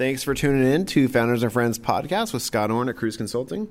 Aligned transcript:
Thanks 0.00 0.22
for 0.22 0.32
tuning 0.32 0.64
in 0.64 0.86
to 0.86 1.08
Founders 1.08 1.42
and 1.42 1.52
Friends 1.52 1.78
podcast 1.78 2.32
with 2.32 2.40
Scott 2.40 2.70
Orn 2.70 2.88
at 2.88 2.96
Kruze 2.96 3.18
Consulting. 3.18 3.68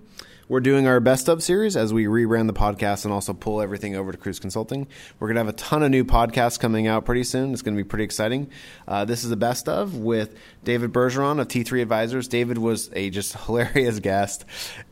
We're 0.47 0.59
doing 0.59 0.85
our 0.85 0.99
best 0.99 1.27
of 1.27 1.41
series 1.41 1.75
as 1.75 1.91
we 1.91 2.05
rebrand 2.05 2.45
the 2.45 2.53
podcast 2.53 3.03
and 3.03 3.11
also 3.11 3.33
pull 3.33 3.63
everything 3.63 3.95
over 3.95 4.11
to 4.11 4.17
Kruze 4.19 4.39
Consulting. 4.39 4.87
We're 5.17 5.29
going 5.29 5.37
to 5.37 5.39
have 5.39 5.47
a 5.47 5.53
ton 5.53 5.81
of 5.81 5.89
new 5.89 6.05
podcasts 6.05 6.59
coming 6.59 6.85
out 6.85 7.03
pretty 7.03 7.23
soon. 7.23 7.51
It's 7.51 7.63
going 7.63 7.75
to 7.75 7.83
be 7.83 7.87
pretty 7.87 8.03
exciting. 8.03 8.51
Uh, 8.87 9.05
this 9.05 9.23
is 9.23 9.31
the 9.31 9.37
best 9.37 9.67
of 9.67 9.97
with 9.97 10.37
David 10.63 10.93
Bergeron 10.93 11.41
of 11.41 11.47
T3 11.47 11.81
Advisors. 11.81 12.27
David 12.27 12.59
was 12.59 12.91
a 12.93 13.09
just 13.09 13.33
hilarious 13.45 13.97
guest, 13.97 14.45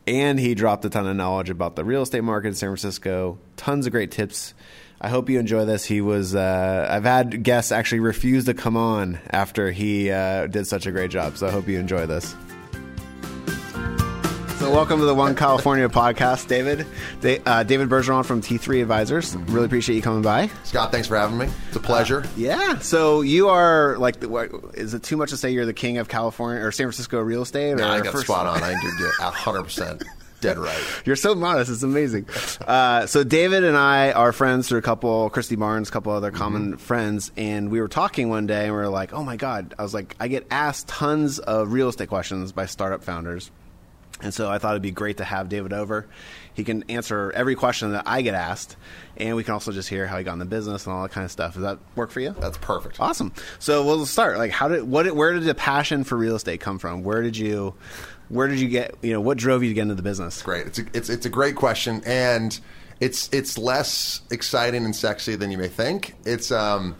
and 0.08 0.40
he 0.40 0.56
dropped 0.56 0.84
a 0.86 0.90
ton 0.90 1.06
of 1.06 1.14
knowledge 1.14 1.50
about 1.50 1.76
the 1.76 1.84
real 1.84 2.02
estate 2.02 2.24
market 2.24 2.48
in 2.48 2.54
San 2.54 2.70
Francisco. 2.70 3.38
Tons 3.56 3.86
of 3.86 3.92
great 3.92 4.10
tips. 4.10 4.54
I 5.00 5.08
hope 5.08 5.30
you 5.30 5.38
enjoy 5.38 5.64
this. 5.64 5.84
He 5.84 6.00
was. 6.00 6.34
Uh, 6.34 6.86
I've 6.90 7.04
had 7.04 7.42
guests 7.44 7.70
actually 7.70 8.00
refuse 8.00 8.46
to 8.46 8.54
come 8.54 8.76
on 8.76 9.18
after 9.30 9.70
he 9.70 10.10
uh, 10.10 10.48
did 10.48 10.66
such 10.66 10.86
a 10.86 10.92
great 10.92 11.10
job. 11.10 11.36
So 11.36 11.46
I 11.46 11.50
hope 11.50 11.68
you 11.68 11.78
enjoy 11.78 12.06
this. 12.06 12.34
So 14.58 14.72
welcome 14.72 14.98
to 14.98 15.06
the 15.06 15.14
One 15.14 15.36
California 15.36 15.88
podcast, 15.88 16.48
David. 16.48 16.84
Da- 17.20 17.40
uh, 17.46 17.62
David 17.62 17.88
Bergeron 17.88 18.24
from 18.26 18.42
T3 18.42 18.82
Advisors. 18.82 19.36
Really 19.36 19.66
appreciate 19.66 19.94
you 19.94 20.02
coming 20.02 20.20
by. 20.22 20.50
Scott, 20.64 20.90
thanks 20.90 21.06
for 21.06 21.16
having 21.16 21.38
me. 21.38 21.46
It's 21.68 21.76
a 21.76 21.80
pleasure. 21.80 22.24
Yeah. 22.36 22.80
So 22.80 23.20
you 23.20 23.48
are 23.50 23.96
like, 23.98 24.18
the, 24.18 24.28
what, 24.28 24.50
is 24.74 24.94
it 24.94 25.04
too 25.04 25.16
much 25.16 25.30
to 25.30 25.36
say 25.36 25.50
you're 25.52 25.64
the 25.64 25.72
king 25.72 25.98
of 25.98 26.08
California 26.08 26.60
or 26.60 26.72
San 26.72 26.86
Francisco 26.86 27.20
real 27.20 27.42
estate? 27.42 27.74
Or 27.74 27.78
Yeah, 27.78 27.92
I 27.92 28.00
got 28.00 28.12
first- 28.12 28.26
spot 28.26 28.46
on. 28.48 28.60
I 28.64 28.74
think 28.74 28.82
you're 28.98 29.12
hundred 29.20 29.62
percent 29.62 30.02
dead 30.40 30.58
right. 30.58 30.78
You're 31.04 31.16
so 31.16 31.34
modest. 31.34 31.70
It's 31.70 31.82
amazing. 31.82 32.26
Uh, 32.66 33.06
so 33.06 33.24
David 33.24 33.64
and 33.64 33.76
I 33.76 34.12
are 34.12 34.32
friends 34.32 34.68
through 34.68 34.78
a 34.78 34.82
couple, 34.82 35.30
Christy 35.30 35.56
Barnes, 35.56 35.88
a 35.88 35.92
couple 35.92 36.12
other 36.12 36.30
common 36.30 36.76
friends, 36.76 37.32
and 37.36 37.70
we 37.70 37.80
were 37.80 37.88
talking 37.88 38.28
one 38.28 38.46
day, 38.46 38.64
and 38.64 38.72
we 38.72 38.78
were 38.78 38.88
like, 38.88 39.12
"Oh 39.12 39.24
my 39.24 39.36
god!" 39.36 39.74
I 39.78 39.82
was 39.82 39.94
like, 39.94 40.16
"I 40.20 40.28
get 40.28 40.46
asked 40.50 40.88
tons 40.88 41.38
of 41.38 41.72
real 41.72 41.88
estate 41.88 42.08
questions 42.08 42.52
by 42.52 42.66
startup 42.66 43.02
founders." 43.04 43.50
And 44.20 44.34
so 44.34 44.50
I 44.50 44.58
thought 44.58 44.72
it'd 44.72 44.82
be 44.82 44.90
great 44.90 45.18
to 45.18 45.24
have 45.24 45.48
David 45.48 45.72
over. 45.72 46.06
He 46.58 46.64
can 46.64 46.82
answer 46.90 47.30
every 47.36 47.54
question 47.54 47.92
that 47.92 48.02
I 48.04 48.20
get 48.20 48.34
asked, 48.34 48.74
and 49.16 49.36
we 49.36 49.44
can 49.44 49.54
also 49.54 49.70
just 49.70 49.88
hear 49.88 50.08
how 50.08 50.18
he 50.18 50.24
got 50.24 50.32
in 50.32 50.40
the 50.40 50.44
business 50.44 50.86
and 50.86 50.92
all 50.92 51.02
that 51.02 51.12
kind 51.12 51.24
of 51.24 51.30
stuff. 51.30 51.54
Does 51.54 51.62
that 51.62 51.78
work 51.94 52.10
for 52.10 52.18
you? 52.18 52.34
That's 52.40 52.58
perfect. 52.58 52.98
Awesome. 52.98 53.32
So 53.60 53.84
we'll 53.84 54.04
start. 54.06 54.38
Like, 54.38 54.50
how 54.50 54.66
did 54.66 54.82
what? 54.82 55.08
Where 55.14 55.34
did 55.34 55.44
the 55.44 55.54
passion 55.54 56.02
for 56.02 56.18
real 56.18 56.34
estate 56.34 56.58
come 56.58 56.80
from? 56.80 57.04
Where 57.04 57.22
did 57.22 57.36
you, 57.36 57.74
where 58.28 58.48
did 58.48 58.58
you 58.58 58.68
get? 58.68 58.96
You 59.02 59.12
know, 59.12 59.20
what 59.20 59.38
drove 59.38 59.62
you 59.62 59.68
to 59.68 59.74
get 59.74 59.82
into 59.82 59.94
the 59.94 60.02
business? 60.02 60.42
Great. 60.42 60.66
It's 60.66 60.80
a, 60.80 60.86
it's 60.92 61.08
it's 61.08 61.26
a 61.26 61.30
great 61.30 61.54
question, 61.54 62.02
and 62.04 62.58
it's 62.98 63.28
it's 63.32 63.56
less 63.56 64.22
exciting 64.32 64.84
and 64.84 64.96
sexy 64.96 65.36
than 65.36 65.52
you 65.52 65.58
may 65.58 65.68
think. 65.68 66.16
It's 66.24 66.50
um, 66.50 66.96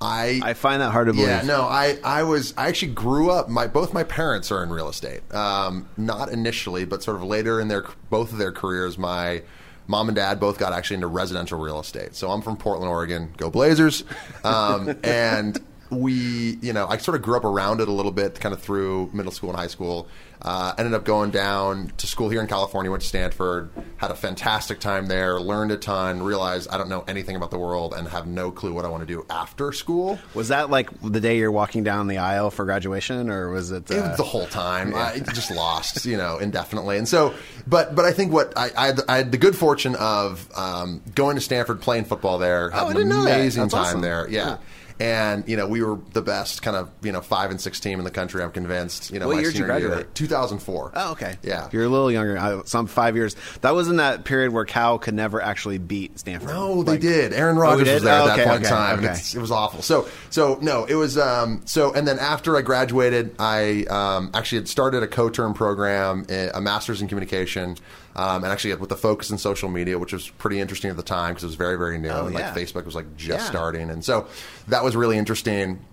I 0.00 0.40
I 0.42 0.54
find 0.54 0.80
that 0.80 0.92
hard 0.92 1.08
to 1.08 1.12
believe. 1.12 1.28
Yeah, 1.28 1.42
no, 1.42 1.62
I, 1.62 1.98
I 2.02 2.22
was 2.22 2.54
I 2.56 2.68
actually 2.68 2.92
grew 2.92 3.30
up. 3.30 3.48
My 3.48 3.66
both 3.66 3.92
my 3.92 4.04
parents 4.04 4.50
are 4.50 4.62
in 4.62 4.70
real 4.70 4.88
estate. 4.88 5.20
Um, 5.34 5.88
not 5.96 6.30
initially, 6.30 6.84
but 6.84 7.02
sort 7.02 7.16
of 7.16 7.24
later 7.24 7.60
in 7.60 7.68
their 7.68 7.84
both 8.08 8.32
of 8.32 8.38
their 8.38 8.52
careers. 8.52 8.96
My 8.96 9.42
mom 9.86 10.08
and 10.08 10.16
dad 10.16 10.40
both 10.40 10.58
got 10.58 10.72
actually 10.72 10.94
into 10.94 11.08
residential 11.08 11.58
real 11.58 11.80
estate. 11.80 12.14
So 12.14 12.30
I'm 12.30 12.40
from 12.40 12.56
Portland, 12.56 12.90
Oregon. 12.90 13.34
Go 13.36 13.50
Blazers! 13.50 14.04
Um, 14.44 14.96
and 15.04 15.58
we, 15.90 16.56
you 16.62 16.72
know, 16.72 16.86
I 16.86 16.96
sort 16.96 17.16
of 17.16 17.22
grew 17.22 17.36
up 17.36 17.44
around 17.44 17.80
it 17.80 17.88
a 17.88 17.92
little 17.92 18.12
bit, 18.12 18.40
kind 18.40 18.54
of 18.54 18.62
through 18.62 19.10
middle 19.12 19.32
school 19.32 19.50
and 19.50 19.58
high 19.58 19.66
school. 19.66 20.08
Uh, 20.42 20.72
ended 20.78 20.94
up 20.94 21.04
going 21.04 21.30
down 21.30 21.92
to 21.98 22.06
school 22.06 22.30
here 22.30 22.40
in 22.40 22.46
California. 22.46 22.90
Went 22.90 23.02
to 23.02 23.08
Stanford. 23.08 23.70
Had 23.98 24.10
a 24.10 24.14
fantastic 24.14 24.80
time 24.80 25.06
there. 25.06 25.38
Learned 25.38 25.70
a 25.72 25.76
ton. 25.76 26.22
Realized 26.22 26.68
I 26.70 26.78
don't 26.78 26.88
know 26.88 27.04
anything 27.06 27.36
about 27.36 27.50
the 27.50 27.58
world 27.58 27.92
and 27.94 28.08
have 28.08 28.26
no 28.26 28.50
clue 28.50 28.72
what 28.72 28.84
I 28.84 28.88
want 28.88 29.02
to 29.02 29.06
do 29.06 29.26
after 29.28 29.72
school. 29.72 30.18
Was 30.34 30.48
that 30.48 30.70
like 30.70 30.88
the 31.02 31.20
day 31.20 31.36
you're 31.38 31.52
walking 31.52 31.84
down 31.84 32.06
the 32.06 32.18
aisle 32.18 32.50
for 32.50 32.64
graduation, 32.64 33.28
or 33.28 33.50
was 33.50 33.70
it? 33.70 33.90
It 33.90 33.98
Uh, 33.98 34.08
was 34.08 34.16
the 34.16 34.24
whole 34.24 34.46
time. 34.46 34.94
I 34.94 35.18
just 35.34 35.50
lost, 35.50 36.06
you 36.06 36.16
know, 36.16 36.38
indefinitely. 36.38 36.96
And 36.96 37.06
so, 37.06 37.34
but 37.66 37.94
but 37.94 38.04
I 38.06 38.12
think 38.12 38.32
what 38.32 38.56
I, 38.56 38.70
I, 38.76 38.86
had, 38.86 39.00
I 39.08 39.16
had 39.18 39.32
the 39.32 39.38
good 39.38 39.54
fortune 39.56 39.94
of 39.96 40.48
um, 40.56 41.02
going 41.14 41.36
to 41.36 41.42
Stanford, 41.42 41.80
playing 41.82 42.06
football 42.06 42.38
there, 42.38 42.70
Oh, 42.72 42.78
having 42.86 42.96
didn't 42.96 43.12
an 43.12 43.20
amazing 43.20 43.68
time 43.68 43.80
awesome. 43.82 44.00
there. 44.00 44.26
Yeah. 44.30 44.56
And 45.00 45.48
you 45.48 45.56
know 45.56 45.66
we 45.66 45.82
were 45.82 45.98
the 46.12 46.20
best 46.22 46.62
kind 46.62 46.76
of 46.76 46.90
you 47.02 47.10
know 47.10 47.22
five 47.22 47.50
and 47.50 47.58
six 47.60 47.80
team 47.80 47.98
in 47.98 48.04
the 48.04 48.10
country. 48.10 48.42
I'm 48.42 48.52
convinced. 48.52 49.10
You 49.10 49.18
know, 49.18 49.26
What 49.28 49.36
my 49.36 49.40
year 49.40 49.50
did 49.50 49.58
you 49.58 49.64
senior 49.64 49.78
year, 49.78 49.88
graduate? 49.88 50.14
2004. 50.14 50.92
oh, 50.94 51.12
okay. 51.12 51.36
Yeah. 51.42 51.68
you're 51.72 51.84
a 51.84 51.88
little 51.88 52.12
younger. 52.12 52.38
I, 52.38 52.60
some 52.66 52.86
five 52.86 53.16
years. 53.16 53.34
That 53.62 53.74
was 53.74 53.88
in 53.88 53.96
that 53.96 54.24
period 54.24 54.52
where 54.52 54.66
Cal 54.66 54.98
could 54.98 55.14
never 55.14 55.40
actually 55.40 55.78
beat 55.78 56.18
Stanford. 56.18 56.50
No, 56.50 56.82
they 56.82 56.92
Like- 56.92 57.00
did. 57.00 57.32
Aaron 57.32 57.56
Rodgers 57.56 57.86
did? 57.86 57.94
was 57.94 58.02
there 58.02 58.20
Oh, 58.20 58.24
at 58.24 58.26
that 58.26 58.40
okay, 58.40 58.44
point 58.50 58.60
in 58.60 58.66
okay, 58.66 58.74
time. 58.74 58.98
okay. 58.98 59.12
It 59.34 59.38
was 59.40 59.50
awful. 59.50 59.80
So, 59.82 60.06
so 60.28 60.58
no, 60.60 60.84
it 60.84 60.94
was. 60.96 61.16
Um, 61.16 61.62
so, 61.64 61.92
and 61.94 62.06
then 62.06 62.18
after 62.18 62.56
I 62.56 62.60
graduated, 62.62 63.34
I 63.38 63.84
um, 63.88 64.30
actually 64.34 64.58
had 64.58 64.68
started 64.68 65.02
a 65.02 65.06
co-term 65.08 65.54
program, 65.54 66.26
a 66.28 66.60
master's 66.60 67.00
in 67.00 67.08
communication, 67.08 67.76
um, 68.16 68.42
and 68.44 68.52
actually 68.52 68.74
with 68.74 68.90
the 68.90 68.96
focus 68.96 69.30
in 69.30 69.38
social 69.38 69.68
media, 69.70 69.98
which 69.98 70.12
was 70.12 70.28
pretty 70.30 70.60
interesting 70.60 70.90
at 70.90 70.96
the 70.96 71.02
time 71.02 71.30
because 71.30 71.44
it 71.44 71.46
was 71.46 71.54
very, 71.54 71.78
very 71.78 71.96
new. 71.98 72.10
and 72.10 72.18
Oh, 72.18 72.28
yeah. 72.28 72.52
like 72.52 72.54
Facebook 72.54 72.84
was 72.84 72.94
like 72.94 73.16
just 73.16 73.44
Yeah. 73.44 73.50
starting, 73.50 73.88
and 73.90 74.04
so 74.04 74.26
that 74.68 74.84
was 74.84 74.89
really 74.96 75.18
interesting. 75.18 75.84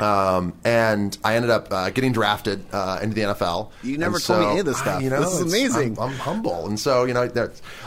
Um, 0.00 0.54
and 0.64 1.16
I 1.22 1.36
ended 1.36 1.50
up 1.50 1.68
uh, 1.70 1.90
getting 1.90 2.12
drafted 2.12 2.64
uh, 2.72 2.98
into 3.02 3.14
the 3.14 3.20
NFL. 3.20 3.70
You 3.84 3.98
never 3.98 4.16
And 4.16 4.24
told 4.24 4.40
me 4.40 4.46
any 4.46 4.60
of 4.60 4.66
this 4.66 4.78
stuff. 4.78 5.02
You 5.02 5.10
know, 5.10 5.20
This 5.20 5.34
is 5.34 5.40
amazing. 5.42 5.98
I'm, 5.98 6.10
I'm 6.10 6.16
humble, 6.16 6.66
and 6.66 6.80
so 6.80 7.04
you 7.04 7.14
know, 7.14 7.28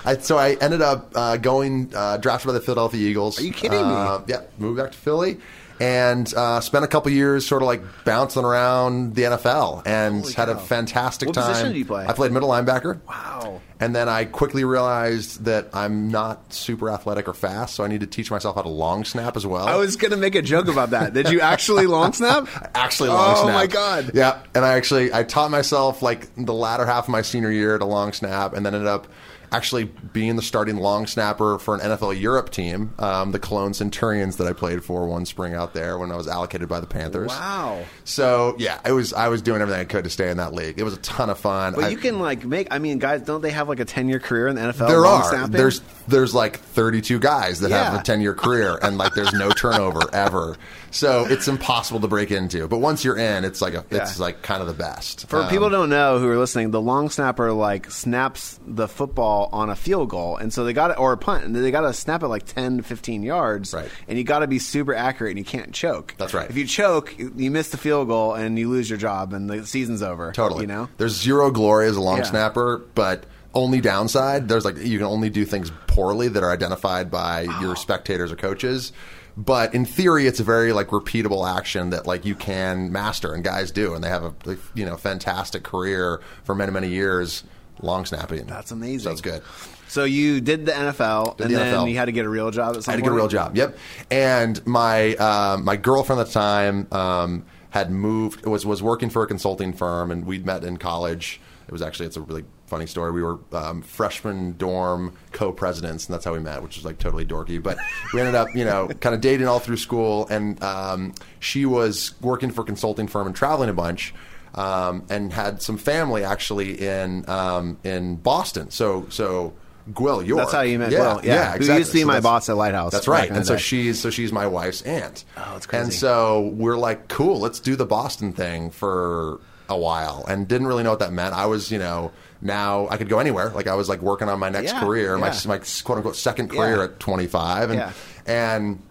I, 0.05 0.17
so 0.17 0.37
I 0.37 0.53
ended 0.61 0.81
up 0.81 1.11
uh, 1.15 1.37
going 1.37 1.91
uh, 1.93 2.17
drafted 2.17 2.47
by 2.47 2.53
the 2.53 2.61
Philadelphia 2.61 3.09
Eagles. 3.09 3.39
Are 3.39 3.43
you 3.43 3.51
kidding 3.51 3.79
me? 3.81 3.93
Uh, 3.93 4.19
yeah, 4.27 4.41
moved 4.59 4.77
back 4.77 4.91
to 4.91 4.97
Philly. 4.97 5.39
And 5.79 6.33
uh, 6.33 6.61
spent 6.61 6.85
a 6.85 6.87
couple 6.87 7.11
years 7.11 7.45
sort 7.45 7.61
of 7.61 7.65
like 7.67 7.81
bouncing 8.05 8.45
around 8.45 9.15
the 9.15 9.23
NFL 9.23 9.83
and 9.85 10.21
Holy 10.21 10.33
had 10.33 10.47
a 10.49 10.57
fantastic 10.57 11.27
What 11.27 11.35
time. 11.35 11.47
position 11.47 11.71
did 11.73 11.77
you 11.77 11.85
play? 11.85 12.05
I 12.07 12.13
played 12.13 12.31
middle 12.31 12.47
linebacker. 12.49 13.01
Wow. 13.07 13.61
And 13.77 13.93
then 13.93 14.07
I 14.07 14.23
quickly 14.23 14.63
realized 14.63 15.43
that 15.43 15.67
I'm 15.73 16.09
not 16.09 16.53
super 16.53 16.89
athletic 16.89 17.27
or 17.27 17.33
fast, 17.33 17.75
so 17.75 17.83
I 17.83 17.87
need 17.87 17.99
to 17.99 18.07
teach 18.07 18.31
myself 18.31 18.55
how 18.55 18.61
to 18.61 18.69
long 18.69 19.03
snap 19.03 19.35
as 19.35 19.45
well. 19.45 19.65
I 19.67 19.75
was 19.75 19.97
gonna 19.97 20.15
make 20.15 20.35
a 20.35 20.41
joke 20.41 20.69
about 20.69 20.91
that. 20.91 21.13
Did 21.13 21.29
you 21.29 21.41
actually 21.41 21.85
long 21.87 22.13
snap? 22.13 22.47
actually 22.75 23.09
long 23.09 23.33
Oh 23.35 23.43
snap. 23.43 23.53
Oh 23.53 23.57
my 23.57 23.67
god. 23.67 24.11
Yeah, 24.13 24.39
and 24.55 24.63
I 24.63 24.75
actually 24.75 25.13
I 25.13 25.23
taught 25.23 25.51
myself 25.51 26.01
like 26.01 26.29
the 26.37 26.53
latter 26.53 26.85
half 26.85 27.03
of 27.05 27.09
my 27.09 27.21
senior 27.21 27.51
year 27.51 27.77
to 27.77 27.83
long 27.83 28.13
snap, 28.13 28.53
and 28.53 28.65
then 28.65 28.73
ended 28.75 28.87
up 28.87 29.07
actually 29.55 29.85
being 29.85 30.35
the 30.35 30.41
starting 30.41 30.77
long 30.77 31.07
snapper 31.07 31.57
for 31.59 31.75
an 31.75 31.81
NFL 31.81 32.19
Europe 32.19 32.49
team, 32.49 32.93
um, 32.99 33.31
the 33.31 33.39
Cologne 33.39 33.73
Centurions 33.73 34.37
that 34.37 34.47
I 34.47 34.53
played 34.53 34.83
for 34.83 35.07
one 35.07 35.25
spring 35.25 35.53
out 35.53 35.73
there 35.73 35.97
when 35.97 36.11
I 36.11 36.15
was 36.15 36.27
allocated 36.27 36.67
by 36.67 36.79
the 36.79 36.87
Panthers. 36.87 37.29
Wow. 37.29 37.83
So 38.03 38.55
yeah, 38.57 38.79
I 38.83 38.91
was 38.91 39.13
I 39.13 39.27
was 39.29 39.41
doing 39.41 39.61
everything 39.61 39.81
I 39.81 39.85
could 39.85 40.03
to 40.03 40.09
stay 40.09 40.29
in 40.29 40.37
that 40.37 40.53
league. 40.53 40.79
It 40.79 40.83
was 40.83 40.93
a 40.93 40.97
ton 41.01 41.29
of 41.29 41.39
fun. 41.39 41.73
But 41.75 41.85
I- 41.85 41.89
you 41.89 41.97
can 41.97 42.19
like 42.19 42.45
make. 42.45 42.67
I 42.71 42.79
mean, 42.79 42.99
guys, 42.99 43.21
don't 43.21 43.41
they 43.41 43.51
have 43.51 43.67
like 43.69 43.79
a 43.79 43.85
ten 43.85 44.09
year 44.09 44.19
career 44.19 44.47
in 44.47 44.55
the 44.55 44.61
NFL? 44.61 44.87
there 44.87 45.05
are 45.05 45.23
snapping? 45.29 45.51
there's 45.51 45.81
there's 46.07 46.35
like 46.35 46.59
32 46.59 47.17
guys 47.19 47.61
that 47.61 47.71
have 47.71 47.99
a 47.99 48.03
10 48.03 48.21
year 48.21 48.35
career 48.35 48.77
and 48.83 48.97
like 48.97 49.15
there's 49.15 49.33
no 49.33 49.49
turnover 49.49 50.01
ever 50.13 50.55
so 50.91 51.25
it's 51.25 51.47
impossible 51.47 51.99
to 51.99 52.07
break 52.07 52.29
into 52.29 52.67
but 52.67 52.77
once 52.77 53.03
you're 53.03 53.17
in 53.17 53.43
it's 53.43 53.59
like 53.59 53.73
a 53.73 53.83
it's 53.89 54.17
Yeah. 54.19 54.23
like 54.25 54.43
kind 54.43 54.61
of 54.61 54.67
the 54.67 54.75
best 54.75 55.27
For 55.27 55.41
Um, 55.41 55.49
people 55.49 55.69
who 55.69 55.75
don't 55.75 55.89
know 55.89 56.19
who 56.19 56.29
are 56.29 56.37
listening, 56.37 56.69
the 56.69 56.81
long 56.81 57.09
snapper 57.09 57.51
like 57.51 57.89
snaps 57.89 58.59
the 58.67 58.87
football 58.87 59.44
on 59.51 59.69
a 59.69 59.75
field 59.75 60.09
goal, 60.09 60.37
and 60.37 60.53
so 60.53 60.63
they 60.63 60.73
got 60.73 60.91
it 60.91 60.99
or 60.99 61.13
a 61.13 61.17
punt, 61.17 61.43
and 61.45 61.55
they 61.55 61.71
got 61.71 61.81
to 61.81 61.93
snap 61.93 62.23
it 62.23 62.27
like 62.27 62.45
10 62.45 62.77
to 62.77 62.83
15 62.83 63.23
yards, 63.23 63.73
Right. 63.73 63.89
And 64.07 64.17
you 64.17 64.23
got 64.23 64.39
to 64.39 64.47
be 64.47 64.59
super 64.59 64.93
accurate, 64.95 65.31
and 65.31 65.39
you 65.39 65.45
can't 65.45 65.73
choke. 65.73 66.15
That's 66.17 66.33
right. 66.33 66.49
If 66.49 66.55
you 66.57 66.65
choke, 66.65 67.17
you 67.17 67.51
miss 67.51 67.69
the 67.69 67.77
field 67.77 68.07
goal, 68.07 68.33
and 68.33 68.57
you 68.59 68.69
lose 68.69 68.89
your 68.89 68.97
job, 68.99 69.33
and 69.33 69.49
the 69.49 69.65
season's 69.65 70.01
over. 70.01 70.31
totally 70.31 70.61
you 70.61 70.67
know. 70.67 70.89
there's 70.97 71.15
zero 71.19 71.51
glory 71.51 71.87
as 71.87 71.97
a 71.97 72.01
long 72.01 72.17
Yeah. 72.17 72.23
snapper 72.23 72.81
but 72.95 73.25
only 73.53 73.79
downside 73.79 74.49
there's 74.49 74.65
like 74.65 74.77
you 74.77 74.97
can 74.97 75.07
only 75.07 75.29
do 75.29 75.45
things 75.45 75.71
poorly 75.87 76.27
that 76.27 76.43
are 76.43 76.51
identified 76.51 77.09
by 77.09 77.41
your 77.61 77.75
spectators 77.75 78.31
or 78.31 78.35
coaches 78.35 78.91
but 79.37 79.73
in 79.73 79.85
theory 79.85 80.27
it's 80.27 80.39
a 80.41 80.43
very 80.43 80.73
like 80.73 80.87
repeatable 80.87 81.47
action 81.49 81.89
that 81.91 82.05
like 82.05 82.25
you 82.25 82.35
can 82.35 82.91
master 82.91 83.33
and 83.33 83.43
guys 83.45 83.71
do 83.71 83.93
and 83.93 84.03
they 84.03 84.09
have 84.09 84.23
a 84.23 84.57
you 84.73 84.85
know 84.85 84.97
fantastic 84.97 85.63
career 85.63 86.19
for 86.43 86.53
many 86.53 86.71
many 86.71 86.89
years 86.89 87.43
long 87.81 88.05
snapping 88.05 88.45
That's 88.45 88.71
amazing. 88.71 88.99
so 88.99 89.09
that's 89.09 89.21
good 89.21 89.41
So 89.87 90.03
you 90.03 90.41
did 90.41 90.65
the 90.65 90.71
NFL, 90.71 91.37
Did 91.37 91.45
and 91.47 91.53
the 91.55 91.59
then 91.59 91.73
NFL. 91.75 91.89
you 91.91 91.97
had 91.97 92.05
to 92.05 92.11
get 92.11 92.25
a 92.25 92.29
real 92.29 92.51
job 92.51 92.75
at 92.75 92.83
some 92.83 92.91
I 92.91 92.95
had 92.95 92.97
to 92.97 93.03
get 93.03 93.11
a 93.11 93.15
real 93.15 93.27
job. 93.27 93.55
Yep. 93.55 93.77
And 94.11 94.65
my 94.65 95.15
uh, 95.15 95.57
my 95.61 95.75
girlfriend 95.75 96.19
at 96.21 96.27
the 96.27 96.33
time 96.33 96.87
um, 96.91 97.45
had 97.69 97.91
moved 97.91 98.45
was 98.45 98.65
was 98.65 98.81
working 98.81 99.09
for 99.09 99.23
a 99.23 99.27
consulting 99.27 99.73
firm, 99.73 100.11
and 100.11 100.25
we'd 100.25 100.45
met 100.45 100.63
in 100.63 100.77
college. 100.77 101.39
It 101.67 101.71
was 101.71 101.81
actually 101.81 102.07
it's 102.07 102.17
a 102.17 102.21
really 102.21 102.45
funny 102.67 102.85
story. 102.87 103.11
We 103.11 103.21
were 103.23 103.39
um, 103.53 103.81
freshman 103.83 104.55
dorm 104.57 105.13
co-presidents, 105.31 106.07
and 106.07 106.13
that's 106.13 106.25
how 106.25 106.33
we 106.33 106.39
met, 106.39 106.63
which 106.63 106.75
was 106.77 106.85
like 106.85 106.97
totally 106.97 107.25
dorky. 107.25 107.61
But 107.61 107.77
we 108.13 108.19
ended 108.19 108.35
up, 108.35 108.47
you 108.55 108.65
know, 108.65 108.87
kind 109.01 109.13
of 109.15 109.21
dating 109.21 109.47
all 109.47 109.59
through 109.59 109.77
school, 109.77 110.27
and 110.29 110.61
um, 110.63 111.13
she 111.39 111.65
was 111.65 112.13
working 112.21 112.49
for 112.51 112.61
a 112.61 112.65
consulting 112.65 113.07
firm 113.07 113.27
and 113.27 113.35
traveling 113.35 113.69
a 113.69 113.73
bunch. 113.73 114.13
Um, 114.55 115.03
and 115.09 115.33
had 115.33 115.61
some 115.61 115.77
family 115.77 116.23
actually 116.23 116.81
in 116.81 117.27
um, 117.29 117.77
in 117.83 118.15
Boston. 118.15 118.71
So 118.71 119.05
so 119.09 119.53
Gwill 119.91 120.25
York. 120.25 120.39
That's 120.39 120.53
how 120.53 120.61
you 120.61 120.79
met 120.79 120.91
yeah, 120.91 120.99
Gwill. 120.99 121.23
Yeah, 121.25 121.33
yeah, 121.33 121.57
who 121.57 121.73
used 121.73 121.91
to 121.91 121.93
be 121.97 122.01
So 122.01 122.07
my 122.07 122.21
boss 122.21 122.47
at 122.47 122.55
Lighthouse. 122.55 122.93
That's 122.93 123.07
right. 123.07 123.29
And 123.29 123.45
so 123.45 123.55
day. 123.55 123.61
she's 123.61 123.99
so 123.99 124.09
she's 124.09 124.31
my 124.31 124.47
wife's 124.47 124.81
aunt. 124.83 125.25
Oh, 125.35 125.49
that's 125.53 125.65
crazy. 125.65 125.83
And 125.83 125.93
so 125.93 126.53
we're 126.55 126.77
like, 126.77 127.09
cool, 127.09 127.39
let's 127.39 127.59
do 127.59 127.75
the 127.75 127.85
Boston 127.85 128.31
thing 128.31 128.71
for 128.71 129.41
a 129.67 129.77
while, 129.77 130.23
and 130.27 130.47
didn't 130.47 130.67
really 130.67 130.83
know 130.83 130.91
what 130.91 130.99
that 130.99 131.11
meant. 131.11 131.33
I 131.33 131.47
was, 131.47 131.69
you 131.71 131.79
know, 131.79 132.11
now 132.41 132.87
I 132.89 132.97
could 132.97 133.09
go 133.09 133.19
anywhere. 133.19 133.49
Like 133.49 133.67
I 133.67 133.75
was 133.75 133.89
like 133.89 134.01
working 134.01 134.29
on 134.29 134.39
my 134.39 134.49
next 134.49 134.71
Yeah, 134.71 134.79
career, 134.79 135.17
my 135.17 135.31
yeah. 135.33 135.39
my 135.47 135.57
quote 135.83 135.97
unquote 135.97 136.15
second 136.15 136.49
career 136.49 136.81
at 136.81 136.99
25, 136.99 137.71
and 137.71 137.79
Yeah. 137.79 137.91
and. 138.25 138.81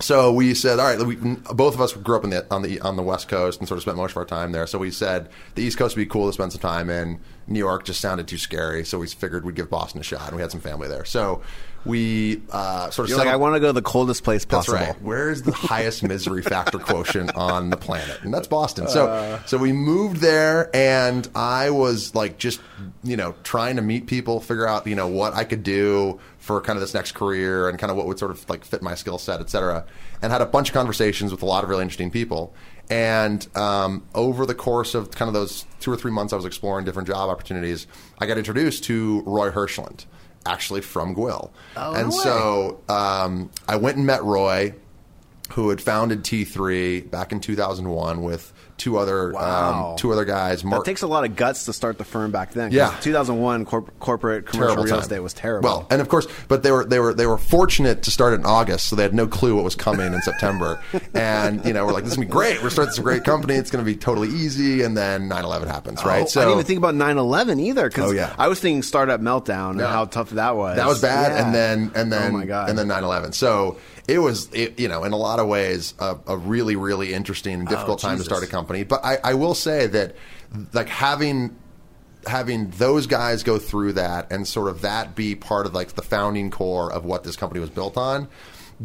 So 0.00 0.32
we 0.32 0.54
said, 0.54 0.78
all 0.78 0.86
right. 0.86 1.04
We, 1.04 1.16
both 1.16 1.74
of 1.74 1.80
us 1.80 1.92
grew 1.92 2.16
up 2.16 2.24
in 2.24 2.30
the, 2.30 2.46
on 2.52 2.62
the 2.62 2.80
on 2.80 2.96
the 2.96 3.02
West 3.02 3.28
Coast 3.28 3.58
and 3.58 3.66
sort 3.66 3.78
of 3.78 3.82
spent 3.82 3.96
most 3.96 4.12
of 4.12 4.16
our 4.18 4.24
time 4.24 4.52
there. 4.52 4.66
So 4.66 4.78
we 4.78 4.90
said 4.90 5.28
the 5.54 5.62
East 5.62 5.76
Coast 5.76 5.96
would 5.96 6.02
be 6.02 6.06
cool 6.06 6.26
to 6.28 6.32
spend 6.32 6.52
some 6.52 6.60
time 6.60 6.88
in. 6.88 7.20
New 7.46 7.58
York 7.58 7.84
just 7.84 8.00
sounded 8.00 8.28
too 8.28 8.38
scary, 8.38 8.84
so 8.84 8.98
we 8.98 9.08
figured 9.08 9.44
we'd 9.44 9.56
give 9.56 9.70
Boston 9.70 10.00
a 10.00 10.04
shot. 10.04 10.28
And 10.28 10.36
we 10.36 10.42
had 10.42 10.50
some 10.52 10.60
family 10.60 10.86
there, 10.86 11.04
so 11.04 11.42
we 11.88 12.42
uh, 12.52 12.90
sort 12.90 13.06
of 13.06 13.10
You're 13.10 13.18
like, 13.18 13.28
I 13.28 13.36
want 13.36 13.54
to 13.54 13.60
go 13.60 13.68
to 13.68 13.72
the 13.72 13.82
coldest 13.82 14.22
place 14.22 14.44
that's 14.44 14.66
possible. 14.66 14.78
right. 14.78 15.02
Where 15.02 15.30
is 15.30 15.42
the 15.42 15.52
highest 15.52 16.02
misery 16.02 16.42
factor 16.42 16.78
quotient 16.78 17.34
on 17.34 17.70
the 17.70 17.76
planet? 17.76 18.20
And 18.22 18.32
that's 18.32 18.46
Boston. 18.46 18.86
So 18.88 19.40
so 19.46 19.58
we 19.58 19.72
moved 19.72 20.18
there 20.18 20.70
and 20.74 21.28
I 21.34 21.70
was 21.70 22.14
like 22.14 22.38
just, 22.38 22.60
you 23.02 23.16
know, 23.16 23.34
trying 23.42 23.76
to 23.76 23.82
meet 23.82 24.06
people, 24.06 24.40
figure 24.40 24.68
out, 24.68 24.86
you 24.86 24.94
know, 24.94 25.08
what 25.08 25.34
I 25.34 25.44
could 25.44 25.62
do 25.62 26.20
for 26.38 26.60
kind 26.60 26.76
of 26.76 26.80
this 26.80 26.94
next 26.94 27.12
career 27.12 27.68
and 27.68 27.78
kind 27.78 27.90
of 27.90 27.96
what 27.96 28.06
would 28.06 28.18
sort 28.18 28.30
of 28.30 28.48
like 28.48 28.64
fit 28.64 28.82
my 28.82 28.94
skill 28.94 29.18
set, 29.18 29.40
et 29.40 29.50
cetera. 29.50 29.84
And 30.22 30.30
had 30.30 30.42
a 30.42 30.46
bunch 30.46 30.68
of 30.68 30.74
conversations 30.74 31.32
with 31.32 31.42
a 31.42 31.46
lot 31.46 31.64
of 31.64 31.70
really 31.70 31.82
interesting 31.82 32.10
people. 32.10 32.54
And 32.90 33.46
um, 33.54 34.06
over 34.14 34.46
the 34.46 34.54
course 34.54 34.94
of 34.94 35.10
kind 35.10 35.28
of 35.28 35.34
those 35.34 35.66
two 35.80 35.92
or 35.92 35.96
three 35.96 36.10
months 36.10 36.32
I 36.32 36.36
was 36.36 36.46
exploring 36.46 36.86
different 36.86 37.06
job 37.06 37.28
opportunities, 37.28 37.86
I 38.18 38.26
got 38.26 38.38
introduced 38.38 38.84
to 38.84 39.22
Roy 39.26 39.50
Hirshland, 39.50 40.06
actually 40.48 40.80
from 40.80 41.14
Gwill. 41.14 41.50
Oh, 41.76 41.94
and 41.94 42.10
no 42.10 42.16
so 42.16 42.80
um, 42.88 43.50
I 43.68 43.76
went 43.76 43.96
and 43.96 44.06
met 44.06 44.22
Roy, 44.24 44.74
who 45.50 45.70
had 45.70 45.80
founded 45.80 46.22
T3 46.24 47.10
back 47.10 47.32
in 47.32 47.40
2001 47.40 48.22
with 48.22 48.52
two 48.76 48.96
other 48.96 49.32
Wow. 49.32 49.90
um, 49.90 49.96
two 49.96 50.12
other 50.12 50.24
guys. 50.24 50.62
That 50.62 50.84
takes 50.84 51.02
a 51.02 51.08
lot 51.08 51.24
of 51.24 51.34
guts 51.34 51.64
to 51.64 51.72
start 51.72 51.98
the 51.98 52.04
firm 52.04 52.30
back 52.30 52.52
then. 52.52 52.70
Yeah. 52.70 52.94
2001 53.00 53.64
corp- 53.64 53.98
corporate 53.98 54.46
commercial 54.46 54.66
terrible 54.68 54.84
real 54.84 54.92
time. 54.94 55.00
estate 55.02 55.18
was 55.18 55.32
terrible. 55.32 55.68
Well, 55.68 55.86
and 55.90 56.00
of 56.00 56.08
course, 56.08 56.28
but 56.46 56.62
they 56.62 56.70
were 56.70 56.84
they 56.84 57.00
were 57.00 57.12
they 57.12 57.26
were 57.26 57.38
fortunate 57.38 58.02
to 58.04 58.12
start 58.12 58.34
in 58.34 58.46
August, 58.46 58.86
so 58.88 58.94
they 58.94 59.02
had 59.02 59.14
no 59.14 59.26
clue 59.26 59.56
what 59.56 59.64
was 59.64 59.74
coming 59.74 60.12
in 60.14 60.22
September. 60.22 60.80
And 61.14 61.64
you 61.64 61.72
know, 61.72 61.84
we're 61.86 61.92
like, 61.92 62.04
this 62.04 62.12
is 62.12 62.16
gonna 62.18 62.28
be 62.28 62.32
great. 62.32 62.62
We're 62.62 62.70
starting 62.70 62.90
this 62.90 62.98
great 63.00 63.24
company. 63.24 63.54
It's 63.54 63.70
gonna 63.72 63.82
be 63.82 63.96
totally 63.96 64.28
easy. 64.28 64.82
And 64.82 64.96
then 64.96 65.28
9/11 65.28 65.66
happens, 65.66 66.04
right? 66.04 66.20
Oh, 66.20 66.40
I 66.40 66.44
didn't 66.44 66.52
even 66.52 66.64
think 66.64 66.78
about 66.78 66.94
9/11 66.94 67.58
either. 67.60 67.88
Because 67.88 68.10
Oh, 68.10 68.14
yeah. 68.14 68.32
I 68.38 68.46
was 68.46 68.60
thinking 68.60 68.82
startup 68.82 69.20
meltdown 69.20 69.70
and 69.70 69.80
how 69.80 70.04
tough 70.04 70.30
that 70.30 70.54
was. 70.54 70.76
That 70.76 70.86
was 70.86 71.00
bad, 71.00 71.32
Yeah. 71.32 71.44
and 71.46 71.54
then 71.54 71.90
and 71.96 72.12
then 72.12 72.30
oh 72.32 72.38
my 72.38 72.44
god, 72.46 72.68
and 72.70 72.78
then 72.78 72.86
9/11. 72.86 73.34
So 73.34 73.76
it 74.08 74.18
was, 74.18 74.52
it, 74.52 74.80
you 74.80 74.88
know, 74.88 75.04
in 75.04 75.12
a 75.12 75.16
lot 75.16 75.38
of 75.38 75.46
ways, 75.46 75.94
a, 76.00 76.16
a 76.26 76.36
really 76.36 76.74
really 76.76 77.12
interesting 77.14 77.54
and 77.54 77.68
difficult 77.68 78.02
oh, 78.04 78.08
time 78.08 78.16
to 78.16 78.22
Oh, 78.22 78.24
start 78.24 78.42
a 78.42 78.46
company. 78.46 78.82
But 78.82 79.04
I, 79.04 79.18
I 79.22 79.34
will 79.34 79.54
say 79.54 79.86
that, 79.88 80.16
like 80.72 80.88
having 80.88 81.54
having 82.26 82.70
those 82.70 83.06
guys 83.06 83.42
go 83.42 83.58
through 83.58 83.92
that 83.92 84.32
and 84.32 84.46
sort 84.46 84.68
of 84.68 84.80
that 84.82 85.14
be 85.14 85.34
part 85.34 85.66
of 85.66 85.74
like 85.74 85.92
the 85.94 86.02
founding 86.02 86.50
core 86.50 86.92
of 86.92 87.04
what 87.04 87.22
this 87.24 87.36
company 87.36 87.60
was 87.60 87.70
built 87.70 87.96
on 87.96 88.28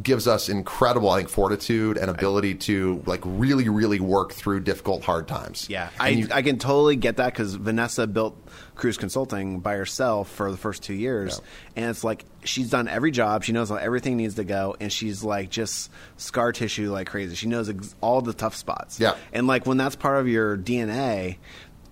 gives 0.02 0.28
us 0.28 0.50
incredible 0.50 1.10
I 1.10 1.18
think 1.20 1.30
fortitude 1.30 1.98
and 1.98 2.10
ability 2.10 2.56
to 2.56 3.04
like 3.06 3.22
really 3.24 3.70
really 3.70 4.00
work 4.00 4.32
through 4.34 4.62
difficult 4.62 5.04
hard 5.04 5.28
times. 5.28 5.68
Yeah, 5.70 5.90
And 6.00 6.02
I, 6.02 6.10
you- 6.10 6.28
I 6.32 6.42
can 6.42 6.58
totally 6.58 6.96
get 6.96 7.18
that 7.18 7.34
because 7.34 7.56
Vanessa 7.56 8.08
built 8.08 8.36
Kruze 8.76 8.98
Consulting 8.98 9.60
by 9.60 9.76
herself 9.76 10.30
for 10.30 10.50
the 10.52 10.58
first 10.58 10.84
two 10.84 10.94
years, 10.96 11.42
and 11.76 11.90
it's 11.90 12.04
like 12.04 12.26
she's 12.44 12.70
done 12.70 12.88
every 12.88 13.12
job. 13.12 13.44
She 13.44 13.52
knows 13.52 13.70
how 13.70 13.76
everything 13.76 14.18
needs 14.18 14.36
to 14.36 14.44
go, 14.44 14.76
and 14.80 14.92
she's 14.92 15.24
like 15.24 15.50
just 15.50 15.92
scar 16.18 16.52
tissue 16.52 16.92
like 16.92 17.08
crazy. 17.08 17.36
She 17.36 17.48
knows 17.48 17.70
ex- 17.70 17.96
all 18.02 18.22
the 18.22 18.34
tough 18.34 18.56
spots. 18.56 19.00
Yeah. 19.00 19.16
and 19.32 19.46
like 19.48 19.66
when 19.66 19.78
that's 19.78 19.96
part 19.96 20.20
of 20.20 20.28
your 20.28 20.58
DNA. 20.58 21.38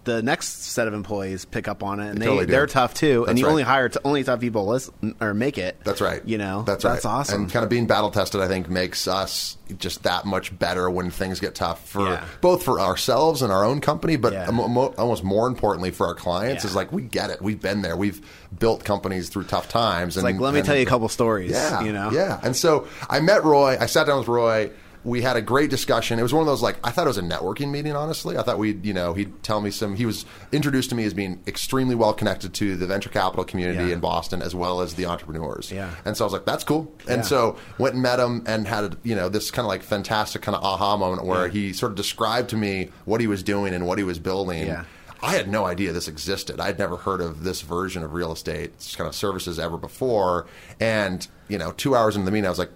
The 0.04 0.24
next 0.24 0.64
set 0.64 0.88
of 0.88 0.96
employees 0.96 1.46
pick 1.46 1.68
up 1.68 1.84
on 1.84 2.00
it, 2.00 2.10
and 2.10 2.18
they, 2.18 2.26
they 2.26 2.26
totally 2.26 2.46
they're 2.48 2.66
tough 2.66 2.96
too. 2.96 3.20
That's 3.20 3.30
and 3.30 3.40
you 3.40 3.46
right. 3.46 3.52
only 3.52 3.62
hire 3.64 3.88
t- 3.90 4.00
only 4.04 4.24
tough 4.24 4.40
people 4.40 4.66
listen 4.66 5.16
or 5.22 5.36
make 5.36 5.60
it. 5.60 5.78
That's 5.84 6.02
right. 6.02 6.26
You 6.26 6.40
know, 6.40 6.64
that's 6.64 6.84
right. 6.84 6.94
that's 6.94 7.06
awesome. 7.06 7.44
And 7.44 7.52
kind 7.52 7.64
of 7.64 7.70
being 7.70 7.86
battle 7.86 8.10
tested, 8.10 8.42
I 8.42 8.48
think, 8.48 8.68
makes 8.68 9.08
us 9.08 9.58
just 9.78 10.02
that 10.04 10.26
much 10.26 10.58
better 10.58 10.90
when 10.90 11.12
things 11.12 11.40
get 11.40 11.54
tough 11.54 11.88
for 11.88 12.08
Yeah. 12.10 12.26
both 12.42 12.64
for 12.64 12.80
ourselves 12.80 13.44
and 13.44 13.52
our 13.54 13.64
own 13.64 13.80
company, 13.80 14.16
but 14.16 14.34
Yeah. 14.34 14.50
mo- 14.50 14.68
mo- 14.68 14.94
almost 14.98 15.24
more 15.24 15.48
importantly 15.48 15.92
for 15.92 16.08
our 16.08 16.16
clients. 16.16 16.64
Yeah. 16.64 16.70
Is 16.72 16.76
like 16.76 16.92
we 16.92 17.04
get 17.04 17.30
it. 17.30 17.40
We've 17.42 17.62
been 17.62 17.84
there. 17.84 17.96
We've 17.96 18.22
built 18.58 18.84
companies 18.84 19.30
through 19.30 19.44
tough 19.44 19.70
times. 19.70 20.18
It's 20.18 20.24
and, 20.24 20.24
like, 20.24 20.42
let 20.42 20.54
me 20.54 20.62
and- 20.62 20.66
tell 20.66 20.76
you 20.76 20.82
a 20.84 20.86
couple 20.88 21.08
stories. 21.10 21.52
Yeah, 21.52 21.82
you 21.84 21.94
know, 21.94 22.10
yeah. 22.12 22.40
And 22.42 22.56
so 22.56 22.88
I 23.08 23.20
met 23.20 23.44
Roy. 23.44 23.78
I 23.80 23.86
sat 23.86 24.08
down 24.08 24.18
with 24.18 24.28
Roy. 24.28 24.72
We 25.04 25.22
had 25.24 25.36
a 25.36 25.42
great 25.42 25.70
discussion. 25.72 26.20
It 26.20 26.22
was 26.22 26.34
one 26.34 26.42
of 26.42 26.48
those 26.48 26.62
like 26.62 26.78
I 26.86 26.92
thought 26.92 27.06
it 27.06 27.10
was 27.10 27.18
a 27.18 27.24
networking 27.24 27.72
meeting. 27.72 27.96
Honestly, 27.96 28.38
I 28.38 28.44
thought 28.44 28.60
we'd 28.60 28.86
you 28.86 28.94
know 28.94 29.14
he'd 29.14 29.42
tell 29.44 29.60
me 29.60 29.72
some. 29.72 29.96
He 29.96 30.06
was 30.06 30.26
introduced 30.52 30.90
to 30.92 30.96
me 30.96 31.06
as 31.06 31.14
being 31.14 31.42
extremely 31.48 31.96
well 31.96 32.14
connected 32.14 32.54
to 32.56 32.76
the 32.78 32.86
venture 32.86 33.10
capital 33.10 33.44
community 33.44 33.88
Yeah. 33.90 33.94
in 33.96 34.00
Boston 34.00 34.42
as 34.42 34.54
well 34.54 34.82
as 34.82 34.94
the 34.94 35.06
entrepreneurs. 35.08 35.72
Yeah. 35.72 35.90
And 36.06 36.16
so 36.16 36.24
I 36.24 36.28
was 36.28 36.34
like, 36.34 36.46
that's 36.46 36.64
cool. 36.64 36.92
And 37.08 37.18
Yeah. 37.20 37.28
so 37.28 37.58
went 37.80 37.96
and 37.96 38.04
met 38.04 38.20
him 38.20 38.44
and 38.46 38.68
had 38.68 38.98
you 39.04 39.16
know 39.16 39.28
this 39.30 39.50
kind 39.50 39.66
of 39.66 39.70
like 39.70 39.82
fantastic 39.84 40.42
kind 40.44 40.56
of 40.56 40.64
aha 40.64 40.98
moment 40.98 41.26
where 41.26 41.48
Yeah. 41.48 41.52
he 41.54 41.74
sort 41.74 41.92
of 41.94 41.96
described 41.96 42.50
to 42.52 42.56
me 42.58 42.90
what 43.06 43.22
he 43.22 43.28
was 43.28 43.42
doing 43.42 43.74
and 43.74 43.88
what 43.88 43.98
he 43.98 44.04
was 44.04 44.20
building. 44.20 44.68
Yeah. 44.68 44.84
I 45.24 45.34
had 45.36 45.48
no 45.48 45.66
idea 45.68 45.92
this 45.92 46.08
existed. 46.08 46.60
I'd 46.60 46.80
never 46.80 46.98
heard 46.98 47.22
of 47.22 47.44
this 47.44 47.62
version 47.62 48.02
of 48.04 48.14
real 48.14 48.32
estate 48.32 48.72
kind 48.98 49.08
of 49.08 49.14
services 49.16 49.60
ever 49.60 49.78
before. 49.78 50.48
And 50.80 51.28
you 51.48 51.58
know, 51.58 51.72
two 51.74 51.96
hours 51.96 52.16
into 52.16 52.26
the 52.26 52.32
meeting, 52.32 52.46
I 52.46 52.50
was 52.50 52.58
like, 52.60 52.72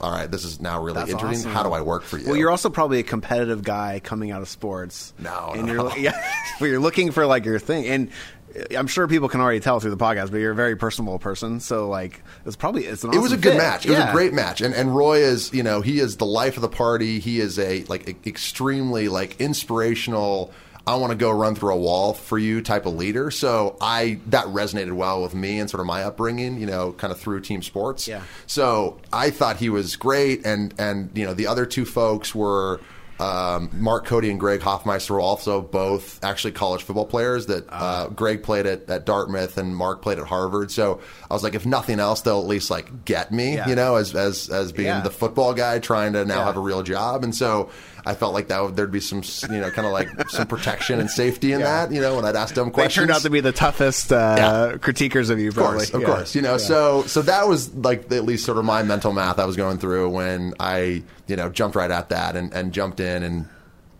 "All 0.00 0.10
right, 0.12 0.30
this 0.30 0.44
is 0.44 0.60
now 0.60 0.80
really 0.82 0.94
That's 0.98 1.10
interesting. 1.10 1.38
awesome. 1.40 1.52
How 1.52 1.62
do 1.62 1.72
I 1.72 1.80
work 1.80 2.02
for 2.02 2.18
you?" 2.18 2.26
Well, 2.26 2.36
you're 2.36 2.50
also 2.50 2.70
probably 2.70 2.98
a 3.00 3.02
competitive 3.02 3.62
guy 3.62 4.00
coming 4.02 4.30
out 4.30 4.42
of 4.42 4.48
sports. 4.48 5.12
No, 5.18 5.52
and 5.54 5.66
no, 5.66 5.72
you're 5.72 5.98
yeah, 5.98 6.24
but 6.60 6.66
you're 6.66 6.80
looking 6.80 7.10
for 7.10 7.26
like 7.26 7.44
your 7.44 7.58
thing, 7.58 7.86
and 7.86 8.10
eh, 8.54 8.76
I'm 8.76 8.86
sure 8.86 9.06
people 9.08 9.28
can 9.28 9.40
already 9.40 9.60
tell 9.60 9.80
through 9.80 9.90
the 9.90 9.96
podcast, 9.96 10.30
but 10.30 10.38
you're 10.38 10.52
a 10.52 10.56
very 10.56 10.76
personable 10.76 11.18
person. 11.18 11.60
So 11.60 11.88
like, 11.88 12.22
it's 12.46 12.56
probably 12.56 12.86
it's 12.86 13.04
an 13.04 13.12
it 13.12 13.18
was 13.18 13.32
a 13.32 13.34
awesome 13.34 13.40
good 13.42 13.52
fit. 13.52 13.58
match. 13.58 13.86
It 13.86 13.90
was 13.90 13.98
a 13.98 14.12
great 14.12 14.32
match, 14.32 14.60
and 14.60 14.74
and 14.74 14.94
Roy 14.96 15.18
is 15.18 15.52
you 15.52 15.62
know 15.62 15.80
he 15.80 15.98
is 16.00 16.16
the 16.16 16.26
life 16.26 16.56
of 16.56 16.62
the 16.62 16.68
party. 16.68 17.18
He 17.20 17.40
is 17.40 17.58
a 17.58 17.84
like 17.84 18.26
extremely 18.26 19.08
like 19.08 19.40
inspirational. 19.40 20.52
I 20.86 20.94
want 20.96 21.10
to 21.12 21.16
go 21.16 21.30
run 21.30 21.54
through 21.54 21.74
a 21.74 21.78
wall 21.78 22.14
for 22.14 22.38
you 22.38 22.62
type 22.62 22.86
of 22.86 22.94
leader. 22.94 23.30
So 23.30 23.76
I 23.80 24.18
that 24.26 24.46
resonated 24.46 24.92
well 24.92 25.22
with 25.22 25.34
me 25.34 25.58
and 25.60 25.68
sort 25.70 25.80
of 25.80 25.86
my 25.86 26.02
upbringing. 26.04 26.58
You 26.60 26.66
know, 26.66 26.92
kind 26.92 27.12
of 27.12 27.20
through 27.20 27.40
team 27.42 27.62
sports. 27.62 28.08
Yeah. 28.08 28.22
So 28.46 28.98
I 29.12 29.30
thought 29.30 29.56
he 29.58 29.68
was 29.68 29.96
great, 29.96 30.44
and 30.46 30.74
and 30.78 31.10
you 31.14 31.24
know 31.26 31.34
the 31.34 31.46
other 31.46 31.66
two 31.66 31.84
folks 31.84 32.34
were. 32.34 32.80
Um, 33.18 33.68
Mark 33.74 34.06
Cody 34.06 34.30
and 34.30 34.40
Greg 34.40 34.62
Hoffmeister 34.62 35.12
were 35.12 35.20
also 35.20 35.60
both 35.60 36.24
actually 36.24 36.52
college 36.52 36.82
football 36.84 37.04
players. 37.04 37.44
That 37.48 37.66
uh, 37.68 38.08
Greg 38.08 38.42
played 38.42 38.64
at, 38.64 38.88
at 38.88 39.04
Dartmouth 39.04 39.58
and 39.58 39.76
Mark 39.76 40.00
played 40.00 40.18
at 40.18 40.24
Harvard. 40.24 40.70
So 40.70 41.02
I 41.30 41.34
was 41.34 41.42
like, 41.42 41.54
if 41.54 41.66
nothing 41.66 42.00
else, 42.00 42.22
they'll 42.22 42.40
at 42.40 42.46
least 42.46 42.70
like 42.70 43.04
get 43.04 43.30
me, 43.30 43.56
Yeah. 43.56 43.68
you 43.68 43.74
know, 43.74 43.96
as 43.96 44.14
as 44.14 44.48
as 44.48 44.72
being 44.72 44.86
Yeah. 44.88 45.00
the 45.02 45.10
football 45.10 45.52
guy 45.52 45.80
trying 45.80 46.14
to 46.14 46.24
now 46.24 46.36
Yeah. 46.36 46.44
have 46.46 46.56
a 46.56 46.60
real 46.60 46.82
job. 46.82 47.22
And 47.22 47.34
so 47.34 47.68
I 48.06 48.14
felt 48.14 48.34
like 48.34 48.48
that 48.48 48.62
would, 48.62 48.76
there'd 48.76 48.90
be 48.92 49.00
some 49.00 49.22
you 49.50 49.60
know 49.60 49.70
kind 49.70 49.86
of 49.86 49.92
like 49.92 50.30
some 50.30 50.46
protection 50.46 51.00
and 51.00 51.10
safety 51.10 51.52
in 51.52 51.60
Yeah. 51.60 51.86
that, 51.86 51.94
you 51.94 52.00
know, 52.00 52.16
when 52.16 52.24
I'd 52.24 52.36
ask 52.36 52.54
them 52.54 52.70
questions. 52.70 52.94
They 52.96 53.00
turned 53.00 53.10
out 53.16 53.22
to 53.22 53.30
be 53.30 53.40
the 53.40 53.52
toughest 53.52 54.12
uh, 54.12 54.34
Yeah. 54.38 54.76
critiquers 54.78 55.30
of 55.30 55.38
you, 55.38 55.48
Of 55.48 55.54
probably. 55.54 55.78
course, 55.86 55.94
of 55.94 56.04
course. 56.04 56.34
You 56.34 56.42
know, 56.42 56.56
so 56.58 57.02
so 57.02 57.22
that 57.22 57.46
was 57.48 57.74
like 57.74 58.10
at 58.12 58.24
least 58.24 58.44
sort 58.44 58.58
of 58.58 58.64
my 58.64 58.82
mental 58.82 59.12
math 59.12 59.38
I 59.38 59.44
was 59.44 59.56
going 59.56 59.78
through 59.78 60.08
when 60.10 60.54
I, 60.60 61.02
you 61.26 61.36
know, 61.36 61.48
jumped 61.48 61.76
right 61.76 61.90
at 61.90 62.08
that 62.10 62.36
and, 62.36 62.52
and 62.52 62.72
jumped 62.72 63.00
in 63.00 63.22
and 63.22 63.46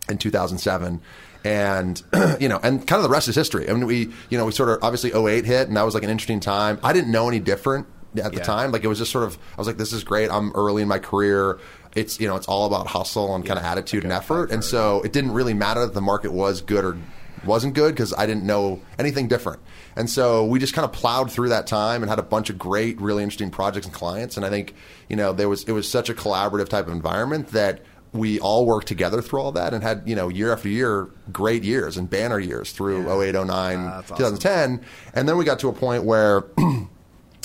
in 0.08 0.18
2007 0.18 1.00
and 1.44 2.02
you 2.40 2.48
know 2.48 2.58
and 2.62 2.86
kind 2.86 2.98
of 2.98 3.02
the 3.02 3.08
rest 3.08 3.26
is 3.28 3.34
history 3.34 3.68
i 3.70 3.72
mean 3.72 3.86
we 3.86 4.10
you 4.28 4.36
know 4.36 4.44
we 4.44 4.52
sort 4.52 4.68
of 4.68 4.78
obviously 4.82 5.10
08 5.14 5.44
hit 5.46 5.68
and 5.68 5.76
that 5.76 5.82
was 5.84 5.94
like 5.94 6.02
an 6.02 6.10
interesting 6.10 6.38
time 6.40 6.78
i 6.82 6.92
didn't 6.92 7.10
know 7.10 7.28
any 7.28 7.38
different 7.40 7.86
at 8.22 8.32
the 8.32 8.38
Yeah. 8.38 8.42
time 8.44 8.72
like 8.72 8.84
it 8.84 8.88
was 8.88 8.98
just 8.98 9.10
sort 9.10 9.24
of 9.24 9.38
i 9.56 9.56
was 9.60 9.66
like 9.66 9.78
this 9.78 9.92
is 9.94 10.04
great 10.04 10.30
i'm 10.30 10.52
early 10.52 10.82
in 10.82 10.88
my 10.88 10.98
career 10.98 11.58
it's 11.94 12.20
you 12.20 12.28
know 12.28 12.36
it's 12.36 12.46
all 12.46 12.66
about 12.66 12.86
hustle 12.86 13.34
and 13.34 13.44
kind 13.44 13.58
of 13.58 13.64
attitude 13.64 14.04
and 14.04 14.12
effort 14.12 14.50
and 14.52 14.62
so 14.62 15.02
it 15.02 15.12
didn't 15.12 15.32
really 15.32 15.54
matter 15.54 15.80
that 15.80 15.94
the 15.94 16.00
market 16.00 16.32
was 16.32 16.60
good 16.60 16.84
or 16.84 16.96
wasn't 17.44 17.74
good 17.74 17.94
because 17.94 18.12
I 18.16 18.26
didn't 18.26 18.44
know 18.44 18.82
anything 18.98 19.26
different. 19.26 19.60
And 19.96 20.10
so 20.10 20.44
we 20.44 20.58
just 20.58 20.74
kind 20.74 20.84
of 20.84 20.92
plowed 20.92 21.32
through 21.32 21.48
that 21.48 21.66
time 21.66 22.02
and 22.02 22.10
had 22.10 22.18
a 22.18 22.22
bunch 22.22 22.50
of 22.50 22.58
great, 22.58 23.00
really 23.00 23.22
interesting 23.22 23.50
projects 23.50 23.86
and 23.86 23.94
clients. 23.94 24.36
And 24.36 24.44
I 24.44 24.50
think, 24.50 24.74
you 25.08 25.16
know, 25.16 25.32
there 25.32 25.48
was 25.48 25.64
it 25.64 25.72
was 25.72 25.88
such 25.88 26.10
a 26.10 26.14
collaborative 26.14 26.68
type 26.68 26.86
of 26.86 26.92
environment 26.92 27.48
that 27.48 27.80
we 28.12 28.38
all 28.40 28.66
worked 28.66 28.88
together 28.88 29.22
through 29.22 29.40
all 29.40 29.52
that 29.52 29.72
and 29.72 29.82
had, 29.82 30.02
you 30.04 30.14
know, 30.14 30.28
year 30.28 30.52
after 30.52 30.68
year, 30.68 31.08
great 31.32 31.64
years 31.64 31.96
and 31.96 32.10
banner 32.10 32.38
years 32.38 32.72
through 32.72 33.04
Yeah. 33.06 33.18
08, 33.28 33.34
09, 33.34 33.46
Ah, 33.48 33.96
that's 33.96 34.10
awesome. 34.12 34.36
2010. 34.36 34.80
And 35.14 35.26
then 35.26 35.38
we 35.38 35.44
got 35.46 35.60
to 35.60 35.68
a 35.68 35.72
point 35.72 36.04
where 36.04 36.44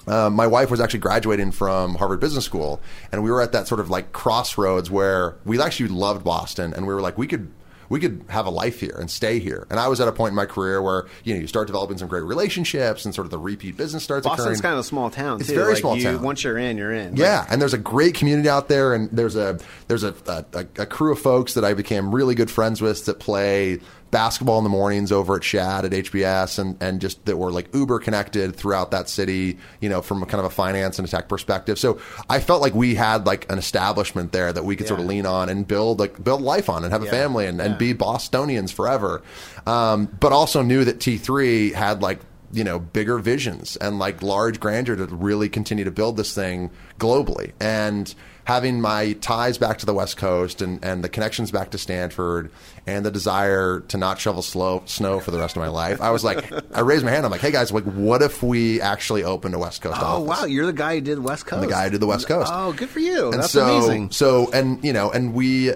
uh, 0.07 0.29
my 0.29 0.47
wife 0.47 0.69
was 0.71 0.79
actually 0.79 0.99
graduating 0.99 1.51
from 1.51 1.95
Harvard 1.95 2.19
Business 2.19 2.45
School, 2.45 2.81
and 3.11 3.23
we 3.23 3.31
were 3.31 3.41
at 3.41 3.51
that 3.53 3.67
sort 3.67 3.79
of 3.79 3.89
like 3.89 4.11
crossroads 4.11 4.89
where 4.91 5.35
we 5.45 5.59
actually 5.61 5.89
loved 5.89 6.23
Boston, 6.23 6.73
and 6.73 6.85
we 6.87 6.93
were 6.93 7.01
like, 7.01 7.17
we 7.17 7.27
could 7.27 7.51
we 7.87 7.99
could 7.99 8.25
have 8.29 8.47
a 8.47 8.49
life 8.49 8.79
here 8.79 8.95
and 8.99 9.11
stay 9.11 9.37
here. 9.37 9.67
And 9.69 9.79
I 9.79 9.87
was 9.89 10.01
at 10.01 10.07
a 10.07 10.11
point 10.11 10.29
in 10.31 10.35
my 10.35 10.47
career 10.47 10.81
where 10.81 11.05
you 11.23 11.35
know 11.35 11.39
you 11.41 11.45
start 11.45 11.67
developing 11.67 11.99
some 11.99 12.07
great 12.07 12.23
relationships 12.23 13.05
and 13.05 13.13
sort 13.13 13.25
of 13.25 13.31
the 13.31 13.37
repeat 13.37 13.77
business 13.77 14.03
starts 14.03 14.25
Boston's 14.25 14.45
occurring. 14.57 14.61
kind 14.61 14.73
of 14.73 14.79
a 14.79 14.83
small 14.83 15.11
town. 15.11 15.39
It's 15.39 15.49
too. 15.49 15.55
very 15.55 15.73
Like, 15.73 15.81
small 15.81 15.95
you- 15.95 16.03
town. 16.03 16.23
Once 16.23 16.43
you're 16.43 16.57
in, 16.57 16.77
you're 16.77 16.91
in. 16.93 17.15
Yeah, 17.15 17.45
and 17.47 17.61
there's 17.61 17.75
a 17.75 17.77
great 17.77 18.15
community 18.15 18.49
out 18.49 18.69
there, 18.69 18.95
and 18.95 19.07
there's 19.11 19.35
a 19.35 19.59
there's 19.87 20.03
a, 20.03 20.15
a, 20.27 20.65
a 20.81 20.85
crew 20.87 21.11
of 21.11 21.19
folks 21.19 21.53
that 21.53 21.63
I 21.63 21.75
became 21.75 22.13
really 22.13 22.33
good 22.33 22.49
friends 22.49 22.81
with 22.81 23.05
that 23.05 23.19
play 23.19 23.79
basketball 24.11 24.57
in 24.57 24.63
the 24.63 24.69
mornings 24.69 25.11
over 25.11 25.35
at 25.35 25.43
Shad 25.43 25.85
at 25.85 25.91
HBS, 25.91 26.59
and 26.59 26.81
and 26.81 27.01
just 27.01 27.25
that 27.25 27.37
were 27.37 27.51
like 27.51 27.73
uber 27.73 27.99
connected 27.99 28.55
throughout 28.55 28.91
that 28.91 29.09
city, 29.09 29.57
you 29.79 29.89
know, 29.89 30.01
from 30.01 30.23
a 30.23 30.25
kind 30.25 30.39
of 30.39 30.45
a 30.45 30.49
finance 30.49 30.99
and 30.99 31.07
a 31.07 31.11
tech 31.11 31.27
perspective. 31.27 31.77
So 31.77 31.99
I 32.29 32.39
felt 32.39 32.61
like 32.61 32.73
we 32.73 32.95
had 32.95 33.25
like 33.25 33.51
an 33.51 33.57
establishment 33.57 34.31
there 34.31 34.51
that 34.51 34.63
we 34.63 34.75
could 34.75 34.87
sort 34.87 34.99
of 34.99 35.05
lean 35.05 35.25
on 35.25 35.49
and 35.49 35.67
build 35.67 35.99
like 35.99 36.23
build 36.23 36.41
life 36.41 36.69
on 36.69 36.83
and 36.83 36.93
have 36.93 37.03
a 37.03 37.07
family 37.07 37.45
and, 37.45 37.59
and 37.59 37.77
be 37.77 37.93
Bostonians 37.93 38.71
forever. 38.71 39.21
Um, 39.65 40.05
but 40.19 40.31
also 40.31 40.61
knew 40.61 40.83
that 40.85 40.99
T3 40.99 41.73
had 41.73 42.01
like 42.01 42.19
you 42.51 42.63
know 42.63 42.79
bigger 42.79 43.19
visions 43.19 43.75
and 43.77 43.99
like 43.99 44.21
large 44.21 44.59
grandeur 44.59 44.95
to 44.95 45.05
really 45.07 45.49
continue 45.49 45.83
to 45.83 45.91
build 45.91 46.17
this 46.17 46.33
thing 46.33 46.71
globally 46.99 47.51
and 47.59 48.15
having 48.45 48.79
my 48.79 49.13
ties 49.13 49.57
back 49.57 49.77
to 49.79 49.85
the 49.85 49.93
west 49.93 50.17
coast 50.17 50.61
and, 50.61 50.83
and 50.83 51.03
the 51.03 51.09
connections 51.09 51.51
back 51.51 51.71
to 51.71 51.77
stanford 51.77 52.49
and 52.87 53.05
the 53.05 53.11
desire 53.11 53.81
to 53.81 53.97
not 53.97 54.19
shovel 54.19 54.41
slow, 54.41 54.81
snow 54.85 55.19
for 55.19 55.31
the 55.31 55.39
rest 55.39 55.55
of 55.55 55.61
my 55.61 55.67
life 55.67 55.99
i 56.01 56.11
was 56.11 56.23
like 56.23 56.51
i 56.75 56.79
raised 56.79 57.03
my 57.03 57.11
hand 57.11 57.25
i'm 57.25 57.31
like 57.31 57.41
hey 57.41 57.51
guys 57.51 57.71
like 57.71 57.83
what 57.83 58.21
if 58.21 58.41
we 58.41 58.79
actually 58.81 59.23
opened 59.23 59.53
a 59.53 59.59
west 59.59 59.81
coast 59.81 59.99
Oh 59.99 60.05
office 60.05 60.41
wow, 60.41 60.45
you're 60.45 60.65
the 60.65 60.73
guy 60.73 60.95
who 60.95 61.01
did 61.01 61.19
West 61.19 61.45
Coast. 61.45 61.61
the 61.61 61.67
guy 61.67 61.85
who 61.85 61.89
did 61.91 61.99
the 62.01 62.07
West 62.07 62.27
Coast. 62.27 62.51
Oh, 62.53 62.73
good 62.73 62.89
for 62.89 62.99
you. 62.99 63.31
And 63.31 63.41
That's 63.41 63.51
so, 63.51 63.63
amazing. 63.65 64.11
So, 64.11 64.51
and 64.51 64.83
you 64.83 64.93
know, 64.93 65.09
and 65.11 65.33
we 65.33 65.71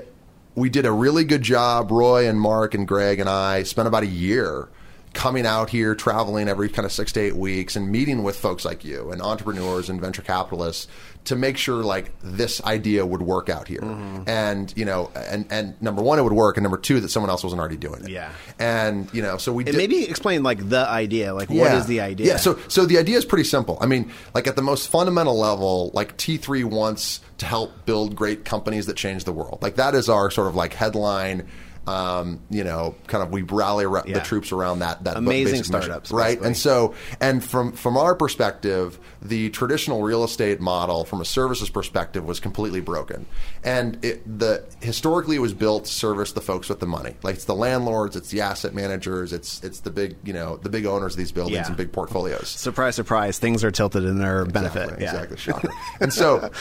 we 0.56 0.70
did 0.70 0.86
a 0.86 0.92
really 0.92 1.24
good 1.24 1.42
job. 1.42 1.90
Roy 1.92 2.28
and 2.28 2.40
Mark 2.40 2.74
and 2.74 2.88
Greg 2.88 3.20
and 3.20 3.30
I 3.30 3.64
spent 3.64 3.88
about 3.88 4.04
a 4.04 4.08
year 4.08 4.68
coming 5.14 5.46
out 5.46 5.70
here, 5.70 5.96
traveling 5.96 6.48
every 6.48 6.70
kind 6.70 6.86
of 6.86 6.92
six 6.92 7.12
to 7.14 7.20
eight 7.20 7.36
weeks, 7.36 7.76
and 7.76 7.92
meeting 7.92 8.24
with 8.24 8.38
folks 8.38 8.66
like 8.66 8.86
you 8.86 9.12
and 9.12 9.22
entrepreneurs 9.22 9.90
and 9.90 10.00
venture 10.00 10.22
capitalists 10.22 10.88
to 11.26 11.36
make 11.36 11.58
sure 11.58 11.84
like 11.84 12.12
this 12.24 12.64
idea 12.64 13.06
would 13.06 13.22
work 13.22 13.50
out 13.50 13.68
here. 13.68 13.82
Mm-hmm. 13.82 14.24
And 14.28 14.74
you 14.76 14.86
know, 14.86 15.12
and 15.16 15.46
and 15.50 15.80
number 15.82 16.02
one, 16.02 16.20
it 16.20 16.24
would 16.24 16.34
work, 16.34 16.58
and 16.58 16.64
number 16.64 16.78
two, 16.78 17.00
that 17.00 17.10
someone 17.10 17.30
else 17.30 17.44
wasn't 17.44 17.60
already 17.60 17.78
doing 17.78 18.04
it. 18.04 18.10
Yeah. 18.10 18.32
And 18.58 19.12
you 19.14 19.22
know, 19.22 19.38
so 19.38 19.52
we 19.52 19.64
And 19.64 19.72
did, 19.74 19.78
maybe 19.78 20.04
explain 20.04 20.44
like 20.44 20.68
the 20.70 20.88
idea. 20.88 21.34
Like 21.34 21.50
what 21.50 21.74
is 21.74 21.86
the 21.88 22.02
idea? 22.02 22.28
yeah, 22.28 22.38
so 22.38 22.60
so 22.68 22.86
the 22.86 22.98
idea 22.98 23.18
is 23.18 23.26
pretty 23.26 23.44
simple. 23.44 23.78
I 23.82 23.86
mean, 23.86 24.12
like 24.34 24.48
at 24.48 24.56
the 24.56 24.62
most 24.62 24.90
fundamental 24.90 25.38
level, 25.38 25.92
like 25.94 26.18
T3 26.18 26.66
wants 26.66 27.22
to 27.40 27.46
help 27.46 27.86
build 27.86 28.16
great 28.16 28.46
companies 28.46 28.86
that 28.86 28.96
change 28.96 29.24
the 29.24 29.34
world. 29.34 29.60
Like 29.62 29.76
that 29.76 29.96
is 29.96 30.10
our 30.10 30.30
sort 30.32 30.48
of 30.48 30.56
like 30.56 30.74
headline. 30.74 31.48
Um, 31.88 32.42
you 32.52 32.64
know, 32.64 32.94
kind 33.08 33.24
of 33.24 33.32
we 33.32 33.42
rally 33.42 33.86
ra- 33.88 34.04
Yeah. 34.06 34.20
the 34.20 34.20
troops 34.20 34.52
around 34.52 34.80
that 34.80 35.04
that 35.06 35.18
Amazing 35.18 35.46
basic 35.46 35.72
mission, 35.72 35.82
startups, 35.84 36.12
right? 36.12 36.40
And 36.40 36.56
so, 36.56 36.94
and 37.20 37.44
from 37.44 37.72
from 37.72 37.98
our 37.98 38.14
perspective, 38.14 39.00
the 39.24 39.50
traditional 39.50 40.04
real 40.04 40.24
estate 40.24 40.60
model, 40.60 41.04
from 41.04 41.20
a 41.20 41.26
services 41.26 41.70
perspective, 41.72 42.26
was 42.26 42.40
completely 42.40 42.80
broken. 42.80 43.26
And 43.64 43.98
it, 44.06 44.22
the 44.40 44.66
historically, 44.82 45.38
it 45.38 45.40
was 45.40 45.54
built 45.56 45.86
to 45.86 45.92
service 45.92 46.34
the 46.34 46.42
folks 46.42 46.70
with 46.70 46.80
the 46.80 46.86
money, 46.86 47.16
like 47.24 47.36
it's 47.36 47.46
the 47.46 47.56
landlords, 47.56 48.16
it's 48.16 48.30
the 48.30 48.42
asset 48.42 48.76
managers, 48.76 49.34
it's 49.34 49.64
it's 49.64 49.80
the 49.80 49.90
big 49.90 50.16
you 50.24 50.34
know 50.34 50.58
the 50.58 50.70
big 50.70 50.86
owners 50.86 51.14
of 51.14 51.18
these 51.18 51.32
buildings 51.32 51.56
Yeah. 51.56 51.68
and 51.68 51.78
big 51.78 51.92
portfolios. 51.92 52.50
surprise, 52.50 52.96
surprise, 52.96 53.40
things 53.40 53.64
are 53.64 53.72
tilted 53.72 54.04
in 54.04 54.20
their 54.20 54.46
benefit. 54.46 54.90
Exactly, 55.00 55.04
yeah. 55.06 55.12
exactly. 55.24 55.38
Shocker. 55.38 55.70
and 56.02 56.14
so, 56.14 56.52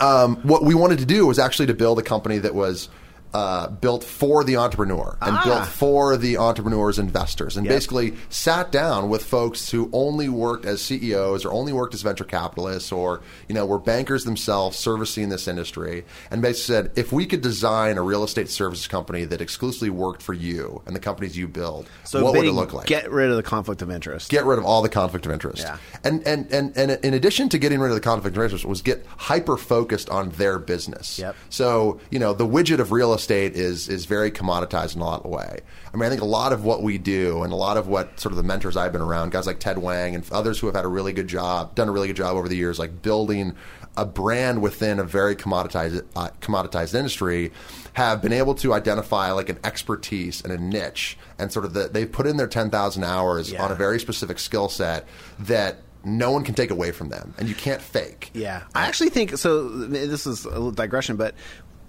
um, 0.00 0.36
what 0.42 0.62
we 0.62 0.74
wanted 0.76 0.98
to 1.00 1.06
do 1.06 1.26
was 1.26 1.38
actually 1.40 1.66
to 1.66 1.74
build 1.74 1.98
a 1.98 2.02
company 2.02 2.38
that 2.38 2.54
was 2.54 2.88
uh, 3.32 3.68
built 3.68 4.02
for 4.04 4.42
the 4.44 4.56
entrepreneur 4.56 5.16
and 5.20 5.36
Ah. 5.36 5.44
built 5.44 5.66
for 5.66 6.16
the 6.16 6.36
entrepreneur's 6.36 6.98
investors, 6.98 7.56
and 7.56 7.64
Yep. 7.66 7.74
basically 7.74 8.14
sat 8.28 8.72
down 8.72 9.08
with 9.08 9.22
folks 9.24 9.70
who 9.70 9.88
only 9.92 10.28
worked 10.28 10.64
as 10.66 10.80
CEOs 10.82 11.44
or 11.44 11.52
only 11.52 11.72
worked 11.72 11.94
as 11.94 12.02
venture 12.02 12.24
capitalists 12.24 12.90
or 12.92 13.20
you 13.48 13.54
know 13.54 13.64
were 13.66 13.78
bankers 13.78 14.24
themselves 14.24 14.76
servicing 14.78 15.28
this 15.28 15.46
industry, 15.46 16.04
and 16.30 16.42
basically 16.42 16.60
said, 16.74 16.90
if 16.96 17.12
we 17.12 17.24
could 17.26 17.40
design 17.40 17.96
a 17.98 18.02
real 18.02 18.24
estate 18.24 18.48
services 18.50 18.86
company 18.88 19.24
that 19.24 19.40
exclusively 19.40 19.90
worked 19.90 20.22
for 20.22 20.32
you 20.34 20.82
and 20.86 20.96
the 20.96 21.00
companies 21.00 21.36
you 21.36 21.46
build, 21.46 21.86
So 22.04 22.24
what 22.24 22.34
would 22.34 22.44
it 22.46 22.52
look 22.52 22.72
like? 22.72 22.86
Get 22.86 23.10
rid 23.10 23.30
of 23.30 23.36
the 23.36 23.42
conflict 23.42 23.80
of 23.82 23.90
interest. 23.90 24.28
get 24.30 24.44
rid 24.44 24.58
of 24.58 24.64
all 24.64 24.82
the 24.82 24.88
conflict 24.88 25.24
of 25.26 25.32
interest. 25.32 25.62
Yeah. 25.62 25.76
And, 26.04 26.26
and 26.26 26.46
and 26.52 26.76
and 26.76 26.90
in 27.04 27.14
addition 27.14 27.48
to 27.50 27.58
getting 27.58 27.78
rid 27.80 27.90
of 27.90 27.94
the 27.94 28.00
conflict 28.00 28.36
of 28.36 28.42
interest 28.42 28.64
was 28.64 28.82
get 28.82 29.06
hyper 29.16 29.56
focused 29.56 30.10
on 30.10 30.30
their 30.30 30.58
business. 30.58 31.18
Yep. 31.18 31.36
So, 31.48 32.00
you 32.10 32.18
know, 32.18 32.32
the 32.34 32.46
widget 32.46 32.78
of 32.80 32.90
real 32.90 33.12
estate 33.14 33.19
is 33.28 33.88
is 33.88 34.04
very 34.06 34.30
commoditized 34.30 34.94
in 34.94 35.00
a 35.02 35.04
lot 35.04 35.24
of 35.24 35.30
way. 35.30 35.58
I 35.92 35.96
mean, 35.96 36.04
I 36.06 36.08
think 36.08 36.22
a 36.22 36.26
lot 36.26 36.52
of 36.52 36.64
what 36.64 36.82
we 36.82 36.98
do 36.98 37.42
and 37.42 37.52
a 37.52 37.56
lot 37.56 37.76
of 37.76 37.88
what 37.88 38.20
sort 38.20 38.32
of 38.32 38.36
the 38.36 38.42
mentors 38.44 38.76
I've 38.76 38.92
been 38.92 39.00
around, 39.00 39.32
guys 39.32 39.46
like 39.46 39.58
Ted 39.58 39.78
Wang 39.78 40.14
and 40.14 40.24
others 40.30 40.58
who 40.60 40.66
have 40.66 40.76
had 40.76 40.84
a 40.84 40.88
really 40.88 41.12
good 41.12 41.28
job, 41.28 41.74
done 41.74 41.88
a 41.88 41.92
really 41.92 42.06
good 42.06 42.16
job 42.16 42.36
over 42.36 42.48
the 42.48 42.56
years, 42.56 42.78
like 42.78 43.02
building 43.02 43.54
a 43.96 44.06
brand 44.06 44.62
within 44.62 45.00
a 45.00 45.04
very 45.04 45.34
commoditized 45.34 46.04
uh, 46.14 46.28
commoditized 46.40 46.94
industry, 46.94 47.50
have 47.94 48.22
been 48.22 48.32
able 48.32 48.54
to 48.54 48.72
identify 48.72 49.32
like 49.32 49.48
an 49.48 49.58
expertise 49.64 50.40
and 50.42 50.52
a 50.52 50.58
niche, 50.58 51.18
and 51.38 51.52
sort 51.52 51.64
of 51.64 51.74
the, 51.74 51.88
they've 51.88 52.10
put 52.12 52.26
in 52.26 52.36
their 52.36 52.46
ten 52.46 52.70
thousand 52.70 53.02
hours 53.02 53.50
Yeah. 53.50 53.64
on 53.64 53.72
a 53.72 53.74
very 53.74 53.98
specific 53.98 54.38
skill 54.38 54.68
set 54.68 55.06
that 55.40 55.78
no 56.04 56.30
one 56.30 56.44
can 56.44 56.54
take 56.54 56.70
away 56.70 56.92
from 56.92 57.08
them, 57.10 57.34
and 57.36 57.46
you 57.48 57.54
can't 57.54 57.82
fake. 57.82 58.30
Yeah, 58.32 58.62
I 58.74 58.86
actually 58.86 59.10
think 59.10 59.36
so. 59.36 59.68
This 59.68 60.26
is 60.26 60.44
a 60.46 60.50
little 60.50 60.70
digression, 60.70 61.16
but 61.16 61.34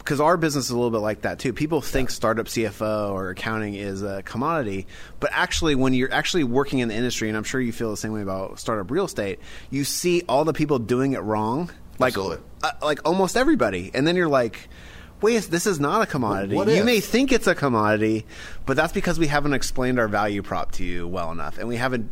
because 0.03 0.19
our 0.19 0.35
business 0.35 0.65
is 0.65 0.71
a 0.71 0.75
little 0.75 0.89
bit 0.89 0.99
like 0.99 1.21
that 1.21 1.37
too. 1.39 1.53
People 1.53 1.79
think 1.81 2.09
startup 2.09 2.47
CFO 2.47 3.11
or 3.11 3.29
accounting 3.29 3.75
is 3.75 4.01
a 4.01 4.23
commodity, 4.23 4.87
but 5.19 5.29
actually, 5.31 5.75
when 5.75 5.93
you're 5.93 6.11
actually 6.11 6.43
working 6.43 6.79
in 6.79 6.87
the 6.87 6.95
industry, 6.95 7.27
and 7.29 7.37
I'm 7.37 7.43
sure 7.43 7.61
you 7.61 7.71
feel 7.71 7.91
the 7.91 7.97
same 7.97 8.11
way 8.11 8.21
about 8.21 8.59
startup 8.59 8.89
real 8.89 9.05
estate, 9.05 9.39
you 9.69 9.83
see 9.83 10.23
all 10.27 10.43
the 10.43 10.53
people 10.53 10.79
doing 10.79 11.13
it 11.13 11.19
wrong, 11.19 11.71
like 11.99 12.13
uh, 12.63 12.71
like 12.81 12.99
almost 13.05 13.37
everybody, 13.37 13.91
and 13.93 14.05
then 14.05 14.15
you're 14.15 14.29
like. 14.29 14.69
Wait, 15.21 15.43
this 15.43 15.67
is 15.67 15.79
not 15.79 16.01
a 16.01 16.07
commodity. 16.07 16.55
You 16.75 16.83
may 16.83 16.99
think 16.99 17.31
it's 17.31 17.45
a 17.45 17.53
commodity, 17.53 18.25
but 18.65 18.75
that's 18.75 18.91
because 18.91 19.19
we 19.19 19.27
haven't 19.27 19.53
explained 19.53 19.99
our 19.99 20.07
value 20.07 20.41
prop 20.41 20.71
to 20.71 20.83
you 20.83 21.07
well 21.07 21.31
enough, 21.31 21.59
and 21.59 21.67
we 21.67 21.75
haven't 21.75 22.09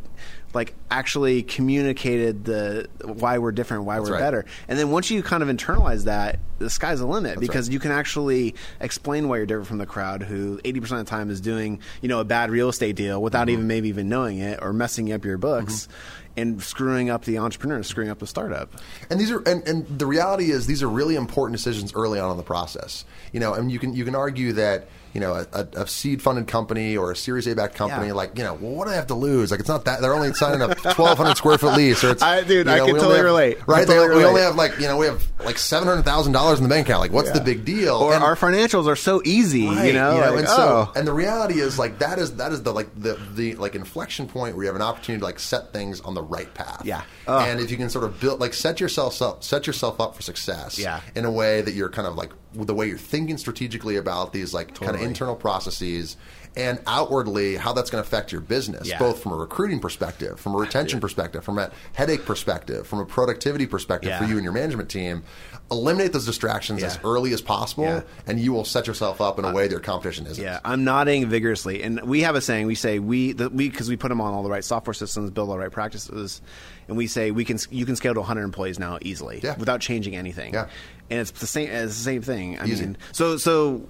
like 0.53 0.74
actually 0.89 1.44
communicated 1.44 2.46
the 2.46 2.88
why 3.03 3.38
we're 3.38 3.51
different, 3.51 3.84
why 3.84 4.00
we're 4.00 4.13
right. 4.13 4.20
better. 4.20 4.46
And 4.68 4.79
then 4.79 4.89
once 4.91 5.12
you 5.12 5.22
kind 5.22 5.44
of 5.44 5.50
internalize 5.50 6.06
that, 6.06 6.39
the 6.58 6.70
sky's 6.70 7.00
the 7.00 7.06
limit 7.06 7.39
because 7.39 7.70
you 7.70 7.79
can 7.79 7.91
actually 7.91 8.56
explain 8.82 9.29
why 9.29 9.38
you're 9.38 9.46
different 9.46 9.68
from 9.68 9.77
the 9.77 9.86
crowd 9.86 10.24
who 10.24 10.58
80% 10.60 10.84
of 10.84 10.89
the 10.89 11.03
time 11.06 11.29
is 11.29 11.39
doing, 11.39 11.79
you 12.01 12.10
know, 12.10 12.20
a 12.20 12.25
bad 12.25 12.51
real 12.51 12.70
estate 12.70 12.96
deal 12.96 13.22
without 13.22 13.39
Mm-hmm. 13.48 13.53
even 13.53 13.68
maybe 13.68 13.88
even 13.88 14.10
knowing 14.10 14.39
it 14.39 14.60
or 14.62 14.74
messing 14.74 15.12
up 15.13 15.24
your 15.24 15.38
books 15.38 15.88
and 16.36 16.62
screwing 16.62 17.10
up 17.10 17.24
the 17.25 17.38
entrepreneur, 17.38 17.82
screwing 17.84 18.10
up 18.10 18.20
the 18.20 18.27
startup. 18.27 18.72
And 19.10 19.20
these 19.20 19.32
are 19.32 19.39
and, 19.48 19.65
and 19.68 19.88
the 20.00 20.06
reality 20.06 20.51
is 20.51 20.68
these 20.68 20.84
are 20.84 20.89
really 20.89 21.15
important 21.15 21.58
decisions 21.58 21.94
early 21.94 22.20
on 22.20 22.32
in 22.32 22.38
the 22.38 22.44
process. 22.44 23.06
You 23.32 23.39
know, 23.39 23.53
and 23.53 23.72
you 23.72 23.79
can 23.79 23.94
you 23.94 24.03
can 24.03 24.15
argue 24.15 24.53
that 24.53 24.89
you 25.13 25.20
know 25.22 25.34
a, 25.54 25.68
a 25.74 25.88
seed 25.88 26.22
funded 26.22 26.48
company 26.48 26.96
or 26.98 27.12
a 27.12 27.16
Series 27.16 27.48
A 27.48 27.56
backed 27.56 27.75
company, 27.75 28.08
Yeah. 28.08 28.13
like 28.13 28.38
you 28.38 28.44
know, 28.44 28.54
well, 28.54 28.72
what 28.72 28.86
do 28.86 28.92
they 28.92 28.96
have 28.98 29.08
to 29.08 29.16
lose? 29.16 29.51
Like 29.51 29.60
it's 29.60 29.70
not 29.70 29.86
that 29.86 30.01
they're 30.01 30.13
only 30.13 30.34
signing 30.34 30.62
a 30.62 30.74
twelve 30.94 31.18
hundred 31.18 31.36
square 31.38 31.58
foot 31.58 31.75
lease, 31.78 32.04
or 32.04 32.12
it's 32.12 32.22
I- 32.22 32.42
dude, 32.44 32.68
you 32.68 32.72
I 32.74 32.78
know, 32.78 32.86
can 32.86 32.96
totally 32.96 33.16
have- 33.18 33.25
relate. 33.25 33.58
Right? 33.68 33.88
totally 33.88 34.10
They- 34.10 34.16
we 34.18 34.24
only 34.25 34.42
have 34.42 34.56
like 34.56 34.80
you 34.80 34.88
know 34.88 34.98
we 34.98 35.06
have 35.08 35.24
like 35.44 35.58
seven 35.58 35.88
hundred 35.88 36.04
thousand 36.04 36.34
dollars 36.34 36.60
in 36.60 36.63
the 36.63 36.70
bank 36.70 36.88
account. 36.88 37.01
Like 37.01 37.12
what's 37.12 37.32
the 37.32 37.42
big 37.42 37.66
deal? 37.66 37.96
Or 37.96 38.13
And- 38.13 38.24
our 38.24 38.36
financials 38.36 38.88
are 38.88 38.96
so 38.96 39.22
easy, 39.25 39.68
Right, 39.68 39.88
you 39.88 39.94
know? 39.94 40.16
like, 40.16 40.39
and 40.39 40.48
oh. 40.50 40.56
so 40.56 40.92
and 40.96 41.08
the 41.08 41.13
reality 41.13 41.60
is 41.60 41.80
like 41.80 42.00
that 42.00 42.20
is 42.20 42.36
that 42.36 42.51
is 42.51 42.63
the 42.63 42.72
like 42.74 42.89
the 42.96 43.20
the 43.36 43.56
like 43.56 43.75
inflection 43.75 44.28
point 44.28 44.56
where 44.56 44.63
you 44.63 44.68
have 44.68 44.75
an 44.75 44.82
opportunity 44.82 45.20
to 45.20 45.25
like 45.25 45.39
set 45.39 45.74
things 45.74 46.01
on 46.01 46.13
the 46.13 46.24
right 46.24 46.54
path. 46.54 46.82
Yeah. 46.86 47.01
Ugh. 47.28 47.48
and 47.48 47.60
if 47.60 47.70
you 47.72 47.78
can 47.78 47.89
sort 47.89 48.04
of 48.06 48.20
build 48.20 48.39
like 48.39 48.54
set 48.54 48.80
yourself 48.80 49.22
up 49.22 49.44
set 49.44 49.66
yourself 49.68 50.00
up 50.00 50.16
for 50.16 50.22
success. 50.22 50.78
Yeah. 50.78 51.01
in 51.16 51.25
a 51.25 51.32
way 51.32 51.62
that 51.62 51.74
you're 51.74 51.89
kind 51.89 52.08
of 52.08 52.16
like 52.16 52.32
the 52.53 52.74
way 52.74 52.88
you're 52.88 52.98
thinking 52.98 53.38
strategically 53.38 53.96
about 53.98 54.34
these 54.34 54.53
like 54.53 54.74
kind 54.75 54.96
of 54.96 55.01
internal 55.01 55.36
processes. 55.36 56.18
And 56.58 56.79
outwardly, 56.88 57.56
how 57.56 57.74
that's 57.74 57.89
going 57.89 58.03
to 58.03 58.08
affect 58.08 58.32
your 58.32 58.41
business, 58.41 58.88
Yeah. 58.89 58.98
both 59.00 59.22
from 59.22 59.32
a 59.32 59.36
recruiting 59.36 59.79
perspective, 59.79 60.39
from 60.39 60.56
a 60.56 60.58
retention 60.58 61.00
perspective, 61.00 61.44
from 61.44 61.58
a 61.60 61.72
headache 61.94 62.25
perspective, 62.25 62.86
from 62.88 63.00
a 63.00 63.06
productivity 63.06 63.65
perspective 63.68 64.18
for 64.18 64.25
you 64.25 64.36
and 64.36 64.44
your 64.44 64.51
management 64.51 64.89
team. 64.89 65.24
Eliminate 65.72 66.12
those 66.13 66.25
distractions 66.25 66.82
as 66.84 66.98
early 67.03 67.32
as 67.32 67.41
possible, 67.41 67.84
Yeah. 67.84 68.01
and 68.25 68.39
you 68.39 68.51
will 68.51 68.65
set 68.65 68.88
yourself 68.88 69.22
up 69.22 69.38
in 69.38 69.46
a 69.46 69.50
uh, 69.50 69.53
way 69.53 69.63
that 69.68 69.72
your 69.72 69.79
competition 69.79 70.25
isn't. 70.25 70.44
Yeah, 70.44 70.60
I'm 70.65 70.84
nodding 70.84 71.29
vigorously, 71.29 71.84
and 71.84 72.01
we 72.01 72.22
have 72.22 72.36
a 72.36 72.41
saying. 72.41 72.65
We 72.65 72.74
say 72.75 72.98
we 72.98 73.34
the, 73.34 73.50
we 73.50 73.70
because 73.70 73.88
we 73.88 73.96
put 73.96 74.10
them 74.10 74.20
on 74.20 74.34
all 74.34 74.41
the 74.41 74.50
right 74.50 74.63
software 74.65 74.96
systems, 74.96 75.29
build 75.29 75.50
all 75.50 75.56
the 75.56 75.62
right 75.62 75.72
practices, 75.72 76.41
and 76.88 76.98
we 76.98 77.06
say 77.06 77.29
we 77.29 77.46
can 77.46 77.60
you 77.70 77.86
can 77.86 77.96
scale 77.96 78.15
to 78.15 78.20
100 78.22 78.44
employees 78.44 78.79
now 78.79 78.98
easily 79.03 79.39
Yeah. 79.44 79.56
without 79.58 79.79
changing 79.79 80.15
anything. 80.15 80.56
Yeah. 80.56 80.65
and 81.12 81.20
it's 81.20 81.32
the 81.32 81.48
same. 81.48 81.70
It's 81.70 81.96
the 81.98 82.03
same 82.03 82.22
thing. 82.24 82.60
I 82.60 82.65
Easy. 82.65 82.86
mean, 82.86 82.98
so 83.12 83.38
so 83.38 83.82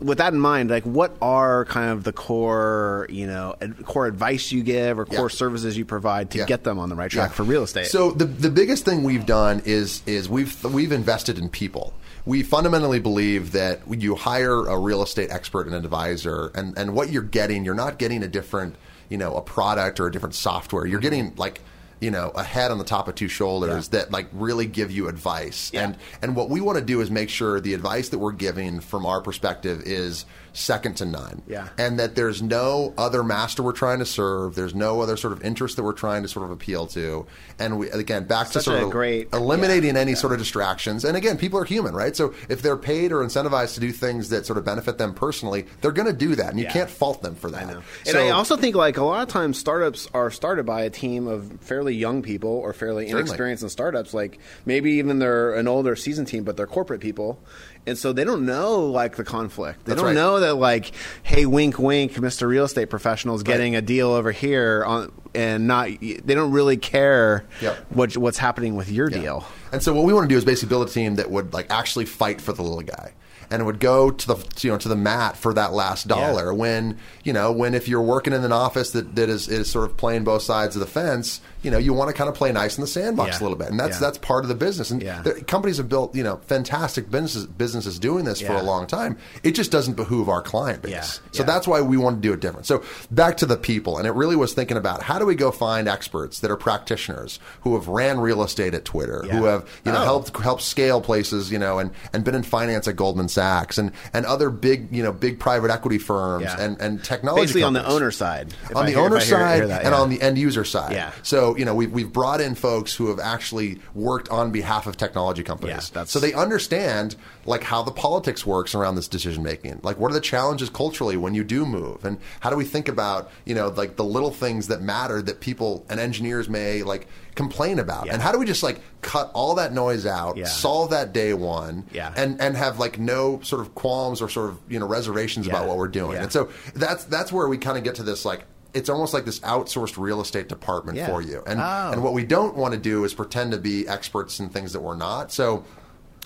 with 0.00 0.18
that 0.18 0.32
in 0.32 0.40
mind, 0.40 0.70
like 0.70 0.84
what 0.84 1.16
are 1.20 1.64
kind 1.66 1.90
of 1.90 2.04
the 2.04 2.12
core, 2.12 3.06
you 3.10 3.26
know, 3.26 3.54
ad- 3.60 3.84
core 3.84 4.06
advice 4.06 4.52
you 4.52 4.62
give 4.62 4.98
or 4.98 5.04
core 5.04 5.28
Yeah. 5.30 5.36
services 5.36 5.76
you 5.76 5.84
provide 5.84 6.30
to 6.32 6.38
Yeah. 6.38 6.44
get 6.46 6.64
them 6.64 6.78
on 6.78 6.88
the 6.88 6.94
right 6.94 7.10
track 7.10 7.30
Yeah. 7.30 7.34
for 7.34 7.42
real 7.44 7.62
estate? 7.62 7.86
So 7.86 8.10
the 8.10 8.24
the 8.24 8.50
biggest 8.50 8.84
thing 8.84 9.02
we've 9.02 9.26
done 9.26 9.62
is 9.64 10.02
is 10.06 10.28
we've 10.28 10.62
we've 10.64 10.92
invested 10.92 11.38
in 11.38 11.48
people. 11.48 11.92
We 12.24 12.42
fundamentally 12.42 12.98
believe 12.98 13.52
that 13.52 13.86
when 13.86 14.00
you 14.00 14.16
hire 14.16 14.66
a 14.66 14.78
real 14.78 15.02
estate 15.02 15.30
expert 15.30 15.66
and 15.66 15.74
advisor, 15.74 16.50
and 16.54 16.76
and 16.76 16.94
what 16.94 17.10
you're 17.10 17.22
getting, 17.22 17.64
you're 17.64 17.74
not 17.74 17.98
getting 17.98 18.22
a 18.22 18.28
different, 18.28 18.74
you 19.08 19.16
know, 19.18 19.34
a 19.34 19.40
product 19.40 20.00
or 20.00 20.06
a 20.06 20.12
different 20.12 20.34
software. 20.34 20.86
You're 20.86 20.98
mm-hmm. 20.98 21.02
getting 21.02 21.32
like 21.36 21.60
you 22.00 22.10
know 22.10 22.30
a 22.34 22.42
head 22.42 22.70
on 22.70 22.78
the 22.78 22.84
top 22.84 23.08
of 23.08 23.14
two 23.14 23.28
shoulders 23.28 23.88
that 23.88 24.10
like 24.10 24.26
really 24.32 24.66
give 24.66 24.90
you 24.90 25.08
advice 25.08 25.70
Yeah. 25.72 25.84
and 25.84 25.96
and 26.20 26.36
what 26.36 26.50
we 26.50 26.60
want 26.60 26.78
to 26.78 26.84
do 26.84 27.00
is 27.00 27.10
make 27.10 27.30
sure 27.30 27.58
the 27.60 27.72
advice 27.74 28.10
that 28.10 28.18
we're 28.18 28.32
giving 28.32 28.80
from 28.80 29.06
our 29.06 29.20
perspective 29.22 29.82
is 29.86 30.26
second 30.56 30.94
to 30.96 31.04
none 31.04 31.42
Yeah. 31.46 31.68
and 31.76 31.98
that 31.98 32.14
there's 32.14 32.40
no 32.40 32.94
other 32.96 33.22
master 33.22 33.62
we're 33.62 33.72
trying 33.72 33.98
to 33.98 34.06
serve. 34.06 34.54
There's 34.54 34.74
no 34.74 35.00
other 35.02 35.16
sort 35.16 35.32
of 35.34 35.44
interest 35.44 35.76
that 35.76 35.82
we're 35.82 35.92
trying 35.92 36.22
to 36.22 36.28
sort 36.28 36.46
of 36.46 36.50
appeal 36.50 36.86
to. 36.88 37.26
And 37.58 37.78
we, 37.78 37.90
again, 37.90 38.24
back 38.24 38.46
Such 38.46 38.64
to 38.64 38.70
sort 38.70 38.82
of 38.82 38.90
great- 38.90 39.28
eliminating 39.34 39.96
any 39.96 40.14
sort 40.14 40.32
of 40.32 40.38
distractions. 40.38 41.04
And 41.04 41.16
again, 41.16 41.36
people 41.36 41.58
are 41.58 41.64
human, 41.64 41.94
right? 41.94 42.16
So 42.16 42.32
if 42.48 42.62
they're 42.62 42.76
paid 42.78 43.12
or 43.12 43.18
incentivized 43.22 43.74
to 43.74 43.80
do 43.80 43.92
things 43.92 44.30
that 44.30 44.46
sort 44.46 44.56
of 44.58 44.64
benefit 44.64 44.96
them 44.98 45.12
personally, 45.12 45.66
they're 45.82 45.92
going 45.92 46.06
to 46.08 46.14
do 46.14 46.34
that, 46.36 46.50
and 46.50 46.58
you 46.58 46.64
Yeah. 46.64 46.72
can't 46.72 46.90
fault 46.90 47.22
them 47.22 47.34
for 47.34 47.50
that. 47.50 47.62
I 47.64 47.72
know. 47.74 47.82
So, 48.04 48.10
and 48.10 48.18
I 48.18 48.30
also 48.30 48.56
think 48.56 48.74
like 48.76 48.96
a 48.96 49.04
lot 49.04 49.22
of 49.22 49.28
times 49.28 49.58
startups 49.58 50.08
are 50.14 50.30
started 50.30 50.64
by 50.64 50.82
a 50.82 50.90
team 50.90 51.26
of 51.26 51.52
fairly 51.60 51.94
young 51.94 52.22
people 52.22 52.50
or 52.50 52.72
fairly 52.72 53.04
Certainly. 53.04 53.20
inexperienced 53.20 53.62
in 53.62 53.68
startups. 53.68 54.14
Like 54.14 54.38
maybe 54.64 54.92
even 54.92 55.18
they're 55.18 55.52
an 55.54 55.68
older 55.68 55.96
seasoned 55.96 56.28
team, 56.28 56.44
but 56.44 56.56
they're 56.56 56.66
corporate 56.66 57.00
people. 57.00 57.38
And 57.86 57.96
so 57.96 58.12
they 58.12 58.24
don't 58.24 58.44
know 58.44 58.80
like 58.86 59.14
the 59.16 59.22
conflict. 59.24 59.84
They 59.84 59.90
That's 59.90 60.00
don't 60.02 60.08
right. 60.08 60.14
know 60.14 60.40
that 60.40 60.54
like, 60.54 60.90
hey, 61.22 61.46
wink, 61.46 61.78
wink, 61.78 62.14
Mr. 62.14 62.48
Real 62.48 62.64
Estate 62.64 62.90
Professional 62.90 63.36
is 63.36 63.42
getting 63.44 63.76
a 63.76 63.80
deal 63.82 64.10
over 64.10 64.32
here 64.32 64.84
on, 64.84 65.12
and 65.34 65.68
not. 65.68 65.88
They 66.00 66.34
don't 66.34 66.50
really 66.50 66.76
care 66.76 67.44
Yep. 67.62 67.86
what 67.90 68.16
what's 68.16 68.38
happening 68.38 68.74
with 68.74 68.90
your 68.90 69.08
deal. 69.08 69.44
And 69.72 69.82
so 69.82 69.94
what 69.94 70.04
we 70.04 70.12
want 70.12 70.24
to 70.28 70.32
do 70.34 70.36
is 70.36 70.44
basically 70.44 70.70
build 70.70 70.88
a 70.88 70.90
team 70.92 71.14
that 71.16 71.30
would 71.30 71.52
like 71.52 71.66
actually 71.70 72.06
fight 72.06 72.40
for 72.40 72.52
the 72.52 72.62
little 72.62 72.82
guy. 72.82 73.12
And 73.50 73.64
would 73.66 73.78
go 73.80 74.10
to 74.10 74.26
the 74.26 74.36
you 74.60 74.70
know 74.72 74.78
to 74.78 74.88
the 74.88 74.96
mat 74.96 75.36
for 75.36 75.54
that 75.54 75.72
last 75.72 76.08
dollar. 76.08 76.52
When 76.52 76.98
you 77.24 77.32
know 77.32 77.52
when 77.52 77.74
if 77.74 77.86
you're 77.88 78.02
working 78.02 78.32
in 78.32 78.42
an 78.44 78.52
office 78.52 78.90
that, 78.92 79.14
that 79.16 79.28
is, 79.28 79.48
is 79.48 79.70
sort 79.70 79.84
of 79.88 79.96
playing 79.96 80.24
both 80.24 80.42
sides 80.42 80.74
of 80.76 80.80
the 80.80 80.86
fence, 80.86 81.40
you 81.62 81.70
know 81.70 81.78
you 81.78 81.92
want 81.92 82.08
to 82.08 82.14
kind 82.14 82.28
of 82.28 82.34
play 82.34 82.50
nice 82.52 82.76
in 82.76 82.80
the 82.80 82.86
sandbox 82.88 83.32
Yeah. 83.36 83.38
a 83.38 83.42
little 83.44 83.56
bit, 83.58 83.68
and 83.68 83.78
that's 83.78 83.96
Yeah. 83.96 84.00
that's 84.00 84.18
part 84.18 84.44
of 84.44 84.48
the 84.48 84.54
business. 84.54 84.90
And 84.90 85.00
Yeah. 85.02 85.22
the, 85.22 85.34
companies 85.44 85.76
have 85.76 85.88
built 85.88 86.14
you 86.14 86.24
know 86.24 86.40
fantastic 86.46 87.10
businesses 87.10 87.46
businesses 87.46 87.98
doing 87.98 88.24
this 88.24 88.40
for 88.40 88.52
a 88.54 88.62
long 88.62 88.86
time. 88.86 89.16
It 89.42 89.52
just 89.52 89.70
doesn't 89.70 89.94
behoove 89.94 90.28
our 90.28 90.42
client 90.42 90.82
base. 90.82 90.90
Yeah. 90.92 91.02
So 91.02 91.20
Yeah. 91.32 91.42
that's 91.44 91.68
why 91.68 91.80
we 91.82 91.96
want 91.96 92.16
to 92.20 92.28
do 92.28 92.32
it 92.32 92.40
different. 92.40 92.66
So 92.66 92.82
back 93.10 93.36
to 93.38 93.46
the 93.46 93.56
people, 93.56 93.98
and 93.98 94.06
it 94.06 94.12
really 94.14 94.36
was 94.36 94.52
thinking 94.54 94.76
about 94.76 95.02
how 95.02 95.18
do 95.18 95.26
we 95.26 95.34
go 95.34 95.50
find 95.50 95.88
experts 95.88 96.40
that 96.40 96.50
are 96.50 96.56
practitioners 96.56 97.38
who 97.62 97.74
have 97.74 97.88
ran 97.88 98.18
real 98.20 98.42
estate 98.42 98.74
at 98.74 98.84
Twitter, 98.84 99.24
Yeah. 99.26 99.36
who 99.38 99.44
have 99.44 99.64
you 99.84 99.92
know 99.92 100.00
Oh. 100.00 100.04
helped 100.04 100.36
helped 100.40 100.62
scale 100.62 101.00
places, 101.00 101.50
you 101.50 101.58
know, 101.58 101.78
and 101.78 101.90
and 102.12 102.24
been 102.24 102.34
in 102.34 102.42
finance 102.42 102.86
at 102.88 102.96
Goldman 102.96 103.28
Sachs 103.36 103.76
and 103.78 103.92
and 104.14 104.24
other 104.26 104.48
big 104.50 104.88
you 104.96 105.02
know 105.02 105.12
big 105.12 105.38
private 105.38 105.70
equity 105.70 105.98
firms 105.98 106.44
Yeah. 106.44 106.60
and 106.64 106.80
and 106.80 107.04
technology 107.04 107.42
Basically 107.42 107.62
on 107.64 107.74
the 107.74 107.86
owner 107.86 108.10
side. 108.10 108.54
on 108.74 108.84
I 108.84 108.86
the 108.86 108.92
hear- 108.96 109.00
owner 109.04 109.18
hear- 109.18 109.26
side 109.36 109.68
that, 109.68 109.84
and 109.84 109.94
on 109.94 110.08
the 110.10 110.20
end 110.22 110.38
user 110.38 110.64
side. 110.64 110.92
Yeah. 110.92 111.10
So 111.22 111.56
you 111.56 111.64
know 111.66 111.74
we've 111.74 111.92
we've 111.92 112.12
brought 112.12 112.40
in 112.40 112.54
folks 112.54 112.94
who 112.94 113.08
have 113.08 113.20
actually 113.20 113.78
worked 113.94 114.28
on 114.30 114.50
behalf 114.50 114.86
of 114.86 114.96
technology 114.96 115.42
companies. 115.42 115.90
Yeah, 115.94 116.04
so 116.04 116.18
they 116.18 116.32
understand 116.32 117.16
like 117.44 117.62
how 117.62 117.82
the 117.82 117.92
politics 117.92 118.44
works 118.46 118.74
around 118.74 118.94
this 118.96 119.08
decision 119.08 119.42
making. 119.42 119.80
Like 119.82 119.98
what 119.98 120.10
are 120.10 120.14
the 120.14 120.20
challenges 120.20 120.68
culturally 120.70 121.16
when 121.16 121.34
you 121.34 121.44
do 121.44 121.64
move, 121.66 122.04
and 122.04 122.18
how 122.40 122.50
do 122.50 122.56
we 122.56 122.64
think 122.64 122.88
about 122.88 123.30
you 123.44 123.54
know 123.54 123.68
like 123.68 123.96
the 123.96 124.04
little 124.04 124.30
things 124.30 124.68
that 124.68 124.80
matter 124.80 125.20
that 125.22 125.40
people 125.40 125.84
and 125.90 126.00
engineers 126.00 126.48
may 126.48 126.82
like 126.82 127.06
complain 127.36 127.78
about, 127.78 128.06
Yeah. 128.06 128.14
and 128.14 128.22
how 128.22 128.32
do 128.32 128.38
we 128.38 128.46
just 128.46 128.64
like 128.64 128.80
cut 129.02 129.30
all 129.34 129.54
that 129.54 129.72
noise 129.72 130.04
out, 130.06 130.36
Yeah. 130.36 130.46
solve 130.46 130.90
that 130.90 131.12
day 131.12 131.32
one, 131.34 131.84
Yeah. 131.92 132.12
and 132.16 132.40
and 132.40 132.56
have 132.56 132.80
like 132.80 132.98
no 132.98 133.38
sort 133.44 133.60
of 133.62 133.74
qualms 133.76 134.20
or 134.20 134.28
sort 134.28 134.50
of 134.50 134.58
you 134.68 134.80
know 134.80 134.86
reservations 134.86 135.46
about 135.46 135.68
what 135.68 135.76
we're 135.76 135.86
doing. 135.86 136.16
And 136.18 136.32
so 136.32 136.48
that's 136.74 137.04
that's 137.04 137.30
where 137.30 137.46
we 137.46 137.58
kind 137.58 137.78
of 137.78 137.84
get 137.84 137.94
to 137.96 138.02
this 138.02 138.24
like 138.24 138.44
it's 138.74 138.90
almost 138.90 139.14
like 139.14 139.24
this 139.24 139.40
outsourced 139.40 139.96
real 139.96 140.20
estate 140.20 140.48
department 140.48 140.98
Yeah. 140.98 141.06
for 141.06 141.22
you. 141.22 141.42
And 141.46 141.60
Oh. 141.60 141.90
and 141.92 142.02
what 142.02 142.12
we 142.12 142.24
don't 142.24 142.56
want 142.56 142.74
to 142.74 142.80
do 142.80 143.04
is 143.04 143.14
pretend 143.14 143.52
to 143.52 143.58
be 143.58 143.86
experts 143.86 144.40
in 144.40 144.48
things 144.48 144.72
that 144.72 144.80
we're 144.80 144.96
not. 144.96 145.30
So 145.32 145.64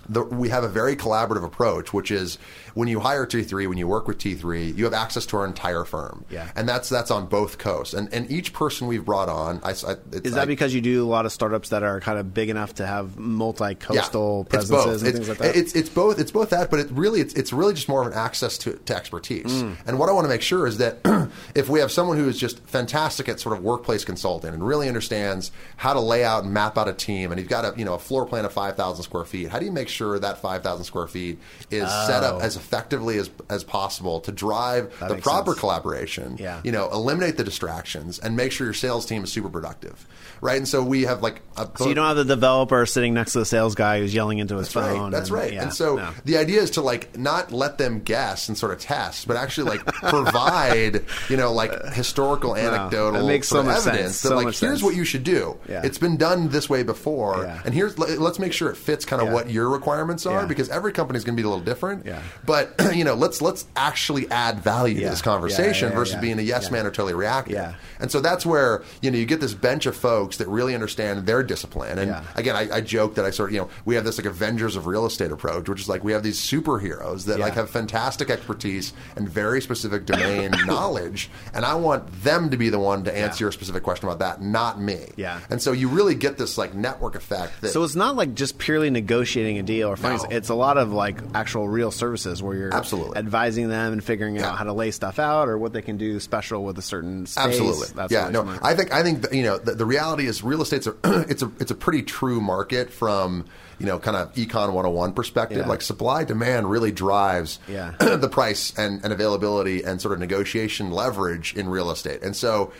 the, 0.08 0.22
we 0.24 0.48
have 0.48 0.64
a 0.64 0.68
very 0.68 0.96
collaborative 0.96 1.44
approach, 1.44 1.92
which 1.92 2.10
is 2.10 2.38
when 2.74 2.88
you 2.88 3.00
hire 3.00 3.26
T3, 3.26 3.68
when 3.68 3.78
you 3.78 3.86
work 3.88 4.06
with 4.08 4.18
T3, 4.18 4.76
you 4.76 4.84
have 4.84 4.94
access 4.94 5.26
to 5.26 5.36
our 5.36 5.46
entire 5.46 5.84
firm, 5.84 6.24
Yeah. 6.30 6.48
and 6.56 6.68
that's 6.68 6.88
that's 6.88 7.10
on 7.10 7.26
both 7.26 7.58
coasts. 7.58 7.94
And 7.94 8.12
and 8.12 8.30
each 8.30 8.52
person 8.52 8.86
we've 8.86 9.04
brought 9.04 9.28
on, 9.28 9.60
I, 9.62 9.70
I, 9.70 9.72
it's 10.12 10.26
Is 10.26 10.34
that 10.34 10.42
I- 10.42 10.44
because 10.46 10.72
you 10.74 10.80
do 10.80 11.04
a 11.04 11.08
lot 11.08 11.26
of 11.26 11.32
startups 11.32 11.70
that 11.70 11.82
are 11.82 12.00
kind 12.00 12.18
of 12.18 12.32
big 12.32 12.48
enough 12.48 12.74
to 12.76 12.86
have 12.86 13.18
multi-coastal 13.18 14.42
it's 14.42 14.48
presences 14.50 14.84
both. 14.84 14.98
and 15.00 15.08
it's, 15.08 15.16
things 15.16 15.28
like 15.28 15.38
that? 15.38 15.56
It's, 15.56 15.74
it's 15.74 15.88
both. 15.88 16.18
It's 16.18 16.30
both 16.30 16.50
that, 16.50 16.70
but 16.70 16.80
it 16.80 16.90
really 16.90 17.20
it's, 17.20 17.34
it's 17.34 17.52
really 17.52 17.74
just 17.74 17.88
more 17.88 18.00
of 18.00 18.06
an 18.06 18.12
access 18.14 18.56
to, 18.58 18.74
to 18.74 18.96
expertise. 18.96 19.46
Mm. 19.62 19.76
And 19.86 19.98
what 19.98 20.08
I 20.08 20.12
want 20.12 20.24
to 20.24 20.28
make 20.28 20.42
sure 20.42 20.66
is 20.66 20.78
that 20.78 20.98
if 21.54 21.68
we 21.68 21.80
have 21.80 21.90
someone 21.92 22.16
who 22.16 22.28
is 22.28 22.38
just 22.38 22.60
fantastic 22.60 23.28
at 23.28 23.40
sort 23.40 23.56
of 23.56 23.62
workplace 23.64 24.04
consulting 24.04 24.54
and 24.54 24.66
really 24.66 24.88
understands 24.88 25.50
how 25.76 25.92
to 25.92 26.00
lay 26.00 26.24
out 26.24 26.44
and 26.44 26.52
map 26.52 26.78
out 26.78 26.88
a 26.88 26.92
team, 26.92 27.32
and 27.32 27.40
you've 27.40 27.48
got 27.50 27.64
a 27.64 27.78
you 27.78 27.84
know 27.84 27.94
a 27.94 27.98
floor 27.98 28.26
plan 28.26 28.44
of 28.44 28.52
five 28.52 28.76
thousand 28.76 29.02
square 29.04 29.24
feet, 29.24 29.48
how 29.48 29.58
do 29.58 29.64
you 29.66 29.72
make 29.72 29.88
sure 29.90 30.18
that 30.18 30.38
five 30.38 30.62
thousand 30.62 30.84
square 30.84 31.06
feet 31.06 31.38
is 31.70 31.88
set 32.06 32.22
up 32.22 32.36
Oh. 32.36 32.40
as 32.40 32.56
effectively 32.56 33.18
as 33.18 33.30
as 33.48 33.64
possible 33.64 34.20
to 34.20 34.32
drive 34.32 34.92
That 35.00 35.08
the 35.08 35.16
proper 35.16 35.50
sense. 35.52 35.60
collaboration? 35.60 36.36
Yeah. 36.38 36.60
You 36.64 36.72
know, 36.72 36.88
eliminate 36.90 37.36
the 37.36 37.44
distractions 37.44 38.18
and 38.18 38.36
make 38.36 38.52
sure 38.52 38.66
your 38.66 38.74
sales 38.74 39.04
team 39.06 39.24
is 39.24 39.32
super 39.32 39.48
productive, 39.48 40.06
right? 40.40 40.56
And 40.56 40.68
so 40.68 40.82
we 40.82 41.02
have 41.02 41.22
like 41.22 41.42
a 41.56 41.68
so 41.76 41.88
you 41.88 41.94
don't 41.94 42.06
have 42.06 42.16
the 42.16 42.24
developer 42.24 42.86
sitting 42.86 43.14
next 43.14 43.32
to 43.32 43.40
the 43.40 43.44
sales 43.44 43.74
guy 43.74 43.98
who's 44.00 44.14
yelling 44.14 44.38
into 44.38 44.56
his 44.56 44.72
that's 44.72 44.86
phone. 44.86 45.02
right. 45.04 45.10
That's 45.10 45.28
and- 45.30 45.38
right. 45.38 45.52
yeah, 45.52 45.62
and 45.62 45.74
so 45.74 45.96
no. 45.96 46.10
the 46.24 46.36
idea 46.36 46.60
is 46.60 46.70
to 46.72 46.80
like 46.82 47.18
not 47.18 47.50
let 47.52 47.78
them 47.78 48.00
guess 48.00 48.48
and 48.48 48.56
sort 48.56 48.72
of 48.72 48.78
test, 48.78 49.26
but 49.26 49.36
actually 49.36 49.70
like 49.70 49.84
provide, 50.30 51.04
you 51.28 51.36
know, 51.36 51.52
like 51.52 51.72
historical, 51.92 52.54
anecdotal 52.56 53.26
makes 53.26 53.48
so 53.48 53.62
much 53.62 53.78
evidence 53.86 54.16
sense. 54.16 54.22
that 54.22 54.28
So 54.28 54.34
like 54.36 54.44
here's 54.46 54.58
sense. 54.58 54.82
what 54.82 54.94
you 54.94 55.04
should 55.04 55.24
do. 55.24 55.58
Yeah. 55.68 55.82
It's 55.84 55.98
been 55.98 56.16
done 56.16 56.48
this 56.50 56.68
way 56.68 56.82
before, 56.82 57.44
and 57.64 57.74
here's 57.74 57.98
let- 57.98 58.18
let's 58.18 58.38
make 58.38 58.52
sure 58.52 58.70
it 58.70 58.76
fits 58.76 59.04
kind 59.04 59.20
of 59.22 59.32
what 59.32 59.50
your 59.50 59.68
requirements 59.80 60.26
are 60.26 60.40
Yeah. 60.42 60.46
because 60.46 60.68
every 60.68 60.92
company 60.92 61.16
is 61.16 61.24
going 61.24 61.36
to 61.36 61.42
be 61.42 61.46
a 61.46 61.48
little 61.50 61.64
different. 61.64 62.06
Yeah. 62.06 62.22
But 62.44 62.74
you 62.94 63.04
know, 63.04 63.14
let's 63.14 63.40
let's 63.42 63.66
actually 63.76 64.30
add 64.30 64.60
value 64.60 64.96
Yeah. 64.96 65.04
to 65.04 65.10
this 65.10 65.22
conversation 65.22 65.92
versus 65.92 66.16
being 66.20 66.38
a 66.38 66.42
yes 66.42 66.70
man 66.70 66.86
or 66.86 66.90
totally 66.90 67.14
reactive. 67.14 67.54
Yeah. 67.54 67.74
And 67.98 68.10
so 68.10 68.20
that's 68.20 68.44
where 68.46 68.82
you 69.02 69.10
know 69.10 69.18
you 69.18 69.26
get 69.26 69.40
this 69.40 69.54
bench 69.54 69.86
of 69.86 69.96
folks 69.96 70.36
that 70.38 70.48
really 70.48 70.74
understand 70.74 71.26
their 71.26 71.42
discipline. 71.42 71.98
And 71.98 72.24
again, 72.34 72.56
I, 72.56 72.76
I 72.76 72.80
joke 72.80 73.14
that 73.16 73.24
I 73.24 73.30
sort 73.30 73.50
of 73.50 73.54
you 73.54 73.60
know 73.60 73.68
we 73.84 73.94
have 73.94 74.04
this 74.04 74.18
like 74.18 74.26
Avengers 74.26 74.76
of 74.76 74.86
real 74.86 75.06
estate 75.06 75.32
approach, 75.32 75.68
which 75.68 75.80
is 75.80 75.88
like 75.88 76.04
we 76.04 76.12
have 76.12 76.22
these 76.22 76.38
superheroes 76.40 77.24
that 77.26 77.38
like 77.38 77.54
have 77.54 77.70
fantastic 77.70 78.30
expertise 78.30 78.92
and 79.16 79.28
very 79.28 79.60
specific 79.60 80.06
domain 80.06 80.50
knowledge, 80.66 81.30
and 81.54 81.64
I 81.64 81.74
want 81.74 82.22
them 82.22 82.50
to 82.50 82.56
be 82.56 82.68
the 82.68 82.78
one 82.78 83.04
to 83.04 83.16
answer 83.16 83.44
your 83.44 83.52
specific 83.52 83.82
question 83.82 84.06
about 84.08 84.18
that, 84.20 84.42
not 84.42 84.80
me. 84.80 85.06
Yeah. 85.16 85.40
And 85.50 85.60
so 85.62 85.72
you 85.72 85.88
really 85.88 86.14
get 86.14 86.38
this 86.38 86.56
like 86.58 86.74
network 86.74 87.14
effect. 87.14 87.60
That, 87.60 87.68
So 87.70 87.82
it's 87.84 87.94
not 87.94 88.16
like 88.16 88.34
just 88.34 88.58
purely 88.58 88.90
negotiating 88.90 89.58
a 89.58 89.62
or 89.84 89.96
finding. 89.96 90.28
No. 90.30 90.36
It's 90.36 90.48
a 90.48 90.54
lot 90.54 90.76
of 90.78 90.92
like 90.92 91.18
actual 91.34 91.68
real 91.68 91.90
services 91.90 92.42
where 92.42 92.56
you're 92.56 92.74
Absolutely. 92.74 93.16
advising 93.16 93.68
them 93.68 93.92
and 93.92 94.02
figuring 94.04 94.36
Yeah. 94.36 94.48
out 94.50 94.58
how 94.58 94.64
to 94.64 94.72
lay 94.72 94.90
stuff 94.90 95.18
out 95.18 95.48
or 95.48 95.56
what 95.58 95.72
they 95.72 95.82
can 95.82 95.96
do 95.96 96.18
special 96.20 96.64
with 96.64 96.78
a 96.78 96.82
certain 96.82 97.26
space. 97.26 97.44
Absolutely. 97.44 97.88
That's 97.94 98.12
yeah. 98.12 98.28
No. 98.30 98.58
I 98.62 98.74
think 98.74 98.92
I 98.92 99.02
think 99.02 99.22
that, 99.22 99.32
you 99.32 99.42
know 99.44 99.58
the, 99.58 99.74
the 99.74 99.86
reality 99.86 100.26
is 100.26 100.42
real 100.42 100.62
estate's 100.62 100.86
a 100.86 100.94
it's 101.28 101.42
a 101.42 101.50
it's 101.60 101.70
a 101.70 101.74
pretty 101.74 102.02
true 102.02 102.40
market 102.40 102.92
from 102.92 103.44
you 103.78 103.86
know 103.86 103.98
kind 103.98 104.16
of 104.16 104.32
econ 104.34 104.66
101 104.72 105.12
perspective. 105.14 105.58
Yeah. 105.58 105.66
Like 105.68 105.82
supply 105.82 106.24
demand 106.24 106.70
really 106.70 106.92
drives 106.92 107.58
Yeah. 107.68 107.92
the 108.00 108.28
price 108.28 108.76
and, 108.78 109.02
and 109.04 109.12
availability 109.12 109.82
and 109.84 110.00
sort 110.00 110.12
of 110.12 110.18
negotiation 110.20 110.90
leverage 110.90 111.54
in 111.54 111.68
real 111.68 111.90
estate. 111.90 112.22
And 112.22 112.34
so 112.36 112.72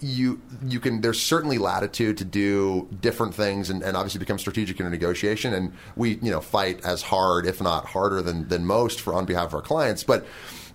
you 0.00 0.40
you 0.66 0.80
can 0.80 1.00
there's 1.00 1.20
certainly 1.20 1.58
latitude 1.58 2.18
to 2.18 2.24
do 2.24 2.88
different 3.00 3.34
things 3.34 3.70
and, 3.70 3.82
and 3.82 3.96
obviously 3.96 4.18
become 4.18 4.38
strategic 4.38 4.80
in 4.80 4.86
a 4.86 4.90
negotiation. 4.90 5.54
And 5.54 5.72
we 5.96 6.16
you 6.16 6.30
know 6.30 6.40
fight 6.40 6.84
as 6.84 7.02
hard 7.02 7.46
if 7.46 7.60
not 7.60 7.86
harder 7.86 8.22
than 8.22 8.48
than 8.48 8.66
most 8.66 9.00
for 9.00 9.14
on 9.14 9.26
behalf 9.26 9.48
of 9.48 9.54
our 9.54 9.62
clients. 9.62 10.04
But 10.04 10.26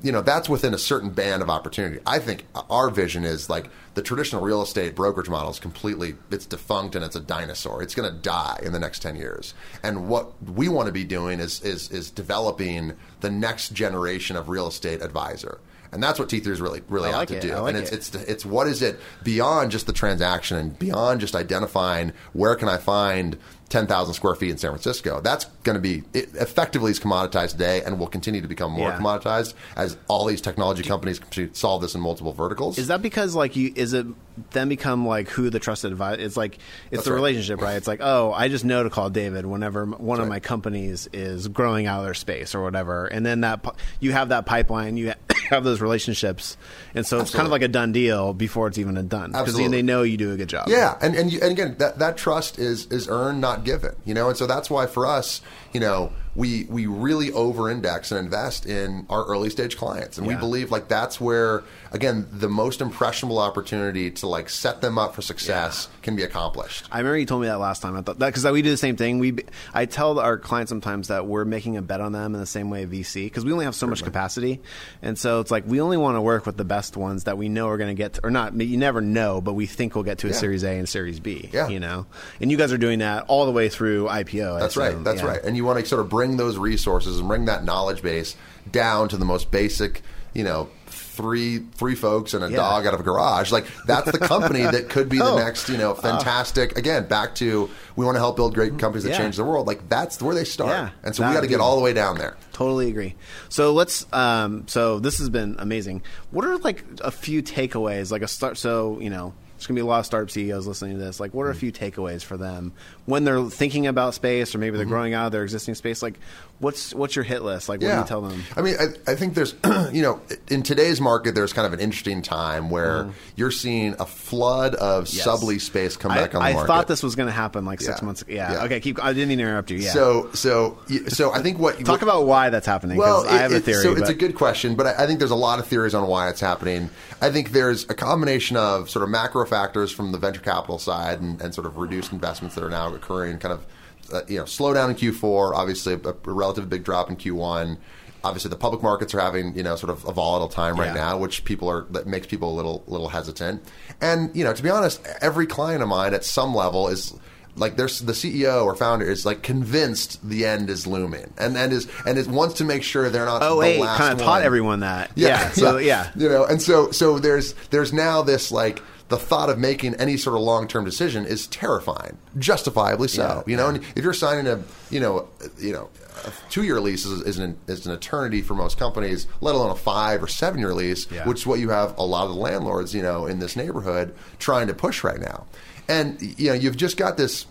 you 0.01 0.11
know 0.11 0.21
that's 0.21 0.49
within 0.49 0.73
a 0.73 0.77
certain 0.77 1.09
band 1.09 1.41
of 1.41 1.49
opportunity. 1.49 1.99
I 2.05 2.19
think 2.19 2.45
our 2.69 2.89
vision 2.89 3.25
is 3.25 3.49
like 3.49 3.69
the 3.93 4.01
traditional 4.01 4.41
real 4.41 4.61
estate 4.61 4.95
brokerage 4.95 5.29
model 5.29 5.51
is 5.51 5.59
completely 5.59 6.15
it's 6.29 6.45
defunct 6.45 6.95
and 6.95 7.03
it's 7.03 7.15
a 7.15 7.21
dinosaur. 7.21 7.83
It's 7.83 7.95
going 7.95 8.11
to 8.11 8.17
die 8.17 8.59
in 8.63 8.71
the 8.71 8.79
next 8.79 8.99
10 8.99 9.15
years. 9.15 9.53
And 9.83 10.07
what 10.07 10.41
we 10.43 10.69
want 10.69 10.87
to 10.87 10.93
be 10.93 11.03
doing 11.03 11.39
is 11.39 11.61
is 11.61 11.91
is 11.91 12.09
developing 12.09 12.93
the 13.19 13.29
next 13.29 13.73
generation 13.73 14.35
of 14.35 14.49
real 14.49 14.67
estate 14.67 15.01
advisor 15.01 15.59
and 15.91 16.01
that's 16.01 16.19
what 16.19 16.29
T3 16.29 16.47
is 16.47 16.61
really 16.61 16.81
really 16.87 17.11
out 17.11 17.27
to 17.27 17.37
it. 17.37 17.41
do. 17.41 17.55
Like 17.55 17.75
and 17.75 17.83
it's, 17.83 17.91
it. 17.91 17.95
it's 17.95 18.15
it's 18.15 18.45
what 18.45 18.67
is 18.67 18.81
it 18.81 18.99
beyond 19.23 19.71
just 19.71 19.87
the 19.87 19.93
transaction 19.93 20.57
and 20.57 20.77
beyond 20.79 21.21
just 21.21 21.35
identifying 21.35 22.13
where 22.33 22.55
can 22.55 22.69
I 22.69 22.77
find 22.77 23.37
10,000 23.71 24.13
square 24.13 24.35
feet 24.35 24.49
in 24.51 24.57
San 24.57 24.71
Francisco. 24.71 25.21
That's 25.21 25.45
going 25.63 25.75
to 25.75 25.81
be 25.81 26.03
it 26.13 26.35
effectively 26.35 26.91
is 26.91 26.99
commoditized 26.99 27.51
today 27.51 27.81
and 27.83 27.97
will 27.97 28.07
continue 28.07 28.41
to 28.41 28.47
become 28.47 28.73
more 28.73 28.89
Yeah. 28.89 28.99
commoditized 28.99 29.53
as 29.77 29.95
all 30.09 30.25
these 30.25 30.41
technology 30.41 30.83
companies 30.83 31.21
solve 31.53 31.81
this 31.81 31.95
in 31.95 32.01
multiple 32.01 32.33
verticals. 32.33 32.77
Is 32.77 32.87
that 32.87 33.01
because 33.01 33.33
like 33.33 33.55
you 33.55 33.71
is 33.75 33.93
it 33.93 34.05
then 34.51 34.67
become 34.67 35.07
like 35.07 35.29
who 35.29 35.49
the 35.49 35.59
trusted 35.59 35.93
advisor? 35.93 36.19
It's 36.21 36.35
like 36.35 36.55
it's 36.55 36.61
That's 36.91 37.05
the 37.05 37.11
right. 37.11 37.15
relationship, 37.15 37.61
right? 37.61 37.77
It's 37.77 37.87
like 37.87 38.01
oh, 38.03 38.33
I 38.33 38.49
just 38.49 38.65
know 38.65 38.83
to 38.83 38.89
call 38.89 39.09
David 39.09 39.45
whenever 39.45 39.85
one 39.85 40.19
of 40.19 40.25
right. 40.25 40.35
my 40.35 40.39
companies 40.41 41.07
is 41.13 41.47
growing 41.47 41.87
out 41.87 41.99
of 41.99 42.05
their 42.05 42.13
space 42.13 42.53
or 42.53 42.61
whatever, 42.61 43.05
and 43.05 43.25
then 43.25 43.39
that 43.41 43.65
you 44.01 44.11
have 44.11 44.29
that 44.29 44.45
pipeline, 44.45 44.97
you 44.97 45.13
have 45.49 45.63
those 45.63 45.81
relationships, 45.81 46.57
and 46.95 47.05
so 47.05 47.19
it's 47.19 47.31
kind 47.31 47.45
of 47.45 47.51
like 47.51 47.61
a 47.61 47.67
done 47.67 47.91
deal 47.91 48.33
before 48.33 48.67
it's 48.67 48.77
even 48.77 48.97
a 48.97 49.03
done 49.03 49.31
because 49.31 49.55
they 49.55 49.81
know 49.81 50.03
you 50.03 50.17
do 50.17 50.31
a 50.31 50.37
good 50.37 50.49
job. 50.49 50.67
Yeah, 50.67 50.97
and 51.01 51.15
and, 51.15 51.31
you, 51.31 51.39
and 51.41 51.51
again, 51.51 51.75
that, 51.79 51.99
that 51.99 52.17
trust 52.17 52.59
is 52.59 52.85
is 52.87 53.07
earned, 53.07 53.41
not 53.41 53.63
given. 53.63 53.95
You 54.05 54.13
know, 54.13 54.29
and 54.29 54.37
so 54.37 54.47
that's 54.47 54.69
why 54.69 54.87
for 54.87 55.05
us, 55.05 55.41
you 55.73 55.79
know, 55.79 56.11
we 56.33 56.65
we 56.69 56.85
really 56.85 57.29
over 57.33 57.69
index 57.69 58.09
and 58.11 58.19
invest 58.19 58.65
in 58.65 59.05
our 59.09 59.25
early 59.25 59.49
stage 59.49 59.75
clients, 59.77 60.17
and 60.17 60.25
we 60.25 60.35
believe 60.35 60.71
like 60.71 60.87
that's 60.87 61.19
where 61.19 61.63
again 61.91 62.25
the 62.31 62.47
most 62.47 62.79
impressionable 62.79 63.37
opportunity 63.37 64.09
to 64.11 64.27
like 64.27 64.49
set 64.49 64.79
them 64.81 64.97
up 64.97 65.13
for 65.13 65.21
success 65.21 65.89
can 66.01 66.15
be 66.15 66.23
accomplished. 66.23 66.85
I 66.89 66.99
remember 66.99 67.17
you 67.17 67.25
told 67.25 67.41
me 67.41 67.47
that 67.49 67.59
last 67.59 67.81
time. 67.81 67.97
I 67.97 68.01
thought 68.01 68.19
that 68.19 68.27
because 68.27 68.45
we 68.49 68.61
do 68.61 68.69
the 68.71 68.77
same 68.77 68.95
thing. 68.95 69.19
We, 69.19 69.39
I 69.73 69.85
tell 69.85 70.19
our 70.19 70.37
clients 70.37 70.69
sometimes 70.69 71.09
that 71.09 71.27
we're 71.27 71.43
making 71.43 71.75
a 71.75 71.81
bet 71.81 71.99
on 71.99 72.13
them 72.13 72.33
in 72.33 72.39
the 72.39 72.47
same 72.47 72.69
way 72.69 72.85
VC 72.85 73.25
because 73.25 73.43
we 73.43 73.51
only 73.51 73.65
have 73.65 73.75
so 73.75 73.85
much 73.87 74.01
capacity, 74.01 74.61
and 75.01 75.19
so 75.19 75.41
it's 75.41 75.51
like 75.51 75.65
we 75.67 75.81
only 75.81 75.97
want 75.97 76.15
to 76.15 76.21
work 76.21 76.45
with 76.45 76.55
the 76.55 76.63
best 76.65 76.95
ones 76.95 77.25
that 77.25 77.37
we 77.37 77.49
know 77.49 77.67
are 77.67 77.77
going 77.77 77.93
to 77.93 78.01
get, 78.01 78.19
or 78.23 78.31
not. 78.31 78.55
You 78.55 78.77
never 78.77 79.01
know, 79.01 79.41
but 79.41 79.51
we 79.53 79.65
think 79.65 79.95
we'll 79.95 80.05
get 80.05 80.19
to 80.19 80.27
a 80.27 80.29
Yeah. 80.29 80.35
Series 80.37 80.63
A 80.63 80.77
and 80.77 80.87
Series 80.87 81.19
B. 81.19 81.49
Yeah. 81.51 81.67
you 81.67 81.81
know, 81.81 82.05
and 82.39 82.49
you 82.49 82.55
guys 82.57 82.71
are 82.71 82.77
doing 82.77 82.99
that 82.99 83.25
all 83.27 83.45
the 83.45 83.51
way 83.51 83.67
through 83.67 84.05
IPO. 84.07 84.59
That's 84.61 84.77
right. 84.77 85.03
That's 85.03 85.21
Yeah. 85.21 85.27
right. 85.27 85.43
And 85.43 85.57
you 85.57 85.60
want 85.65 85.79
to 85.79 85.85
sort 85.85 86.01
of 86.01 86.09
bring 86.09 86.37
those 86.37 86.57
resources 86.57 87.19
and 87.19 87.27
bring 87.27 87.45
that 87.45 87.63
knowledge 87.63 88.01
base 88.01 88.35
down 88.71 89.09
to 89.09 89.17
the 89.17 89.25
most 89.25 89.51
basic, 89.51 90.01
you 90.33 90.43
know, 90.43 90.69
three 90.87 91.59
three 91.75 91.93
folks 91.95 92.33
and 92.33 92.43
a 92.43 92.49
Yeah. 92.49 92.55
dog 92.57 92.85
out 92.85 92.93
of 92.93 92.99
a 92.99 93.03
garage. 93.03 93.51
Like 93.51 93.65
that's 93.85 94.11
the 94.11 94.17
company 94.17 94.61
that 94.63 94.89
could 94.89 95.09
be 95.09 95.17
the 95.17 95.25
Oh. 95.31 95.37
next, 95.37 95.67
you 95.69 95.77
know, 95.77 95.93
fantastic. 95.93 96.77
Again, 96.77 97.05
back 97.07 97.35
to 97.35 97.69
we 97.95 98.05
want 98.05 98.15
to 98.15 98.19
help 98.19 98.37
build 98.37 98.53
great 98.53 98.79
companies 98.79 99.03
that 99.03 99.11
Yeah. 99.11 99.17
change 99.17 99.35
the 99.35 99.43
world. 99.43 99.67
Like 99.67 99.87
that's 99.89 100.21
where 100.21 100.33
they 100.33 100.45
start. 100.45 100.69
Yeah. 100.69 100.89
And 101.03 101.15
so 101.15 101.27
we 101.27 101.33
got 101.33 101.41
to 101.41 101.47
get 101.47 101.59
all 101.59 101.75
the 101.75 101.81
way 101.83 101.93
down 101.93 102.17
there. 102.17 102.37
Totally 102.53 102.89
agree. 102.89 103.15
So 103.49 103.73
let's. 103.73 104.05
Um, 104.13 104.63
so 104.67 104.99
this 104.99 105.17
has 105.19 105.29
been 105.29 105.55
amazing. 105.59 106.01
What 106.31 106.45
are 106.45 106.57
like 106.57 106.83
a 107.01 107.11
few 107.11 107.43
takeaways? 107.43 108.11
Like 108.11 108.21
a 108.21 108.27
start. 108.27 108.57
So 108.57 108.97
you 109.01 109.09
know, 109.09 109.33
there's 109.57 109.67
gonna 109.67 109.75
be 109.77 109.81
a 109.81 109.85
lot 109.85 109.99
of 109.99 110.05
startup 110.05 110.31
CEOs 110.31 110.65
listening 110.65 110.97
to 110.97 111.03
this. 111.03 111.19
Like, 111.19 111.33
what 111.33 111.43
are 111.45 111.49
a 111.51 111.55
few 111.55 111.71
takeaways 111.71 112.23
for 112.23 112.37
them 112.37 112.71
when 113.05 113.23
they're 113.23 113.43
thinking 113.45 113.87
about 113.87 114.13
space, 114.13 114.53
or 114.53 114.57
maybe 114.59 114.77
they're 114.77 114.85
growing 114.85 115.13
out 115.13 115.25
of 115.27 115.31
their 115.31 115.43
existing 115.43 115.75
space? 115.75 116.01
Like, 116.01 116.19
what's 116.59 116.93
what's 116.93 117.15
your 117.15 117.23
hit 117.23 117.41
list? 117.41 117.67
Like, 117.69 117.81
what 117.81 117.91
do 117.91 117.97
you 117.97 118.05
tell 118.05 118.21
them? 118.21 118.43
I 118.55 118.61
mean, 118.61 118.75
I, 118.79 119.11
I 119.11 119.15
think 119.15 119.33
there's, 119.33 119.55
you 119.91 120.01
know, 120.01 120.21
in 120.49 120.61
today's 120.63 121.01
market, 121.01 121.33
there's 121.33 121.51
kind 121.53 121.65
of 121.65 121.73
an 121.73 121.79
interesting 121.79 122.21
time 122.21 122.69
where 122.69 123.09
you're 123.35 123.49
seeing 123.51 123.95
a 123.99 124.05
flood 124.05 124.75
of 124.75 125.05
Mm-hmm. 125.05 125.17
Yes. 125.17 125.27
sublease 125.27 125.61
space 125.61 125.97
come 125.97 126.11
I, 126.11 126.15
back 126.15 126.35
on 126.35 126.41
the 126.41 126.47
I 126.49 126.53
market. 126.53 126.67
thought 126.67 126.87
this 126.87 127.01
was 127.01 127.15
going 127.15 127.27
to 127.27 127.33
happen 127.33 127.65
like 127.65 127.81
six 127.81 127.99
Yeah. 128.01 128.05
months 128.05 128.21
ago. 128.21 128.33
Yeah. 128.33 128.51
Yeah. 128.53 128.63
Okay. 128.65 128.79
Keep. 128.79 129.03
I 129.03 129.13
didn't 129.13 129.29
mean 129.29 129.39
to 129.39 129.43
interrupt 129.45 129.71
you. 129.71 129.77
Yeah. 129.77 129.91
So, 129.91 130.29
so, 130.33 130.77
so 131.07 131.31
I 131.33 131.41
think 131.41 131.57
what 131.57 131.83
talk 131.83 132.01
about 132.03 132.25
why 132.27 132.49
that's 132.49 132.67
happening 132.67 132.97
Well, 132.97 133.25
I 133.27 133.37
have 133.39 133.51
it- 133.51 133.57
a 133.57 133.59
theory. 133.61 133.81
So 133.83 133.95
it's 133.95 134.09
a 134.09 134.13
good 134.13 134.35
question, 134.35 134.75
but 134.75 134.85
I, 134.87 135.03
I 135.03 135.07
think 135.07 135.17
there's 135.19 135.31
a 135.31 135.35
lot 135.35 135.57
of 135.59 135.65
theories 135.67 135.95
on 135.95 136.07
why 136.07 136.29
it's 136.29 136.39
happening. 136.41 136.89
I 137.21 137.31
think 137.31 137.51
there's 137.51 137.83
a 137.89 137.93
combination 137.95 138.57
of 138.57 138.89
sort 138.89 139.03
of 139.03 139.09
macro 139.09 139.45
factors 139.45 139.91
from 139.91 140.11
the 140.11 140.17
venture 140.19 140.41
capital 140.41 140.77
side 140.77 141.19
and, 141.21 141.41
and 141.41 141.53
sort 141.53 141.65
of 141.67 141.77
reduced 141.77 142.11
investments 142.11 142.55
that 142.55 142.63
are 142.63 142.69
now 142.69 142.89
occurring. 143.01 143.37
Kind 143.39 143.53
of, 143.53 143.65
uh, 144.13 144.21
you 144.27 144.37
know, 144.37 144.43
slowdown 144.43 144.89
in 144.89 144.95
Q4. 144.95 145.53
Obviously, 145.55 145.93
a, 145.93 145.97
a 146.09 146.13
relative 146.25 146.69
big 146.69 146.83
drop 146.83 147.09
in 147.09 147.15
Q1. 147.15 147.77
Obviously, 148.23 148.49
the 148.49 148.55
public 148.55 148.83
markets 148.83 149.15
are 149.15 149.19
having 149.19 149.55
you 149.57 149.63
know 149.63 149.75
sort 149.75 149.89
of 149.89 150.05
a 150.07 150.11
volatile 150.11 150.47
time 150.47 150.75
right 150.79 150.87
Yeah. 150.95 151.05
now, 151.09 151.17
which 151.17 151.43
people 151.43 151.67
are 151.69 151.85
that 151.89 152.05
makes 152.05 152.27
people 152.27 152.53
a 152.53 152.55
little 152.55 152.83
little 152.87 153.09
hesitant. 153.09 153.63
And 153.99 154.35
you 154.35 154.43
know, 154.43 154.53
to 154.53 154.61
be 154.61 154.69
honest, 154.69 155.01
every 155.21 155.47
client 155.47 155.81
of 155.81 155.89
mine 155.89 156.13
at 156.13 156.23
some 156.23 156.53
level 156.53 156.87
is 156.87 157.15
like 157.55 157.77
there's 157.77 157.99
the 157.99 158.13
CEO 158.13 158.63
or 158.63 158.75
founder 158.75 159.09
is 159.09 159.25
like 159.25 159.41
convinced 159.41 160.19
the 160.27 160.45
end 160.45 160.69
is 160.69 160.85
looming 160.87 161.33
and 161.37 161.57
and 161.57 161.73
is 161.73 161.87
and 162.05 162.17
is 162.17 162.27
wants 162.27 162.53
to 162.55 162.63
make 162.63 162.81
sure 162.83 163.09
they're 163.09 163.25
not 163.25 163.41
Oh, 163.43 163.57
wait, 163.57 163.81
kind 163.83 164.13
of 164.13 164.19
one. 164.19 164.25
taught 164.27 164.41
everyone 164.43 164.81
that. 164.81 165.11
Yeah. 165.15 165.49
so 165.51 165.77
yeah. 165.77 166.11
you 166.15 166.29
know 166.29 166.45
and 166.45 166.61
so 166.61 166.91
so 166.91 167.19
there's 167.19 167.53
there's 167.71 167.91
now 167.91 168.21
this 168.21 168.51
like 168.53 168.81
the 169.11 169.17
thought 169.17 169.49
of 169.49 169.59
making 169.59 169.93
any 169.95 170.17
sort 170.17 170.35
of 170.35 170.41
long-term 170.41 170.83
decision 170.85 171.25
is 171.25 171.45
terrifying 171.47 172.17
justifiably 172.39 173.07
so 173.07 173.21
Yeah, 173.21 173.51
you 173.51 173.57
know 173.57 173.69
yeah. 173.69 173.75
and 173.75 173.83
if 173.95 174.03
you're 174.03 174.13
signing 174.13 174.47
a 174.47 174.63
you 174.89 174.99
know 174.99 175.27
you 175.59 175.73
know 175.73 175.89
a 176.25 176.31
two-year 176.49 176.79
lease 176.81 177.05
is, 177.05 177.21
is, 177.21 177.37
an, 177.39 177.57
is 177.67 177.85
an 177.85 177.93
eternity 177.93 178.41
for 178.41 178.53
most 178.55 178.77
companies 178.79 179.27
let 179.41 179.53
alone 179.55 179.69
a 179.71 179.75
five 179.75 180.23
or 180.23 180.27
seven-year 180.27 180.73
lease 180.73 181.07
Yeah. 181.11 181.27
which 181.27 181.39
is 181.41 181.47
what 181.47 181.59
you 181.59 181.69
have 181.69 181.97
a 181.97 182.03
lot 182.03 182.23
of 182.27 182.31
the 182.33 182.39
landlords 182.41 182.95
you 182.95 183.01
know 183.03 183.25
in 183.27 183.39
this 183.39 183.55
neighborhood 183.55 184.15
trying 184.39 184.67
to 184.67 184.73
push 184.73 185.03
right 185.03 185.19
now 185.19 185.45
and 185.87 186.21
you 186.39 186.47
know 186.49 186.53
you've 186.53 186.77
just 186.77 186.97
got 186.97 187.17
this 187.17 187.45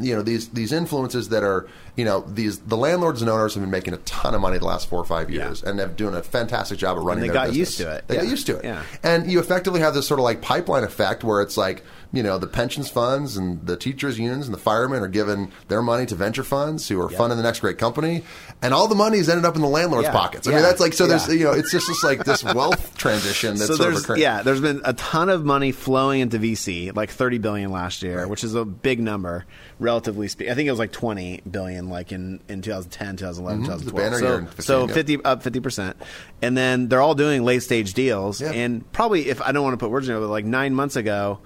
you 0.00 0.14
know 0.14 0.22
these 0.22 0.48
these 0.50 0.72
influences 0.72 1.28
that 1.28 1.42
are 1.42 1.66
you 1.96 2.04
know 2.04 2.22
these 2.22 2.60
the 2.60 2.76
landlords 2.76 3.20
and 3.20 3.30
owners 3.30 3.52
have 3.54 3.62
been 3.62 3.70
making 3.70 3.92
a 3.92 3.98
ton 3.98 4.34
of 4.34 4.40
money 4.40 4.56
the 4.56 4.64
last 4.64 4.88
four 4.88 4.98
or 4.98 5.04
five 5.04 5.28
Yeah. 5.30 5.44
years 5.46 5.62
and 5.62 5.78
have 5.80 5.96
doing 5.96 6.14
a 6.14 6.22
fantastic 6.22 6.78
job 6.78 6.96
of 6.96 7.04
running 7.04 7.22
they 7.22 7.28
their 7.28 7.34
got 7.34 7.46
business. 7.48 7.58
used 7.58 7.78
to 7.78 7.90
it. 7.96 8.08
They 8.08 8.16
got 8.16 8.26
used 8.26 8.46
to 8.46 8.56
it. 8.58 8.64
Yeah. 8.64 8.82
And 9.02 9.30
you 9.30 9.38
effectively 9.38 9.80
have 9.80 9.92
this 9.92 10.06
sort 10.08 10.18
of 10.18 10.24
like 10.24 10.40
pipeline 10.40 10.82
effect 10.84 11.24
where 11.24 11.42
it's 11.42 11.58
like, 11.58 11.84
you 12.12 12.22
know, 12.22 12.38
the 12.38 12.46
pensions 12.46 12.88
funds 12.88 13.36
and 13.36 13.66
the 13.66 13.76
teachers 13.76 14.18
unions 14.18 14.46
and 14.46 14.54
the 14.54 14.58
firemen 14.60 15.02
are 15.02 15.08
giving 15.08 15.52
their 15.68 15.82
money 15.82 16.06
to 16.06 16.14
venture 16.14 16.42
funds 16.44 16.88
who 16.88 16.98
are 16.98 17.10
Yeah. 17.10 17.18
funding 17.18 17.36
the 17.36 17.42
next 17.42 17.60
great 17.60 17.76
company. 17.76 18.24
And 18.62 18.72
all 18.72 18.86
the 18.86 18.94
money's 18.94 19.28
ended 19.28 19.44
up 19.44 19.56
in 19.56 19.60
the 19.60 19.68
landlord's 19.68 20.06
Yeah. 20.06 20.12
pockets. 20.12 20.46
I 20.46 20.50
Yeah. 20.52 20.56
mean, 20.58 20.62
that's 20.64 20.80
like, 20.80 20.92
so 20.92 21.06
there's, 21.08 21.26
Yeah. 21.26 21.34
you 21.34 21.44
know, 21.44 21.50
it's 21.52 21.72
just 21.72 21.88
this 21.88 22.04
like 22.04 22.24
this 22.24 22.44
wealth 22.44 22.96
transition 22.96 23.56
that's 23.56 23.66
so 23.66 23.74
sort 23.74 23.88
of 23.88 23.94
there's 23.94 24.04
occurring. 24.04 24.20
yeah, 24.22 24.42
there's 24.42 24.60
been 24.60 24.80
a 24.84 24.92
ton 24.92 25.28
of 25.28 25.44
money 25.44 25.72
flowing 25.72 26.20
into 26.20 26.38
VC, 26.38 26.92
like 26.94 27.10
30 27.10 27.38
billion 27.38 27.72
last 27.72 28.02
year, 28.04 28.28
which 28.28 28.44
is 28.44 28.54
a 28.54 28.64
big 28.64 29.00
number, 29.00 29.44
relatively 29.80 30.28
speaking. 30.28 30.52
I 30.52 30.54
think 30.54 30.68
it 30.68 30.70
was 30.70 30.78
like 30.78 30.92
20 30.92 31.42
billion, 31.50 31.88
like 31.90 32.12
in, 32.12 32.38
in 32.48 32.62
2010, 32.62 33.16
2011, 33.16 33.62
Mhm. 33.62 33.66
2012. 33.66 34.14
so, 34.20 34.24
year 34.26 34.38
in 34.38 34.46
15, 34.46 34.62
so 34.64 34.86
yeah. 34.86 34.94
50 34.94 35.24
up 35.24 35.42
50 35.42 35.60
percent, 35.60 35.96
and 36.40 36.56
then 36.56 36.88
they're 36.88 37.00
all 37.02 37.14
doing 37.16 37.44
late 37.44 37.64
stage 37.64 37.94
deals. 37.94 38.40
Yeah. 38.40 38.52
And 38.52 38.90
probably, 38.92 39.28
if 39.28 39.42
I 39.42 39.50
don't 39.50 39.64
want 39.64 39.74
to 39.74 39.78
put 39.78 39.90
words 39.90 40.08
in 40.08 40.16
it, 40.16 40.20
but 40.20 40.28
like 40.28 40.44
nine 40.44 40.74
months 40.74 40.94
ago. 40.96 41.40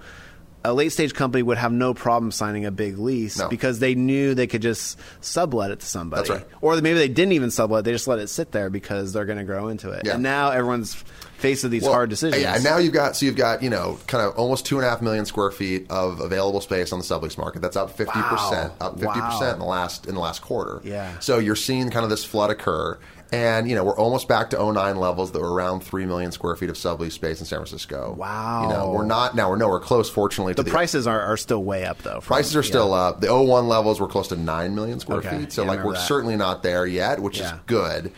A 0.67 0.73
late 0.73 0.89
stage 0.91 1.13
company 1.13 1.41
would 1.43 1.57
have 1.57 1.71
no 1.71 1.93
problem 1.93 2.31
signing 2.31 2.65
a 2.65 2.71
big 2.71 2.97
lease 2.97 3.37
No. 3.37 3.47
because 3.47 3.79
they 3.79 3.95
knew 3.95 4.33
they 4.35 4.47
could 4.47 4.61
just 4.61 4.99
sublet 5.21 5.71
it 5.71 5.79
to 5.79 5.85
somebody. 5.85 6.27
That's 6.27 6.41
right. 6.41 6.47
Or 6.61 6.75
maybe 6.81 6.97
they 6.99 7.07
didn't 7.07 7.31
even 7.31 7.51
sublet; 7.51 7.85
they 7.85 7.91
just 7.93 8.07
let 8.07 8.19
it 8.19 8.27
sit 8.27 8.51
there 8.51 8.69
because 8.69 9.13
they're 9.13 9.25
going 9.25 9.37
to 9.37 9.45
grow 9.45 9.69
into 9.69 9.91
it. 9.91 10.01
Yeah. 10.05 10.15
And 10.15 10.23
now 10.23 10.49
everyone's 10.51 10.93
faced 11.37 11.63
with 11.63 11.71
these 11.71 11.83
Well, 11.83 11.93
hard 11.93 12.09
decisions. 12.09 12.41
Yeah, 12.41 12.55
and 12.55 12.63
now 12.63 12.77
you've 12.79 12.93
got 12.93 13.15
so 13.15 13.25
you've 13.27 13.35
got 13.37 13.63
you 13.63 13.69
know 13.69 13.97
kind 14.07 14.25
of 14.25 14.35
almost 14.35 14.65
two 14.65 14.77
and 14.77 14.85
a 14.85 14.89
half 14.89 15.01
million 15.01 15.25
square 15.25 15.51
feet 15.51 15.85
of 15.89 16.19
available 16.19 16.59
space 16.61 16.91
on 16.91 16.99
the 16.99 17.05
sublease 17.05 17.37
market. 17.37 17.61
That's 17.61 17.77
up 17.77 17.91
fifty 17.91 18.21
percent, 18.23 18.73
Wow. 18.81 18.87
up 18.87 18.93
fifty 18.99 19.19
Wow. 19.19 19.29
percent 19.31 19.53
in 19.53 19.59
the 19.59 19.65
last 19.65 20.05
in 20.07 20.15
the 20.15 20.21
last 20.21 20.41
quarter. 20.41 20.81
Yeah. 20.83 21.17
So 21.19 21.39
you're 21.39 21.55
seeing 21.55 21.89
kind 21.91 22.03
of 22.03 22.09
this 22.09 22.25
flood 22.25 22.49
occur. 22.51 22.97
And 23.31 23.69
you 23.69 23.75
know 23.75 23.83
we're 23.83 23.97
almost 23.97 24.27
back 24.29 24.51
to 24.51 24.57
09 24.57 24.95
levels 24.95 25.33
that 25.33 25.41
were 25.41 25.51
around 25.53 25.81
three 25.81 26.05
million 26.05 26.31
square 26.31 26.55
feet 26.55 26.69
of 26.69 26.75
sublease 26.77 27.11
space 27.11 27.39
in 27.41 27.45
San 27.45 27.59
Francisco. 27.59 28.13
Wow. 28.17 28.63
You 28.63 28.69
know 28.73 28.91
we're 28.91 29.05
not 29.05 29.35
now 29.35 29.49
we're 29.49 29.57
nowhere 29.57 29.79
close. 29.79 30.09
Fortunately, 30.09 30.53
the 30.53 30.57
to 30.57 30.63
the 30.63 30.71
prices 30.71 31.07
are, 31.07 31.19
are 31.21 31.35
still 31.37 31.61
way 31.63 31.83
up 31.85 31.97
though. 32.03 32.21
from- 32.21 32.35
Prices 32.35 32.55
are 32.55 32.59
yeah. 32.61 32.67
still 32.67 32.93
up. 32.93 33.19
The 33.19 33.27
01 33.35 33.67
levels 33.67 33.99
were 33.99 34.07
close 34.07 34.29
to 34.29 34.37
9 34.37 34.73
million 34.75 34.99
square 35.01 35.17
Okay. 35.19 35.39
feet. 35.39 35.51
So 35.51 35.63
Yeah, 35.63 35.67
like 35.69 35.83
we're 35.83 35.93
that. 35.93 36.07
certainly 36.07 36.37
not 36.37 36.63
there 36.63 36.85
yet, 36.85 37.19
which 37.19 37.39
is 37.41 37.51
good. 37.65 38.13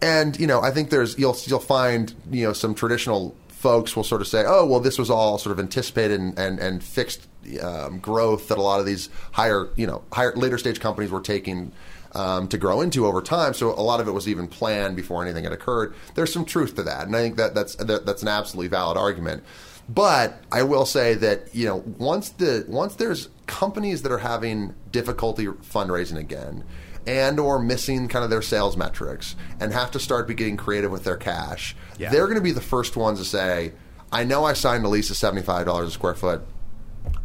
And 0.00 0.38
you 0.38 0.46
know, 0.46 0.60
I 0.60 0.70
think 0.70 0.90
there's 0.90 1.18
you'll 1.18 1.36
you'll 1.46 1.58
find, 1.58 2.14
you 2.30 2.44
know, 2.46 2.52
some 2.52 2.74
traditional 2.74 3.34
folks 3.48 3.96
will 3.96 4.04
sort 4.04 4.20
of 4.20 4.28
say, 4.28 4.44
"Oh, 4.46 4.66
well 4.66 4.80
this 4.80 4.98
was 4.98 5.10
all 5.10 5.38
sort 5.38 5.52
of 5.52 5.58
anticipated 5.58 6.20
and 6.20 6.38
and, 6.38 6.58
and 6.60 6.84
fixed 6.84 7.26
um, 7.62 7.98
growth 7.98 8.48
that 8.48 8.58
a 8.58 8.62
lot 8.62 8.80
of 8.80 8.86
these 8.86 9.08
higher, 9.32 9.68
you 9.76 9.86
know, 9.86 10.02
higher 10.12 10.32
later 10.36 10.58
stage 10.58 10.78
companies 10.80 11.10
were 11.10 11.20
taking 11.20 11.72
um, 12.14 12.48
to 12.48 12.58
grow 12.58 12.80
into 12.80 13.06
over 13.06 13.20
time. 13.20 13.54
So 13.54 13.70
a 13.72 13.82
lot 13.82 14.00
of 14.00 14.08
it 14.08 14.12
was 14.12 14.28
even 14.28 14.46
planned 14.48 14.96
before 14.96 15.22
anything 15.22 15.44
had 15.44 15.52
occurred. 15.52 15.94
There's 16.14 16.32
some 16.32 16.44
truth 16.44 16.76
to 16.76 16.82
that, 16.84 17.06
and 17.06 17.14
I 17.16 17.20
think 17.20 17.36
that 17.36 17.54
that's 17.54 17.74
that, 17.76 18.06
that's 18.06 18.22
an 18.22 18.28
absolutely 18.28 18.68
valid 18.68 18.96
argument. 18.96 19.42
But 19.88 20.40
I 20.50 20.62
will 20.62 20.86
say 20.86 21.14
that 21.14 21.54
you 21.54 21.66
know 21.66 21.84
once 21.98 22.30
the 22.30 22.64
once 22.68 22.94
there's 22.96 23.28
companies 23.46 24.02
that 24.02 24.12
are 24.12 24.18
having 24.18 24.74
difficulty 24.90 25.46
fundraising 25.46 26.16
again 26.16 26.64
and 27.06 27.38
or 27.38 27.58
missing 27.58 28.08
kind 28.08 28.24
of 28.24 28.30
their 28.30 28.40
sales 28.40 28.78
metrics 28.78 29.36
and 29.60 29.74
have 29.74 29.90
to 29.90 30.00
start 30.00 30.26
be 30.26 30.32
getting 30.32 30.56
creative 30.56 30.90
with 30.90 31.04
their 31.04 31.18
cash, 31.18 31.76
Yeah. 31.98 32.10
they're 32.10 32.24
going 32.24 32.38
to 32.38 32.42
be 32.42 32.52
the 32.52 32.62
first 32.62 32.96
ones 32.96 33.18
to 33.18 33.26
say, 33.26 33.72
"I 34.10 34.24
know 34.24 34.44
I 34.46 34.54
signed 34.54 34.86
a 34.86 34.88
lease 34.88 35.10
at 35.10 35.18
seventy 35.18 35.42
five 35.42 35.66
dollars 35.66 35.88
a 35.88 35.92
square 35.92 36.14
foot." 36.14 36.46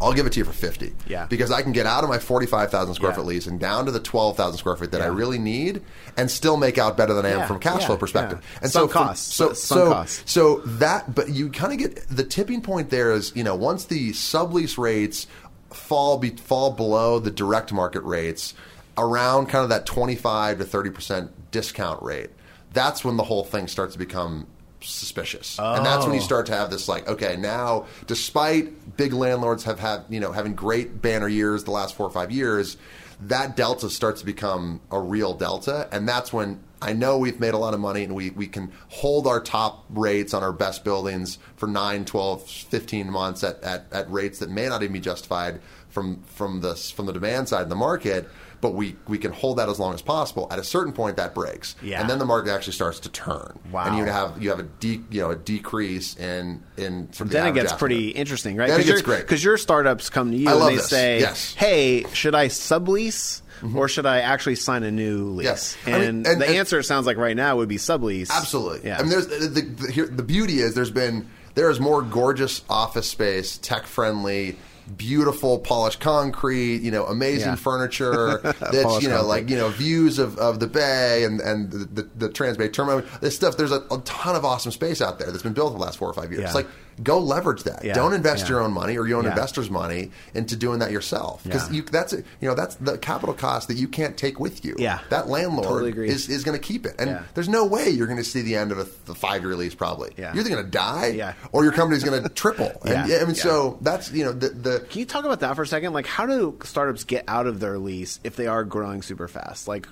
I'll 0.02 0.14
give 0.14 0.26
it 0.26 0.32
to 0.34 0.40
you 0.40 0.46
for 0.46 0.54
50. 0.54 0.94
Yeah. 1.08 1.26
Because 1.26 1.52
I 1.52 1.62
can 1.62 1.72
get 1.74 1.86
out 1.86 2.04
of 2.04 2.10
my 2.10 2.20
45,000 2.20 2.94
square 2.96 3.12
Yeah. 3.12 3.16
foot 3.16 3.26
lease 3.26 3.48
and 3.48 3.60
down 3.60 3.86
to 3.86 3.92
the 3.92 4.00
12,000 4.00 4.58
square 4.58 4.76
foot 4.78 4.92
that 4.92 5.02
I 5.02 5.08
really 5.08 5.40
need 5.40 5.82
and 6.16 6.32
still 6.32 6.56
make 6.58 6.78
out 6.78 6.96
better 6.96 7.14
than 7.14 7.26
I 7.26 7.30
am 7.32 7.40
Yeah, 7.40 7.48
from 7.48 7.58
a 7.58 7.60
cash 7.60 7.82
yeah, 7.82 7.88
flow 7.88 7.98
perspective. 7.98 8.40
yeah. 8.42 8.60
And 8.62 8.72
Sunk 8.72 8.92
so 8.92 8.94
from- 8.98 9.08
costs, 9.08 9.34
so 9.34 9.54
so 9.54 9.92
costs. 9.92 10.24
so 10.32 10.62
that 10.66 11.14
but 11.14 11.30
you 11.30 11.50
kind 11.50 11.74
of 11.74 11.80
get 11.80 12.08
the 12.10 12.24
tipping 12.24 12.62
point 12.62 12.90
there 12.90 13.12
is, 13.12 13.34
you 13.36 13.44
know, 13.44 13.56
once 13.56 13.86
the 13.86 14.12
sublease 14.12 14.78
rates 14.78 15.28
fall 15.72 16.18
be, 16.18 16.30
fall 16.30 16.72
below 16.72 17.20
the 17.20 17.32
direct 17.32 17.72
market 17.74 18.02
rates 18.04 18.54
around 18.98 19.48
kind 19.48 19.64
of 19.64 19.70
that 19.70 19.86
25 19.86 20.60
to 20.60 20.66
30% 20.66 21.30
discount 21.52 22.02
rate. 22.02 22.30
That's 22.74 23.04
when 23.04 23.18
the 23.18 23.24
whole 23.24 23.44
thing 23.44 23.68
starts 23.68 23.94
to 23.94 24.00
become 24.00 24.48
suspicious. 24.82 25.60
And 25.60 25.86
that's 25.86 26.06
when 26.06 26.14
you 26.16 26.22
Oh. 26.22 26.24
start 26.24 26.46
to 26.48 26.54
have 26.56 26.70
this 26.70 26.88
like, 26.88 27.08
okay, 27.08 27.36
now 27.38 27.86
despite 28.08 28.98
big 28.98 29.14
landlords 29.14 29.64
have 29.66 29.80
had, 29.80 30.04
you 30.10 30.20
know, 30.20 30.32
having 30.32 30.54
great 30.54 31.02
banner 31.02 31.28
years 31.28 31.64
the 31.64 31.72
last 31.72 31.96
4 31.96 32.08
or 32.08 32.12
5 32.12 32.32
years, 32.32 32.78
that 33.22 33.56
delta 33.58 33.90
starts 33.90 34.22
to 34.22 34.26
become 34.26 34.80
a 34.92 35.00
real 35.00 35.34
delta 35.34 35.88
and 35.92 36.08
that's 36.08 36.32
when 36.32 36.60
I 36.82 36.94
know 36.94 37.18
we've 37.18 37.42
made 37.42 37.54
a 37.54 37.58
lot 37.58 37.74
of 37.74 37.82
money 37.82 38.06
and 38.06 38.16
we, 38.16 38.30
we 38.30 38.48
can 38.48 38.72
hold 38.88 39.28
our 39.28 39.42
top 39.42 39.84
rates 39.90 40.34
on 40.34 40.44
our 40.44 40.54
best 40.54 40.86
buildings 40.86 41.38
for 41.58 41.68
9, 41.68 42.06
12, 42.06 42.48
15 42.50 43.12
months 43.12 43.44
at, 43.44 43.62
at, 43.64 43.86
at 43.92 44.10
rates 44.10 44.40
that 44.40 44.50
may 44.50 44.70
not 44.70 44.82
even 44.82 44.94
be 44.94 45.02
justified 45.02 45.60
from 45.90 46.22
from 46.24 46.62
the 46.62 46.76
from 46.76 47.08
the 47.08 47.12
demand 47.12 47.50
side 47.50 47.64
of 47.64 47.70
the 47.70 47.76
market, 47.76 48.30
but 48.62 48.74
we, 48.74 48.96
we 49.08 49.18
can 49.18 49.32
hold 49.32 49.58
that 49.58 49.70
as 49.70 49.80
long 49.80 49.94
as 49.94 50.02
possible. 50.02 50.48
At 50.52 50.60
a 50.60 50.64
certain 50.64 50.92
point, 50.94 51.18
that 51.18 51.34
breaks, 51.34 51.76
Yeah. 51.82 52.02
and 52.02 52.10
then 52.10 52.20
the 52.20 52.26
market 52.26 52.52
actually 52.52 52.74
starts 52.74 53.00
to 53.02 53.10
turn. 53.10 53.58
Wow. 53.72 53.86
And 53.86 53.98
you 53.98 54.06
have 54.06 54.42
you 54.42 54.50
have 54.50 54.60
a 54.60 54.64
de, 54.64 55.02
you 55.10 55.22
know 55.22 55.32
a 55.32 55.36
decrease 55.36 56.16
in 56.18 56.62
in 56.78 57.12
sort 57.14 57.28
of 57.28 57.30
the 57.30 57.38
then 57.40 57.48
it 57.48 57.54
gets 57.54 57.68
asset. 57.68 57.80
pretty 57.80 58.10
interesting, 58.10 58.56
right? 58.58 58.70
Then 58.70 58.82
it 58.82 58.86
gets 58.86 59.02
great. 59.02 59.22
Because 59.22 59.44
your 59.44 59.58
startups 59.58 60.10
come 60.10 60.32
to 60.32 60.38
you 60.38 60.50
I 60.50 60.54
and 60.54 60.62
they 60.68 60.76
this. 60.76 60.90
say, 60.90 61.20
Yes. 61.20 61.52
Mm-hmm. 61.52 61.60
"Hey, 61.60 62.04
should 62.14 62.36
I 62.36 62.48
sublease 62.48 63.42
or 63.76 63.88
should 63.90 64.06
I 64.06 64.20
actually 64.20 64.56
sign 64.56 64.84
a 64.84 64.92
new 64.92 65.26
lease?" 65.32 65.46
Yes. 65.46 65.78
I 65.86 65.90
And, 65.92 66.00
mean, 66.02 66.10
and- 66.32 66.42
the 66.42 66.48
and- 66.48 66.56
answer 66.56 66.80
it 66.80 66.84
sounds 66.86 67.06
like 67.06 67.18
right 67.18 67.36
now 67.36 67.58
would 67.58 67.70
be 67.70 67.78
sublease. 67.78 68.30
Absolutely. 68.30 68.88
Yeah. 68.90 68.98
I 68.98 69.02
mean, 69.02 69.10
there's 69.12 69.28
the, 69.28 69.62
the, 69.62 69.92
here, 69.92 70.08
the 70.08 70.24
beauty 70.24 70.60
is 70.60 70.76
there's 70.76 70.92
been 70.92 71.28
there 71.56 71.70
is 71.70 71.80
more 71.80 72.02
gorgeous 72.02 72.62
office 72.70 73.10
space, 73.10 73.58
tech 73.58 73.86
friendly. 73.86 74.58
Beautiful 74.98 75.60
polished 75.60 76.00
concrete, 76.00 76.82
you 76.82 76.92
know, 76.92 77.06
amazing 77.06 77.50
Yeah. 77.50 77.56
furniture. 77.56 78.38
That's 78.60 79.02
you 79.02 79.08
know, 79.10 79.18
concrete. 79.18 79.22
like 79.22 79.50
you 79.50 79.56
know, 79.58 79.70
views 79.70 80.20
of, 80.20 80.38
of 80.38 80.60
the 80.60 80.68
bay 80.68 81.24
and 81.24 81.40
and 81.42 81.72
the, 81.72 81.78
the, 82.04 82.10
the 82.18 82.30
Trans 82.30 82.58
Bay 82.58 82.70
Terminal. 82.70 83.04
This 83.22 83.36
stuff. 83.36 83.56
There's 83.58 83.72
a, 83.72 83.82
a 83.92 84.02
ton 84.06 84.36
of 84.36 84.44
awesome 84.46 84.72
space 84.72 85.02
out 85.02 85.20
there 85.20 85.32
that's 85.32 85.44
been 85.44 85.54
built 85.54 85.74
in 85.74 85.80
the 85.80 85.84
last 85.86 85.98
four 85.98 86.10
or 86.10 86.14
five 86.14 86.32
years. 86.32 86.44
Yeah. 86.44 86.54
Like, 86.54 86.68
go 87.04 87.20
leverage 87.20 87.64
that. 87.64 87.84
Yeah. 87.84 87.94
Don't 87.94 88.14
invest 88.14 88.44
Yeah. 88.46 88.50
your 88.50 88.62
own 88.62 88.72
money 88.74 88.98
or 88.98 89.08
your 89.08 89.18
own 89.20 89.24
Yeah. 89.26 89.32
investors' 89.32 89.70
money 89.70 90.12
into 90.34 90.56
doing 90.56 90.80
that 90.80 90.92
yourself 90.92 91.44
because 91.44 91.72
you 91.72 91.82
that's 91.84 92.14
you 92.14 92.24
know 92.42 92.56
that's 92.56 92.76
the 92.76 92.98
capital 92.98 93.34
cost 93.34 93.68
that 93.70 93.78
you 93.78 93.88
can't 93.88 94.18
take 94.18 94.40
with 94.40 94.64
you. 94.66 94.76
Yeah. 94.78 95.00
that 95.10 95.28
landlord 95.30 95.68
Totally 95.94 96.08
is 96.10 96.30
is 96.30 96.44
going 96.44 96.58
to 96.60 96.64
keep 96.66 96.86
it, 96.86 96.96
and 97.00 97.20
there's 97.36 97.50
no 97.50 97.66
way 97.66 97.90
you're 97.90 98.08
going 98.08 98.18
to 98.18 98.24
see 98.24 98.42
the 98.42 98.56
end 98.56 98.72
of 98.72 98.80
a, 98.80 98.88
the 99.06 99.16
five 99.16 99.44
year 99.44 99.56
lease. 99.56 99.76
Probably, 99.76 100.12
Yeah. 100.18 100.34
you're 100.34 100.42
either 100.42 100.50
going 100.50 100.66
to 100.66 100.70
die, 100.72 101.08
Yeah. 101.16 101.34
or 101.52 101.64
your 101.64 101.74
company's 101.74 102.04
going 102.04 102.22
to 102.24 102.30
triple. 102.30 102.72
And 102.86 103.10
Yeah. 103.10 103.20
I 103.22 103.26
mean, 103.26 103.36
so 103.36 103.78
that's 103.82 104.12
you 104.12 104.26
know 104.26 104.32
the 104.32 104.50
the 104.50 104.80
Can 104.90 105.00
you 105.00 105.06
talk 105.06 105.26
about 105.26 105.40
that 105.42 105.56
for 105.56 105.62
a 105.64 105.68
second? 105.68 105.94
Like, 105.94 106.06
how 106.08 106.26
do 106.26 106.58
startups 106.64 107.04
get 107.04 107.24
out 107.28 107.48
of 107.48 107.60
their 107.60 107.78
lease 107.78 108.20
if 108.24 108.36
they 108.36 108.48
are 108.48 108.64
growing 108.64 109.02
super 109.02 109.28
fast? 109.28 109.68
Like, 109.68 109.88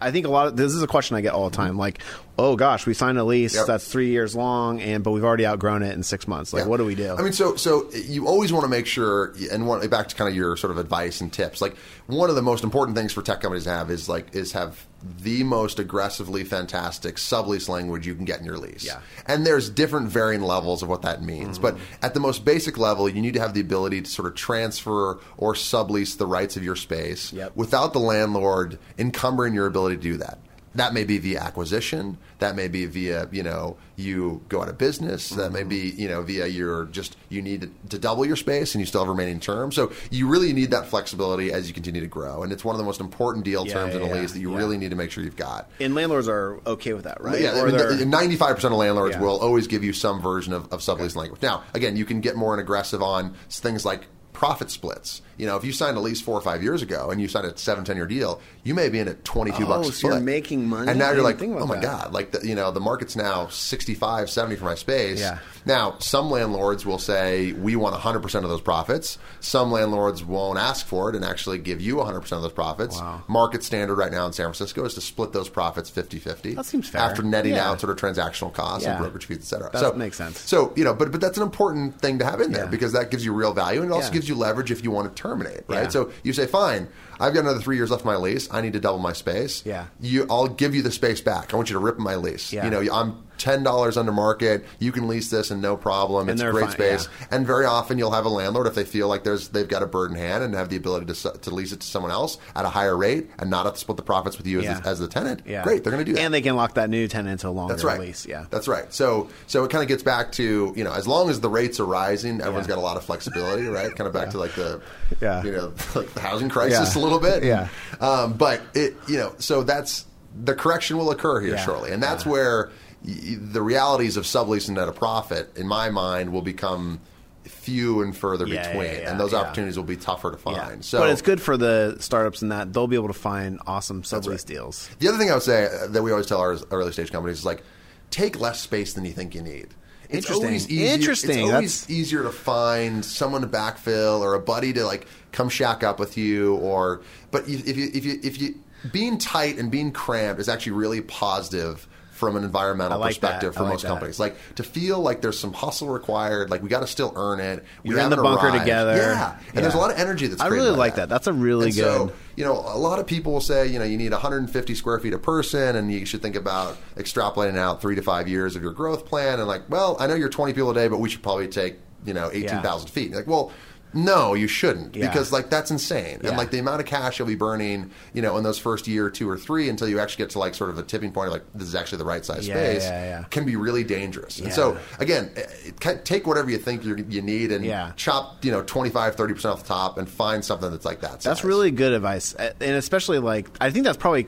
I 0.00 0.10
think 0.10 0.26
a 0.26 0.30
lot 0.30 0.46
of 0.48 0.56
this 0.56 0.72
is 0.74 0.82
a 0.82 0.86
question 0.86 1.16
I 1.16 1.20
get 1.20 1.32
all 1.32 1.48
the 1.48 1.56
time. 1.56 1.76
Like, 1.78 2.00
oh 2.38 2.56
gosh, 2.56 2.86
we 2.86 2.94
signed 2.94 3.18
a 3.18 3.24
lease 3.24 3.54
Yep. 3.54 3.66
that's 3.66 3.86
three 3.86 4.08
years 4.08 4.34
long, 4.34 4.80
and 4.80 5.04
but 5.04 5.12
we've 5.12 5.24
already 5.24 5.46
outgrown 5.46 5.82
it 5.82 5.94
in 5.94 6.02
six 6.02 6.26
months. 6.26 6.52
Like, 6.52 6.62
Yeah. 6.64 6.68
what 6.68 6.78
do 6.78 6.84
we 6.84 6.94
do? 6.94 7.14
I 7.16 7.22
mean, 7.22 7.32
so 7.32 7.56
so 7.56 7.90
you 7.92 8.26
always 8.26 8.52
want 8.52 8.64
to 8.64 8.68
make 8.70 8.86
sure, 8.86 9.34
and 9.50 9.66
want, 9.66 9.88
back 9.90 10.08
to 10.08 10.14
kind 10.16 10.28
of 10.28 10.36
your 10.36 10.56
sort 10.56 10.70
of 10.70 10.78
advice 10.78 11.20
and 11.20 11.32
tips. 11.32 11.60
Like 11.60 11.76
one 12.06 12.30
of 12.30 12.36
the 12.36 12.42
most 12.42 12.64
important 12.64 12.96
things 12.96 13.12
for 13.12 13.22
tech 13.22 13.40
companies 13.40 13.64
to 13.64 13.70
have 13.70 13.90
is 13.90 14.08
like 14.08 14.34
is 14.34 14.52
have 14.52 14.86
the 15.22 15.42
most 15.44 15.78
aggressively 15.78 16.44
fantastic 16.44 17.16
sublease 17.16 17.68
language 17.68 18.06
you 18.06 18.14
can 18.14 18.24
get 18.24 18.40
in 18.40 18.46
your 18.46 18.56
lease. 18.56 18.84
Yeah. 18.84 19.00
And 19.26 19.46
there's 19.46 19.68
different 19.68 20.08
varying 20.08 20.40
levels 20.40 20.82
of 20.82 20.88
what 20.88 21.02
that 21.02 21.22
means. 21.22 21.58
But 21.58 21.74
mm-hmm. 21.74 22.04
at 22.04 22.14
the 22.14 22.20
most 22.20 22.44
basic 22.44 22.78
level, 22.78 23.08
you 23.08 23.20
need 23.20 23.34
to 23.34 23.40
have 23.40 23.52
the 23.52 23.60
ability 23.60 24.00
to 24.02 24.10
sort 24.10 24.26
of 24.28 24.34
transfer 24.34 25.18
or 25.36 25.52
sublease 25.52 26.16
the 26.16 26.26
rights 26.26 26.56
of 26.56 26.64
your 26.64 26.76
space 26.76 27.32
Yep. 27.34 27.52
without 27.54 27.92
the 27.92 28.00
landlord 28.00 28.78
encumbering 28.98 29.52
your 29.52 29.66
ability 29.66 29.96
to 29.96 30.02
do 30.02 30.16
that. 30.18 30.38
That 30.74 30.92
may 30.92 31.04
be 31.04 31.18
via 31.18 31.40
acquisition. 31.40 32.18
That 32.40 32.56
may 32.56 32.68
be 32.68 32.86
via 32.86 33.28
you 33.30 33.42
know 33.42 33.76
you 33.96 34.42
go 34.48 34.62
out 34.62 34.68
of 34.68 34.76
business. 34.76 35.30
That 35.30 35.52
may 35.52 35.60
mm-hmm. 35.60 35.68
be 35.68 35.90
you 35.96 36.08
know 36.08 36.22
via 36.22 36.46
your 36.46 36.86
just 36.86 37.16
you 37.28 37.42
need 37.42 37.70
to, 37.90 37.98
double 37.98 38.26
your 38.26 38.36
space 38.36 38.74
and 38.74 38.80
you 38.80 38.86
still 38.86 39.02
have 39.02 39.08
remaining 39.08 39.40
term. 39.40 39.70
So 39.72 39.92
you 40.10 40.26
really 40.28 40.52
need 40.52 40.72
that 40.72 40.86
flexibility 40.86 41.52
as 41.52 41.68
you 41.68 41.74
continue 41.74 42.00
to 42.00 42.06
grow. 42.06 42.42
And 42.42 42.52
it's 42.52 42.64
one 42.64 42.74
of 42.74 42.78
the 42.78 42.84
most 42.84 43.00
important 43.00 43.44
deal 43.44 43.66
Yeah, 43.66 43.72
terms 43.72 43.94
in 43.94 44.00
yeah, 44.00 44.06
a 44.06 44.14
yeah. 44.14 44.20
lease 44.20 44.32
that 44.32 44.40
you 44.40 44.50
Yeah. 44.52 44.58
really 44.58 44.76
need 44.76 44.90
to 44.90 44.96
make 44.96 45.10
sure 45.10 45.22
you've 45.22 45.36
got. 45.36 45.70
and 45.80 45.94
landlords 45.94 46.28
are 46.28 46.60
okay 46.66 46.92
with 46.92 47.04
that, 47.04 47.20
right? 47.22 47.40
Yeah, 47.40 48.04
ninety-five 48.04 48.56
percent 48.56 48.74
of 48.74 48.78
landlords 48.78 49.16
will 49.16 49.38
always 49.38 49.66
give 49.66 49.84
you 49.84 49.92
some 49.92 50.20
version 50.20 50.52
of, 50.52 50.72
of 50.72 50.80
sublease 50.80 51.14
language. 51.16 51.40
Now, 51.40 51.62
again, 51.72 51.96
you 51.96 52.04
can 52.04 52.20
get 52.20 52.36
more 52.36 52.52
and 52.52 52.60
aggressive 52.60 53.02
on 53.02 53.34
things 53.48 53.84
like 53.84 54.06
profit 54.32 54.70
splits. 54.70 55.22
You 55.36 55.46
know, 55.46 55.56
if 55.56 55.64
you 55.64 55.72
signed 55.72 55.96
a 55.96 56.00
lease 56.00 56.20
four 56.20 56.36
or 56.36 56.40
five 56.40 56.62
years 56.62 56.82
ago 56.82 57.10
and 57.10 57.20
you 57.20 57.28
signed 57.28 57.46
a 57.46 57.56
seven, 57.56 57.84
ten 57.84 57.96
year 57.96 58.06
deal, 58.06 58.40
you 58.62 58.74
may 58.74 58.88
be 58.88 58.98
in 58.98 59.08
at 59.08 59.24
twenty-two 59.24 59.64
Oh, 59.64 59.68
bucks 59.68 59.88
a 59.88 59.92
so 59.92 60.08
you're 60.08 60.20
making 60.20 60.68
money? 60.68 60.90
and 60.90 60.98
now 60.98 61.10
you're 61.12 61.22
like, 61.22 61.40
oh 61.42 61.66
my 61.66 61.74
that. 61.76 61.82
god, 61.82 62.12
like 62.12 62.30
the, 62.32 62.46
you 62.46 62.54
know, 62.54 62.70
the 62.70 62.80
market's 62.80 63.16
now 63.16 63.48
65, 63.48 64.30
70 64.30 64.56
for 64.56 64.64
my 64.64 64.74
space. 64.74 65.20
Yeah. 65.20 65.38
Now, 65.66 65.96
some 65.98 66.30
landlords 66.30 66.84
will 66.84 66.98
say 66.98 67.52
we 67.52 67.74
want 67.76 67.94
hundred 67.96 68.20
percent 68.20 68.44
of 68.44 68.50
those 68.50 68.60
profits. 68.60 69.18
Some 69.40 69.72
landlords 69.72 70.22
won't 70.22 70.58
ask 70.58 70.86
for 70.86 71.08
it 71.08 71.16
and 71.16 71.24
actually 71.24 71.58
give 71.58 71.80
you 71.80 72.00
hundred 72.02 72.20
percent 72.20 72.36
of 72.38 72.42
those 72.42 72.52
profits. 72.52 73.00
Wow. 73.00 73.22
Market 73.28 73.62
standard 73.64 73.94
right 73.96 74.12
now 74.12 74.26
in 74.26 74.32
San 74.32 74.44
Francisco 74.46 74.84
is 74.84 74.94
to 74.94 75.00
split 75.00 75.32
those 75.32 75.48
profits 75.48 75.90
50-50. 75.90 76.54
That 76.56 76.66
seems 76.66 76.88
fair. 76.88 77.00
After 77.00 77.22
netting 77.22 77.54
Yeah. 77.54 77.70
out 77.70 77.80
sort 77.80 77.90
of 77.90 77.96
transactional 77.96 78.52
costs 78.52 78.86
and 78.86 78.98
brokerage 78.98 79.24
fees, 79.26 79.38
et 79.38 79.44
cetera. 79.44 79.70
That 79.72 79.80
so 79.80 79.92
makes 79.94 80.16
sense. 80.18 80.38
So 80.40 80.72
you 80.76 80.84
know, 80.84 80.92
but 80.94 81.10
but 81.12 81.20
that's 81.20 81.38
an 81.38 81.42
important 81.42 81.98
thing 82.00 82.18
to 82.18 82.24
have 82.26 82.40
in 82.42 82.52
there 82.52 82.64
Yeah. 82.64 82.70
because 82.70 82.92
that 82.92 83.10
gives 83.10 83.24
you 83.24 83.32
real 83.32 83.54
value 83.54 83.80
and 83.80 83.90
it 83.90 83.94
also 83.94 84.08
Yeah. 84.08 84.12
gives 84.14 84.28
you 84.28 84.34
leverage 84.34 84.70
if 84.70 84.84
you 84.84 84.90
want 84.90 85.14
to 85.14 85.22
terminate, 85.24 85.64
right? 85.68 85.84
Yeah. 85.84 85.88
So 85.88 86.10
you 86.22 86.32
say, 86.34 86.46
fine, 86.46 86.88
I've 87.18 87.32
got 87.32 87.40
another 87.40 87.60
three 87.60 87.76
years 87.76 87.90
left 87.90 88.04
my 88.04 88.16
lease. 88.16 88.46
I 88.50 88.60
need 88.60 88.74
to 88.74 88.80
double 88.80 88.98
my 88.98 89.14
space. 89.14 89.64
Yeah. 89.64 89.86
you, 90.00 90.26
I'll 90.28 90.48
give 90.48 90.74
you 90.74 90.82
the 90.82 90.90
space 90.90 91.20
back. 91.22 91.54
I 91.54 91.56
want 91.56 91.70
you 91.70 91.74
to 91.74 91.78
rip 91.78 91.98
my 91.98 92.16
lease. 92.16 92.52
Yeah. 92.52 92.64
You 92.64 92.70
know, 92.70 92.92
I'm 92.92 93.24
ten 93.44 93.62
dollars 93.62 93.96
under 93.98 94.10
market. 94.10 94.64
You 94.78 94.90
can 94.90 95.06
lease 95.06 95.28
this 95.30 95.50
and 95.50 95.60
no 95.60 95.76
problem. 95.76 96.28
And 96.28 96.40
it's 96.40 96.50
great 96.50 96.62
fine, 96.64 96.72
space. 96.72 97.08
yeah. 97.20 97.26
And 97.30 97.46
very 97.46 97.66
often 97.66 97.98
you'll 97.98 98.12
have 98.12 98.24
a 98.24 98.28
landlord 98.30 98.66
if 98.66 98.74
they 98.74 98.84
feel 98.84 99.06
like 99.06 99.22
there's 99.22 99.48
they've 99.48 99.68
got 99.68 99.82
a 99.82 99.86
bird 99.86 100.10
in 100.10 100.16
hand 100.16 100.42
and 100.42 100.54
have 100.54 100.70
the 100.70 100.76
ability 100.76 101.12
to 101.12 101.30
to 101.38 101.50
lease 101.54 101.72
it 101.72 101.80
to 101.80 101.86
someone 101.86 102.10
else 102.10 102.38
at 102.56 102.64
a 102.64 102.68
higher 102.70 102.96
rate 102.96 103.28
and 103.38 103.50
not 103.50 103.66
have 103.66 103.74
to 103.74 103.80
split 103.80 103.96
the 103.98 104.02
profits 104.02 104.38
with 104.38 104.46
you 104.46 104.62
Yeah. 104.62 104.72
as, 104.72 104.80
the, 104.80 104.88
as 104.88 104.98
the 105.00 105.08
tenant. 105.08 105.42
yeah. 105.46 105.62
Great, 105.62 105.84
they're 105.84 105.92
going 105.92 106.04
to 106.04 106.10
do 106.10 106.14
that. 106.16 106.22
and 106.22 106.32
they 106.32 106.40
can 106.40 106.56
lock 106.56 106.74
that 106.74 106.88
new 106.88 107.06
tenant 107.06 107.32
into 107.32 107.48
a 107.48 107.50
longer 107.50 107.74
That's 107.74 107.84
right. 107.84 108.00
lease. 108.00 108.24
Yeah, 108.26 108.46
That's 108.50 108.66
right. 108.66 108.92
So 108.92 109.28
so 109.46 109.62
it 109.64 109.70
kind 109.70 109.82
of 109.82 109.88
gets 109.88 110.02
back 110.02 110.32
to 110.32 110.72
you 110.74 110.82
know 110.84 110.92
as 110.92 111.06
long 111.06 111.28
as 111.28 111.40
the 111.40 111.50
rates 111.50 111.78
are 111.80 111.86
rising, 111.86 112.40
everyone's 112.40 112.66
got 112.66 112.78
a 112.78 112.80
lot 112.80 112.96
of 112.96 113.04
flexibility, 113.04 113.66
right? 113.66 113.94
Kind 113.94 114.08
of 114.08 114.14
back 114.14 114.30
to 114.30 114.38
like 114.38 114.52
the 114.54 114.80
Yeah. 115.20 115.42
you 115.44 115.52
know 115.52 115.72
like 115.94 116.12
the 116.14 116.20
housing 116.20 116.48
crisis 116.48 116.94
a 116.94 116.98
little 116.98 117.20
bit. 117.20 117.44
Yeah. 117.44 117.68
Um, 118.00 118.32
but 118.32 118.62
it 118.74 118.96
you 119.06 119.18
know 119.18 119.34
so 119.38 119.62
that's 119.62 120.06
the 120.44 120.54
correction 120.54 120.96
will 120.96 121.10
occur 121.12 121.40
here 121.40 121.54
Yeah. 121.54 121.64
shortly, 121.64 121.92
and 121.92 122.02
that's 122.02 122.24
Yeah. 122.26 122.32
where 122.32 122.70
the 123.04 123.62
realities 123.62 124.16
of 124.16 124.24
subleasing 124.24 124.80
at 124.80 124.88
a 124.88 124.92
profit, 124.92 125.56
in 125.56 125.68
my 125.68 125.90
mind, 125.90 126.32
will 126.32 126.42
become 126.42 127.00
few 127.44 128.02
and 128.02 128.16
further 128.16 128.46
Yeah, 128.46 128.54
yeah, 128.54 128.68
between, 128.68 129.02
yeah, 129.02 129.10
and 129.10 129.20
those 129.20 129.32
yeah. 129.32 129.40
opportunities 129.40 129.76
will 129.76 129.84
be 129.84 129.96
tougher 129.96 130.30
to 130.30 130.36
find. 130.38 130.56
yeah. 130.56 130.76
So, 130.80 131.00
but 131.00 131.10
it's 131.10 131.20
good 131.22 131.42
for 131.42 131.56
the 131.56 131.96
startups 132.00 132.40
in 132.42 132.48
that 132.48 132.72
they'll 132.72 132.86
be 132.86 132.96
able 132.96 133.08
to 133.08 133.12
find 133.12 133.58
awesome 133.66 134.02
sublease 134.02 134.28
right. 134.28 134.46
deals. 134.46 134.88
The 134.98 135.08
other 135.08 135.18
thing 135.18 135.30
I 135.30 135.34
would 135.34 135.42
say 135.42 135.66
uh, 135.66 135.88
that 135.88 136.02
we 136.02 136.10
always 136.10 136.26
tell 136.26 136.40
our 136.40 136.56
early 136.70 136.92
stage 136.92 137.12
companies 137.12 137.38
is 137.38 137.44
like, 137.44 137.62
take 138.10 138.40
less 138.40 138.60
space 138.60 138.94
than 138.94 139.04
you 139.04 139.12
think 139.12 139.34
you 139.34 139.42
need. 139.42 139.68
It's 140.08 140.26
Interesting. 140.26 140.46
always 140.46 140.70
easier, 140.70 140.94
Interesting. 140.94 141.30
It's 141.44 141.52
always 141.52 141.80
That's- 141.82 141.90
easier 141.98 142.22
to 142.22 142.30
find 142.30 143.04
someone 143.04 143.40
to 143.42 143.46
backfill 143.46 144.20
or 144.20 144.34
a 144.34 144.40
buddy 144.40 144.72
to 144.74 144.84
like 144.84 145.06
come 145.32 145.48
shack 145.48 145.82
up 145.82 145.98
with 145.98 146.16
you. 146.16 146.56
Or 146.56 147.02
but 147.30 147.48
if 147.48 147.66
if 147.66 147.76
you 147.76 147.90
if 147.92 148.04
you 148.04 148.20
if 148.22 148.40
you 148.40 148.54
being 148.92 149.16
tight 149.18 149.58
and 149.58 149.70
being 149.70 149.92
cramped 149.92 150.40
is 150.40 150.48
actually 150.48 150.72
really 150.72 151.00
positive 151.00 151.88
from 152.14 152.36
an 152.36 152.44
environmental 152.44 152.98
like 152.98 153.10
perspective 153.10 153.52
I 153.54 153.58
for 153.58 153.62
like 153.64 153.72
most 153.72 153.82
that. 153.82 153.88
companies. 153.88 154.20
Like 154.20 154.36
to 154.54 154.62
feel 154.62 155.00
like 155.00 155.20
there's 155.20 155.38
some 155.38 155.52
hustle 155.52 155.88
required. 155.88 156.48
Like 156.50 156.62
we 156.62 156.68
got 156.68 156.80
to 156.80 156.86
still 156.86 157.12
earn 157.16 157.40
it. 157.40 157.64
We 157.82 157.90
You're 157.90 157.98
in 158.00 158.10
the 158.10 158.16
bunker 158.16 158.46
arrived. 158.46 158.60
together. 158.60 158.96
Yeah, 158.96 159.38
and 159.54 159.64
there's 159.64 159.74
a 159.74 159.78
lot 159.78 159.90
of 159.90 159.98
energy 159.98 160.28
that's. 160.28 160.40
I 160.40 160.46
really 160.46 160.70
like 160.70 160.94
that. 160.94 161.08
That's 161.08 161.26
a 161.26 161.32
really 161.32 161.66
And 161.66 161.74
good. 161.74 161.82
So, 161.82 162.12
you 162.36 162.44
know, 162.44 162.52
a 162.52 162.78
lot 162.78 162.98
of 163.00 163.06
people 163.06 163.32
will 163.32 163.40
say, 163.40 163.66
you 163.66 163.78
know, 163.78 163.84
you 163.84 163.96
need 163.98 164.12
150 164.12 164.74
square 164.74 164.98
feet 165.00 165.12
a 165.12 165.18
person, 165.18 165.76
and 165.76 165.92
you 165.92 166.06
should 166.06 166.22
think 166.22 166.36
about 166.36 166.76
extrapolating 166.96 167.58
out 167.58 167.80
three 167.82 167.94
to 167.96 168.02
five 168.02 168.28
years 168.28 168.56
of 168.56 168.62
your 168.62 168.72
growth 168.72 169.04
plan. 169.06 169.38
And 169.40 169.48
like, 169.48 169.68
well, 169.68 169.96
I 170.00 170.06
know 170.06 170.14
you're 170.14 170.28
20 170.28 170.52
people 170.52 170.70
a 170.70 170.74
day, 170.74 170.88
but 170.88 170.98
we 171.00 171.08
should 171.10 171.22
probably 171.22 171.48
take, 171.48 171.76
you 172.04 172.14
know, 172.14 172.30
18,000 172.32 172.88
feet. 172.88 173.12
Like, 173.12 173.26
well, 173.26 173.52
No, 173.94 174.34
you 174.34 174.48
shouldn't 174.48 174.96
Yeah. 174.96 175.06
because 175.08 175.32
like 175.32 175.50
that's 175.50 175.70
insane. 175.70 176.20
Yeah. 176.22 176.28
And 176.30 176.36
like 176.36 176.50
the 176.50 176.58
amount 176.58 176.80
of 176.80 176.86
cash 176.86 177.18
you'll 177.18 177.28
be 177.28 177.34
burning, 177.36 177.90
you 178.12 178.22
know, 178.22 178.36
in 178.36 178.44
those 178.44 178.58
first 178.58 178.86
year, 178.88 179.08
two 179.10 179.28
or 179.30 179.36
three, 179.38 179.68
until 179.68 179.88
you 179.88 180.00
actually 180.00 180.24
get 180.24 180.30
to 180.30 180.38
like 180.38 180.54
sort 180.54 180.70
of 180.70 180.78
a 180.78 180.82
tipping 180.82 181.12
point, 181.12 181.30
like 181.30 181.42
this 181.54 181.68
is 181.68 181.74
actually 181.74 181.98
the 181.98 182.04
right 182.04 182.24
size 182.24 182.46
Yeah, 182.48 182.54
space, 182.54 183.26
can 183.30 183.44
be 183.44 183.56
really 183.56 183.84
dangerous. 183.84 184.38
And 184.40 184.52
so 184.52 184.76
again, 184.98 185.30
eh, 185.36 185.44
can- 185.80 186.02
take 186.02 186.26
whatever 186.26 186.50
you 186.50 186.58
think 186.58 186.84
you 186.84 187.04
you 187.08 187.22
need 187.22 187.52
and 187.52 187.96
chop, 187.96 188.44
you 188.44 188.50
know, 188.50 188.62
25, 188.62 189.14
30 189.14 189.34
percent 189.34 189.52
off 189.52 189.62
the 189.62 189.68
top, 189.68 189.98
and 189.98 190.08
find 190.08 190.44
something 190.44 190.70
that's 190.70 190.84
like 190.84 191.00
that. 191.00 191.20
That's 191.20 191.44
really 191.44 191.70
good 191.70 191.92
advice, 191.92 192.34
Uh, 192.38 192.50
and 192.60 192.76
especially 192.76 193.18
like 193.20 193.46
I 193.60 193.70
think 193.70 193.84
that's 193.84 193.96
probably 193.96 194.26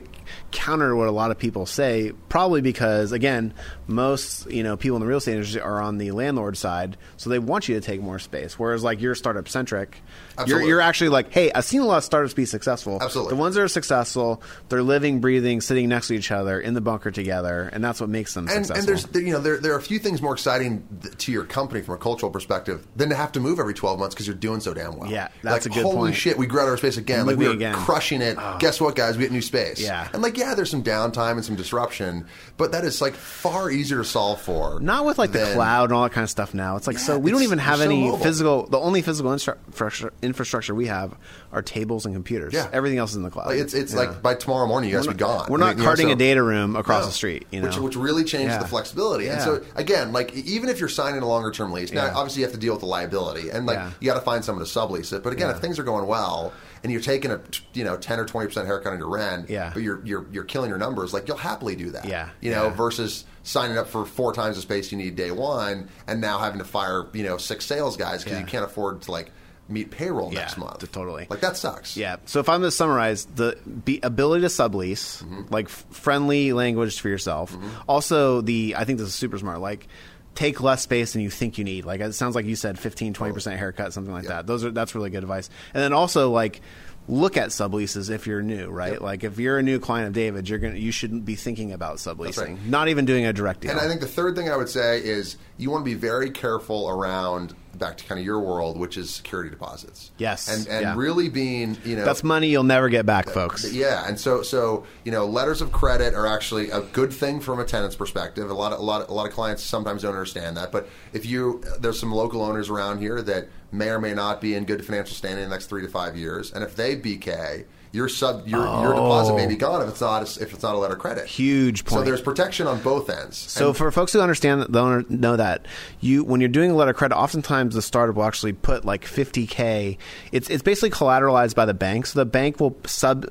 counter 0.51 0.89
to 0.89 0.95
what 0.95 1.07
a 1.07 1.11
lot 1.11 1.31
of 1.31 1.37
people 1.37 1.65
say. 1.65 2.11
Probably 2.29 2.61
because 2.61 3.11
again, 3.11 3.53
most 3.87 4.49
you 4.51 4.63
know 4.63 4.77
people 4.77 4.97
in 4.97 5.01
the 5.01 5.07
real 5.07 5.17
estate 5.17 5.33
industry 5.33 5.61
are 5.61 5.81
on 5.81 5.97
the 5.97 6.11
landlord 6.11 6.57
side, 6.57 6.97
so 7.17 7.29
they 7.29 7.39
want 7.39 7.67
you 7.67 7.75
to 7.75 7.81
take 7.81 8.01
more 8.01 8.19
space. 8.19 8.57
Whereas 8.57 8.83
like 8.83 9.01
you're 9.01 9.15
startup 9.15 9.47
centric, 9.47 10.01
Absolutely. 10.37 10.67
you're 10.69 10.81
actually 10.81 11.09
like, 11.09 11.31
hey, 11.31 11.51
I've 11.53 11.65
seen 11.65 11.81
a 11.81 11.85
lot 11.85 11.97
of 11.97 12.03
startups 12.03 12.33
be 12.33 12.45
successful. 12.45 12.99
Absolutely. 13.01 13.35
the 13.35 13.39
ones 13.39 13.55
that 13.55 13.61
are 13.61 13.67
successful, 13.67 14.41
they're 14.69 14.83
living, 14.83 15.19
breathing, 15.19 15.61
sitting 15.61 15.89
next 15.89 16.07
to 16.07 16.13
each 16.13 16.31
other 16.31 16.59
in 16.59 16.73
the 16.73 16.81
bunker 16.81 17.11
together, 17.11 17.69
and 17.73 17.83
that's 17.83 17.99
what 17.99 18.09
makes 18.09 18.33
them 18.33 18.47
and, 18.47 18.65
successful. 18.65 18.79
and 18.79 18.87
there's 18.87 19.05
there, 19.05 19.21
you 19.21 19.33
know 19.33 19.39
there, 19.39 19.57
there 19.57 19.73
are 19.73 19.77
a 19.77 19.81
few 19.81 19.99
things 19.99 20.21
more 20.21 20.33
exciting 20.33 20.87
to 21.17 21.31
your 21.31 21.43
company 21.43 21.81
from 21.81 21.95
a 21.95 21.97
cultural 21.97 22.31
perspective 22.31 22.85
than 22.95 23.09
to 23.09 23.15
have 23.15 23.31
to 23.31 23.39
move 23.39 23.59
every 23.59 23.73
12 23.73 23.99
months 23.99 24.13
because 24.15 24.27
you're 24.27 24.35
doing 24.35 24.59
so 24.59 24.73
damn 24.73 24.97
well. 24.97 25.09
Yeah, 25.09 25.29
that's 25.41 25.65
like, 25.65 25.75
a 25.75 25.79
good 25.79 25.83
holy 25.83 26.09
point. 26.09 26.15
shit, 26.15 26.37
we 26.37 26.45
grew 26.45 26.61
out 26.61 26.67
our 26.67 26.77
space 26.77 26.97
again. 26.97 27.25
Like 27.25 27.37
we 27.37 27.47
are 27.47 27.51
again. 27.51 27.75
Oh. 27.75 27.79
crushing 27.79 28.21
it. 28.21 28.37
Oh. 28.39 28.57
Guess 28.59 28.79
what, 28.79 28.95
guys? 28.95 29.17
We 29.17 29.23
get 29.23 29.31
new 29.31 29.41
space. 29.41 29.81
Yeah. 29.81 30.07
and 30.13 30.21
like 30.21 30.37
yeah, 30.37 30.53
there's 30.53 30.69
some 30.69 30.83
downtime 30.83 31.33
and 31.33 31.45
some 31.45 31.55
disruption, 31.55 32.27
but 32.57 32.71
that 32.71 32.83
is 32.85 33.01
like 33.01 33.13
far 33.13 33.71
easier 33.71 33.97
to 33.97 34.05
solve 34.05 34.41
for. 34.41 34.79
Not 34.79 35.05
with 35.05 35.17
like 35.17 35.31
the 35.31 35.51
cloud 35.53 35.85
and 35.85 35.93
all 35.93 36.03
that 36.03 36.11
kind 36.11 36.23
of 36.23 36.29
stuff 36.29 36.53
now. 36.53 36.75
It's 36.75 36.87
like 36.87 36.99
so 36.99 37.17
we 37.17 37.31
don't 37.31 37.43
even 37.43 37.59
have 37.59 37.79
so 37.79 37.85
any 37.85 38.03
mobile. 38.03 38.17
physical. 38.19 38.67
The 38.67 38.79
only 38.79 39.01
physical 39.01 39.33
infrastructure 39.33 40.13
infrastructure 40.27 40.75
we 40.75 40.85
have 40.85 41.15
are 41.51 41.63
tables 41.63 42.05
and 42.05 42.13
computers. 42.13 42.53
Yeah. 42.53 42.69
everything 42.71 42.99
else 42.99 43.11
is 43.11 43.15
in 43.17 43.23
the 43.23 43.31
cloud. 43.31 43.47
Like 43.47 43.57
it's 43.57 43.73
it's 43.73 43.93
Yeah. 43.93 43.99
like 44.01 44.21
by 44.21 44.35
tomorrow 44.35 44.67
morning 44.67 44.91
you 44.91 44.95
guys 44.95 45.07
we're 45.07 45.13
be 45.13 45.19
gone. 45.19 45.47
We're 45.49 45.57
I 45.57 45.59
not 45.61 45.65
mean, 45.69 45.77
you 45.77 45.83
know, 45.83 45.89
carting 45.89 46.07
so- 46.07 46.13
a 46.13 46.15
data 46.15 46.43
room 46.43 46.75
across 46.75 47.01
No. 47.01 47.07
the 47.07 47.13
street. 47.13 47.47
You 47.51 47.61
know, 47.61 47.67
which, 47.67 47.77
which 47.77 47.95
really 47.95 48.23
changes 48.23 48.51
Yeah. 48.53 48.59
the 48.59 48.67
flexibility. 48.67 49.27
And 49.29 49.41
so 49.41 49.61
again, 49.75 50.13
like 50.13 50.33
even 50.35 50.69
if 50.69 50.79
you're 50.79 50.89
signing 50.89 51.21
a 51.23 51.27
longer 51.27 51.49
term 51.49 51.71
lease, 51.71 51.91
now 51.91 52.11
obviously 52.15 52.41
you 52.41 52.45
have 52.45 52.53
to 52.53 52.59
deal 52.59 52.73
with 52.73 52.81
the 52.81 52.87
liability, 52.87 53.49
and 53.49 53.65
like 53.65 53.79
you 53.99 54.05
got 54.11 54.15
to 54.19 54.21
find 54.21 54.45
someone 54.45 54.63
to 54.63 54.69
sublease 54.71 55.11
it. 55.13 55.23
But 55.23 55.33
again, 55.33 55.49
if 55.49 55.57
things 55.57 55.79
are 55.79 55.83
going 55.83 56.05
well 56.07 56.53
and 56.83 56.91
you're 56.91 57.01
taking 57.01 57.31
a 57.31 57.39
you 57.73 57.83
know 57.83 57.97
ten 57.97 58.19
or 58.19 58.25
twenty 58.25 58.47
percent 58.47 58.67
haircut 58.67 58.93
on 58.93 58.99
your 58.99 59.09
rent, 59.09 59.49
Yeah. 59.49 59.71
but 59.73 59.81
you're 59.81 60.01
you're 60.05 60.25
you're 60.31 60.43
killing 60.43 60.69
your 60.69 60.77
numbers, 60.77 61.13
like 61.13 61.27
you'll 61.27 61.37
happily 61.37 61.75
do 61.75 61.91
that. 61.91 62.05
Yeah. 62.05 62.29
you 62.41 62.51
know, 62.51 62.65
Yeah. 62.65 62.75
versus 62.75 63.25
signing 63.43 63.77
up 63.77 63.87
for 63.87 64.05
four 64.05 64.33
times 64.33 64.57
the 64.57 64.61
space 64.61 64.91
you 64.91 64.97
need 64.97 65.15
day 65.15 65.31
one, 65.31 65.87
and 66.05 66.19
now 66.19 66.37
having 66.37 66.59
to 66.59 66.65
fire 66.65 67.05
you 67.13 67.23
know 67.23 67.37
six 67.37 67.65
sales 67.65 67.95
guys 67.95 68.23
because 68.23 68.33
Yeah. 68.39 68.43
you 68.43 68.45
can't 68.45 68.65
afford 68.65 69.01
to 69.03 69.11
like 69.11 69.31
meet 69.69 69.91
payroll 69.91 70.33
Yeah, 70.33 70.39
next 70.41 70.57
month. 70.57 70.91
totally. 70.91 71.27
like 71.29 71.41
that 71.41 71.57
sucks. 71.57 71.97
Yeah. 71.97 72.17
So 72.25 72.39
if 72.39 72.49
I'm 72.49 72.61
going 72.61 72.67
to 72.69 72.75
summarize, 72.75 73.25
the 73.25 73.57
be, 73.85 73.99
ability 74.01 74.41
to 74.41 74.47
sublease, 74.47 75.23
Mm-hmm. 75.23 75.41
like 75.53 75.69
friendly 75.69 76.53
language 76.53 76.99
for 76.99 77.09
yourself. 77.09 77.55
Also, 77.87 78.41
the 78.41 78.75
I 78.77 78.85
think 78.85 78.99
this 78.99 79.07
is 79.09 79.15
super 79.15 79.37
smart. 79.37 79.59
Like 79.59 79.87
take 80.35 80.61
less 80.61 80.83
space 80.83 81.13
than 81.13 81.21
you 81.23 81.29
think 81.29 81.57
you 81.57 81.63
need. 81.63 81.83
Like 81.85 81.99
it 82.01 82.13
sounds 82.13 82.35
like 82.35 82.45
you 82.45 82.55
said 82.55 82.77
15, 82.77 83.13
20 83.13 83.33
percent 83.33 83.57
haircut, 83.59 83.91
something 83.93 84.13
like 84.13 84.23
Yeah. 84.23 84.29
that. 84.29 84.47
Those 84.47 84.63
are 84.65 84.71
that's 84.71 84.93
really 84.95 85.09
good 85.09 85.23
advice. 85.23 85.49
And 85.73 85.83
then 85.83 85.93
also 85.93 86.31
like. 86.31 86.61
Look 87.09 87.37
at 87.37 87.51
subleases 87.51 88.09
if 88.09 88.27
you're 88.27 88.41
new, 88.41 88.67
right? 88.67 88.91
Yep. 88.91 89.01
Like 89.01 89.23
if 89.23 89.39
you're 89.39 89.57
a 89.57 89.63
new 89.63 89.79
client 89.79 90.07
of 90.07 90.13
David, 90.13 90.49
you're 90.49 90.59
gonna 90.59 90.75
you 90.75 90.91
shouldn't 90.91 91.23
be 91.23 91.35
thinking 91.35 91.71
about 91.71 91.99
subleasing, 91.99 92.37
right. 92.47 92.65
not 92.65 92.89
even 92.89 93.05
doing 93.05 93.25
a 93.25 93.31
direct 93.31 93.61
deal. 93.61 93.71
And 93.71 93.79
I 93.79 93.87
think 93.87 94.01
the 94.01 94.09
third 94.09 94.35
thing 94.35 94.49
I 94.49 94.57
would 94.57 94.67
say 94.67 95.01
is 95.01 95.37
you 95.55 95.71
want 95.71 95.85
to 95.85 95.89
be 95.89 95.93
very 95.93 96.29
careful 96.31 96.89
around 96.89 97.55
back 97.77 97.97
to 97.97 98.03
kind 98.05 98.19
of 98.19 98.25
your 98.25 98.39
world, 98.39 98.77
which 98.77 98.97
is 98.97 99.13
security 99.13 99.49
deposits. 99.49 100.11
Yes, 100.17 100.47
and 100.47 100.67
and 100.67 100.81
yeah. 100.81 100.95
really 100.95 101.29
being 101.29 101.77
you 101.83 101.95
know 101.95 102.05
that's 102.05 102.23
money 102.23 102.47
you'll 102.47 102.63
never 102.63 102.89
get 102.89 103.05
back, 103.05 103.29
folks. 103.29 103.71
yeah, 103.71 104.07
and 104.07 104.19
so 104.19 104.41
so 104.41 104.85
you 105.03 105.11
know 105.11 105.25
letters 105.25 105.61
of 105.61 105.71
credit 105.71 106.13
are 106.13 106.27
actually 106.27 106.69
a 106.69 106.81
good 106.81 107.13
thing 107.13 107.39
from 107.39 107.59
a 107.59 107.65
tenant's 107.65 107.95
perspective. 107.95 108.49
A 108.49 108.53
lot 108.53 108.73
of 108.73 108.79
a 108.79 108.83
lot 108.83 109.01
of, 109.01 109.09
a 109.09 109.13
lot 109.13 109.27
of 109.27 109.33
clients 109.33 109.63
sometimes 109.63 110.01
don't 110.01 110.13
understand 110.13 110.57
that, 110.57 110.71
but 110.71 110.87
if 111.13 111.25
you 111.25 111.63
there's 111.79 111.99
some 111.99 112.11
local 112.11 112.41
owners 112.41 112.69
around 112.69 112.99
here 112.99 113.21
that 113.21 113.47
may 113.71 113.89
or 113.89 113.99
may 113.99 114.13
not 114.13 114.41
be 114.41 114.55
in 114.55 114.65
good 114.65 114.85
financial 114.85 115.15
standing 115.15 115.43
in 115.43 115.49
the 115.49 115.55
next 115.55 115.67
three 115.67 115.81
to 115.81 115.89
five 115.89 116.15
years, 116.15 116.51
and 116.51 116.63
if 116.63 116.75
they 116.75 116.95
BK. 116.95 117.65
Your 117.91 118.09
sub, 118.09 118.47
your, 118.47 118.59
your 118.59 118.93
deposit 118.93 119.35
may 119.35 119.47
be 119.47 119.55
oh. 119.55 119.57
gone 119.57 119.81
if 119.81 119.89
it's 119.89 120.01
not 120.01 120.37
a, 120.37 120.43
if 120.43 120.53
it's 120.53 120.63
not 120.63 120.75
a 120.75 120.77
letter 120.77 120.93
of 120.95 120.99
credit. 120.99 121.25
Huge 121.25 121.85
point. 121.85 121.99
So 121.99 122.05
there's 122.05 122.21
protection 122.21 122.67
on 122.67 122.81
both 122.81 123.09
ends. 123.09 123.37
So 123.37 123.69
And- 123.69 123.77
for 123.77 123.91
folks 123.91 124.13
who 124.13 124.19
understand 124.19 124.61
that, 124.61 124.71
don't 124.71 125.09
know 125.09 125.35
that 125.35 125.65
you 125.99 126.23
when 126.23 126.41
you're 126.41 126.49
doing 126.49 126.71
a 126.71 126.75
letter 126.75 126.91
of 126.91 126.97
credit, 126.97 127.15
oftentimes 127.15 127.75
the 127.75 127.81
startup 127.81 128.15
will 128.15 128.25
actually 128.25 128.53
put 128.53 128.85
like 128.85 129.05
50k. 129.05 129.97
It's 130.31 130.49
it's 130.49 130.63
basically 130.63 130.91
collateralized 130.91 131.55
by 131.55 131.65
the 131.65 131.73
bank, 131.73 132.07
so 132.07 132.19
the 132.19 132.25
bank 132.25 132.59
will 132.59 132.77
sub 132.85 133.25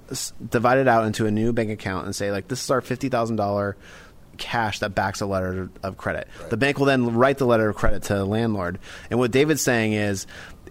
divide 0.51 0.79
it 0.79 0.89
out 0.89 1.05
into 1.05 1.27
a 1.27 1.31
new 1.31 1.53
bank 1.53 1.71
account 1.71 2.07
and 2.07 2.15
say 2.15 2.31
like 2.33 2.49
this 2.49 2.63
is 2.65 2.71
our 2.71 2.81
fifty 2.81 3.09
thousand 3.09 3.37
dollar 3.37 3.77
cash 4.37 4.79
that 4.81 4.95
backs 4.95 5.21
a 5.21 5.27
letter 5.27 5.71
of 5.83 5.97
credit. 5.97 6.29
The 6.51 6.57
bank 6.57 6.79
will 6.79 6.87
then 6.87 7.15
write 7.15 7.39
the 7.39 7.47
letter 7.47 7.69
of 7.69 7.77
credit 7.77 8.05
to 8.05 8.15
the 8.15 8.25
landlord. 8.25 8.79
And 9.11 9.19
what 9.19 9.31
David's 9.31 9.63
saying 9.63 9.95
is 9.95 10.27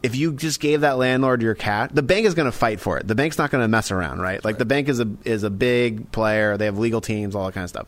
if 0.06 0.16
you 0.16 0.34
just 0.34 0.60
gave 0.60 0.82
that 0.82 0.98
landlord 0.98 1.42
your 1.42 1.56
cat, 1.56 1.94
the 1.94 2.04
bank 2.04 2.26
is 2.26 2.34
going 2.36 2.46
to 2.46 2.52
fight 2.58 2.80
for 2.80 2.98
it. 2.98 3.08
The 3.08 3.16
bank's 3.16 3.38
not 3.38 3.50
going 3.52 3.64
to 3.64 3.68
mess 3.68 3.92
around, 3.92 4.20
right? 4.22 4.44
Like 4.46 4.58
the 4.58 4.66
bank 4.66 4.88
is 4.88 5.00
a 5.00 5.08
is 5.26 5.44
a 5.44 5.50
big 5.50 6.12
player. 6.12 6.58
They 6.58 6.66
have 6.66 6.78
legal 6.78 7.02
teams, 7.02 7.36
all 7.36 7.46
that 7.46 7.54
kind 7.54 7.64
of 7.64 7.70
stuff. 7.70 7.88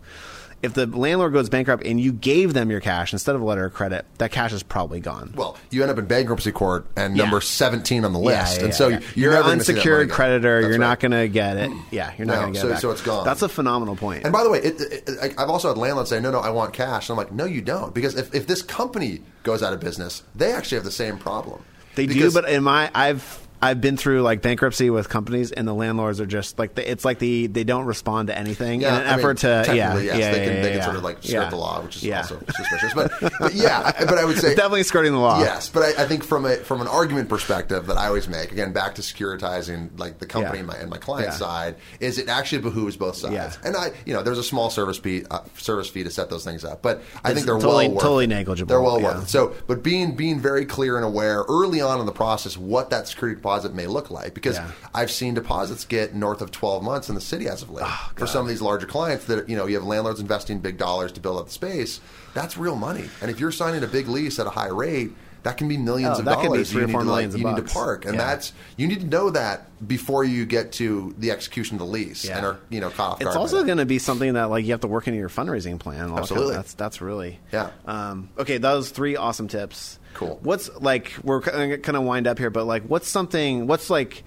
If 0.64 0.74
the 0.74 0.88
landlord 0.88 1.34
goes 1.34 1.50
bankrupt 1.50 1.86
and 1.86 2.02
you 2.02 2.12
gave 2.12 2.56
them 2.56 2.72
your 2.72 2.80
cash 2.80 3.14
instead 3.14 3.36
of 3.36 3.42
a 3.42 3.46
letter 3.46 3.66
of 3.66 3.76
credit, 3.76 4.08
that 4.18 4.32
cash 4.32 4.52
is 4.54 4.64
probably 4.64 5.00
gone. 5.00 5.32
Well, 5.36 5.56
you 5.70 5.84
end 5.84 5.92
up 5.92 6.00
in 6.00 6.06
bankruptcy 6.08 6.52
court 6.52 6.88
and 6.96 7.16
Yeah. 7.16 7.26
number 7.26 7.42
17 7.42 8.04
on 8.04 8.12
the 8.12 8.18
list. 8.18 8.58
yeah, 8.58 8.64
and 8.66 8.74
so 8.74 8.88
yeah. 8.88 9.00
you're, 9.14 9.34
you're 9.34 9.40
an 9.40 9.44
gonna 9.44 9.64
see 9.64 9.74
that 9.74 9.78
money 9.86 9.92
unsecured 9.92 10.10
creditor. 10.10 10.62
That's 10.62 10.64
you're 10.72 10.80
right. 10.80 10.88
not 10.88 11.00
going 11.00 11.12
to 11.12 11.28
get 11.28 11.58
it. 11.58 11.70
Yeah, 11.92 12.12
you're 12.18 12.26
not 12.26 12.34
No, 12.34 12.42
going 12.42 12.54
to 12.54 12.58
get 12.58 12.62
so- 12.62 12.68
it. 12.70 12.72
back. 12.72 12.82
so 12.82 12.90
it's 12.90 13.02
gone. 13.04 13.24
That's 13.24 13.44
a 13.44 13.50
phenomenal 13.50 13.96
point. 13.96 14.24
And 14.24 14.34
by 14.34 14.42
the 14.44 14.50
way, 14.50 14.58
it, 14.64 14.82
it, 14.82 15.04
it, 15.08 15.34
I've 15.38 15.52
also 15.52 15.68
had 15.68 15.78
landlords 15.78 16.10
say, 16.10 16.20
no, 16.20 16.32
no, 16.32 16.40
I 16.40 16.50
want 16.50 16.74
cash. 16.74 17.08
And 17.08 17.20
I'm 17.20 17.24
like, 17.24 17.32
no, 17.32 17.46
you 17.46 17.62
don't. 17.62 17.94
Because 17.94 18.16
if, 18.16 18.34
if 18.34 18.48
this 18.48 18.64
company 18.64 19.22
goes 19.44 19.62
out 19.62 19.74
of 19.74 19.80
business, 19.80 20.24
they 20.34 20.52
actually 20.52 20.78
have 20.78 20.86
the 20.86 20.92
same 20.92 21.20
problem. 21.20 21.62
They 21.98 22.06
Because- 22.06 22.34
do, 22.36 22.42
but 22.42 22.50
in 22.50 22.64
my 22.64 22.92
I've 22.94 23.40
I've 23.62 23.82
been 23.82 23.98
through 23.98 24.22
like 24.22 24.42
bankruptcy 24.42 24.90
with 24.90 25.10
companies, 25.10 25.52
and 25.52 25.68
the 25.68 25.74
landlords 25.74 26.22
are 26.22 26.26
just 26.26 26.60
like 26.60 26.76
the, 26.76 26.90
it's 26.90 27.04
like 27.04 27.20
the 27.20 27.48
they 27.48 27.64
don't 27.64 27.86
respond 27.86 28.28
to 28.28 28.38
anything 28.38 28.82
Yeah, 28.82 28.96
in 28.98 29.02
an 29.02 29.08
I 29.08 29.12
mean, 29.12 29.20
effort 29.20 29.38
to 29.40 29.64
yeah 29.76 29.98
yes, 29.98 30.18
yeah 30.20 30.32
they 30.32 30.46
can 30.46 30.56
yeah, 30.56 30.62
they 30.62 30.70
can 30.70 30.78
yeah, 30.78 30.84
sort 30.86 30.96
of 30.98 31.04
like 31.04 31.18
skirt 31.24 31.32
yeah. 31.32 31.50
the 31.50 31.56
law, 31.56 31.82
which 31.82 31.96
is 31.98 32.04
Yeah. 32.04 32.18
also 32.22 32.40
suspicious. 32.56 32.94
But, 32.94 33.12
but 33.40 33.54
yeah, 33.56 33.92
I- 34.00 34.06
but 34.06 34.18
I 34.18 34.26
would 34.26 34.38
say 34.40 34.56
definitely 34.56 34.84
skirting 34.84 35.12
the 35.14 35.20
law. 35.20 35.40
Yes, 35.40 35.70
but 35.70 35.84
I, 35.84 36.04
I 36.04 36.08
think 36.08 36.24
from 36.24 36.46
a 36.46 36.58
from 36.58 36.82
an 36.82 36.88
argument 36.88 37.30
perspective 37.30 37.88
that 37.88 37.98
I 37.98 38.08
always 38.08 38.28
make, 38.28 38.52
again, 38.52 38.74
back 38.74 38.96
to 38.96 39.02
securitizing 39.02 39.98
like 40.00 40.20
the 40.20 40.26
company 40.26 40.56
Yeah. 40.58 40.60
and 40.60 40.68
my 40.68 40.76
and 40.78 40.90
my 40.90 40.98
client 40.98 41.30
Yeah. 41.30 41.38
side, 41.38 41.76
is 42.00 42.18
it 42.18 42.30
actually 42.30 42.62
behooves 42.62 42.96
both 42.98 43.16
sides. 43.16 43.34
Yeah. 43.34 43.52
And 43.64 43.76
I, 43.76 43.92
you 44.06 44.14
know, 44.14 44.24
there's 44.24 44.38
a 44.38 44.44
small 44.44 44.70
service 44.70 44.98
fee 44.98 45.24
uh, 45.30 45.40
service 45.58 45.90
fee 45.90 46.04
to 46.04 46.10
set 46.12 46.30
those 46.30 46.44
things 46.44 46.64
up, 46.64 46.82
but 46.82 47.02
I 47.24 47.30
It's 47.32 47.36
think 47.36 47.46
they're 47.48 47.56
totally- 47.56 47.88
well 47.88 47.96
worth 47.96 48.04
totally 48.04 48.28
negligible, 48.28 48.68
They're 48.70 48.82
well 48.82 49.00
yeah. 49.02 49.16
worth 49.16 49.24
it. 49.24 49.30
So, 49.30 49.54
but 49.68 49.84
being 49.84 50.16
being 50.16 50.40
very 50.40 50.66
clear 50.66 50.96
and 50.98 51.06
aware 51.06 51.44
early 51.50 51.82
on 51.82 52.00
in 52.00 52.06
the 52.06 52.12
process 52.12 52.56
what 52.58 52.90
that 52.92 53.08
security 53.08 53.40
deposit 53.48 53.74
may 53.74 53.88
look 53.88 54.12
like, 54.12 54.34
because 54.34 54.58
Yeah. 54.58 54.72
I've 54.94 55.10
seen 55.12 55.34
deposits 55.34 55.86
get 55.86 56.14
north 56.14 56.42
of 56.42 56.52
12 56.52 56.84
months 56.84 57.08
in 57.10 57.16
the 57.16 57.22
city 57.22 57.48
as 57.48 57.62
of 57.62 57.70
late 57.70 57.86
for 58.18 58.28
some 58.28 58.42
of 58.42 58.48
these 58.50 58.62
larger 58.62 58.86
clients 58.86 59.26
that 59.26 59.48
you 59.48 59.56
know 59.56 59.68
you 59.68 59.76
have 59.76 59.86
landlords 59.86 60.20
investing 60.20 60.60
big 60.60 60.78
dollars 60.78 61.14
to 61.14 61.22
build 61.22 61.40
up 61.40 61.46
the 61.48 61.52
space. 61.54 62.00
That's 62.34 62.58
real 62.58 62.76
money, 62.76 63.10
and 63.22 63.32
if 63.32 63.40
you're 63.40 63.52
signing 63.54 63.84
a 63.84 63.88
big 63.88 64.08
lease 64.10 64.38
at 64.40 64.48
a 64.48 64.52
high 64.52 64.68
rate. 64.70 65.12
That 65.44 65.56
can 65.56 65.70
be 65.70 65.78
millions 65.78 66.18
Oh, 66.18 66.20
of 66.20 66.26
that 66.26 66.36
could 66.40 66.42
be 66.42 66.48
dollars 66.48 66.72
three 66.72 66.82
you 66.82 66.88
or 66.88 67.04
need 67.04 67.06
to 67.06 67.12
like, 67.12 67.32
you 67.38 67.44
need 67.46 67.56
to 67.68 67.74
park, 67.74 68.04
and 68.04 68.16
Yeah. 68.16 68.26
that's 68.26 68.52
you 68.76 68.86
need 68.86 69.00
to 69.00 69.06
know 69.06 69.30
that 69.30 69.68
before 69.88 70.26
you 70.26 70.46
get 70.46 70.74
to 70.74 71.16
the 71.20 71.32
execution 71.32 71.76
of 71.76 71.80
the 71.80 71.86
lease 71.86 72.26
Yeah. 72.26 72.38
and 72.38 72.46
are 72.46 72.58
you 72.70 72.82
know 72.82 72.90
caught 72.90 73.12
off 73.14 73.22
It's 73.22 73.36
also 73.36 73.64
going 73.64 73.78
to 73.78 73.86
be 73.86 73.98
something 73.98 74.34
that 74.34 74.50
like 74.50 74.66
you 74.66 74.72
have 74.72 74.82
to 74.82 74.88
work 74.88 75.08
into 75.08 75.20
your 75.20 75.30
fundraising 75.30 75.80
plan. 75.80 76.02
all 76.02 76.08
that 76.08 76.10
kind 76.10 76.18
of- 76.18 76.20
Absolutely. 76.24 76.56
that's 76.56 76.74
that's 76.74 77.02
really 77.02 77.40
Yeah. 77.54 77.70
Um, 77.86 78.28
okay, 78.38 78.58
those 78.58 78.90
three 78.90 79.16
awesome 79.16 79.48
tips. 79.48 80.00
Cool. 80.18 80.40
What's 80.42 80.70
like 80.82 81.14
we're 81.24 81.42
kind 81.42 81.96
of 81.96 82.04
wind 82.04 82.26
up 82.26 82.40
here, 82.40 82.50
but 82.50 82.66
like 82.66 82.84
what's 82.84 83.08
something? 83.08 83.68
What's 83.68 83.92
like 83.92 84.24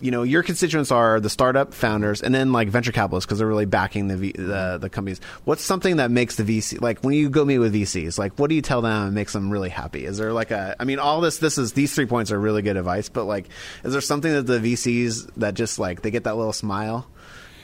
you 0.00 0.10
know 0.10 0.24
your 0.24 0.42
constituents 0.42 0.90
are 0.90 1.20
the 1.20 1.30
startup 1.30 1.72
founders 1.72 2.22
and 2.22 2.34
then 2.34 2.50
like 2.50 2.68
venture 2.68 2.90
capitalists 2.90 3.24
because 3.24 3.38
they're 3.38 3.46
really 3.46 3.66
backing 3.66 4.08
the, 4.08 4.16
v, 4.16 4.32
the 4.32 4.78
the 4.80 4.90
companies. 4.90 5.20
What's 5.44 5.62
something 5.62 5.98
that 5.98 6.10
makes 6.10 6.34
the 6.34 6.42
VC 6.42 6.80
like 6.80 7.04
when 7.04 7.14
you 7.14 7.30
go 7.30 7.44
meet 7.44 7.58
with 7.58 7.72
VCs? 7.72 8.18
Like 8.18 8.36
what 8.36 8.48
do 8.48 8.56
you 8.56 8.62
tell 8.62 8.82
them 8.82 9.06
and 9.06 9.14
makes 9.14 9.32
them 9.32 9.48
really 9.48 9.68
happy? 9.68 10.04
Is 10.04 10.18
there 10.18 10.32
like 10.32 10.50
a? 10.50 10.74
I 10.80 10.84
mean, 10.84 10.98
all 10.98 11.20
this 11.20 11.38
this 11.38 11.56
is 11.56 11.72
these 11.72 11.94
three 11.94 12.06
points 12.06 12.32
are 12.32 12.40
really 12.40 12.62
good 12.62 12.76
advice, 12.76 13.08
but 13.08 13.24
like, 13.26 13.48
is 13.84 13.92
there 13.92 14.02
something 14.02 14.32
that 14.32 14.46
the 14.48 14.58
VCs 14.58 15.30
that 15.36 15.54
just 15.54 15.78
like 15.78 16.02
they 16.02 16.10
get 16.10 16.24
that 16.24 16.36
little 16.36 16.52
smile? 16.52 17.06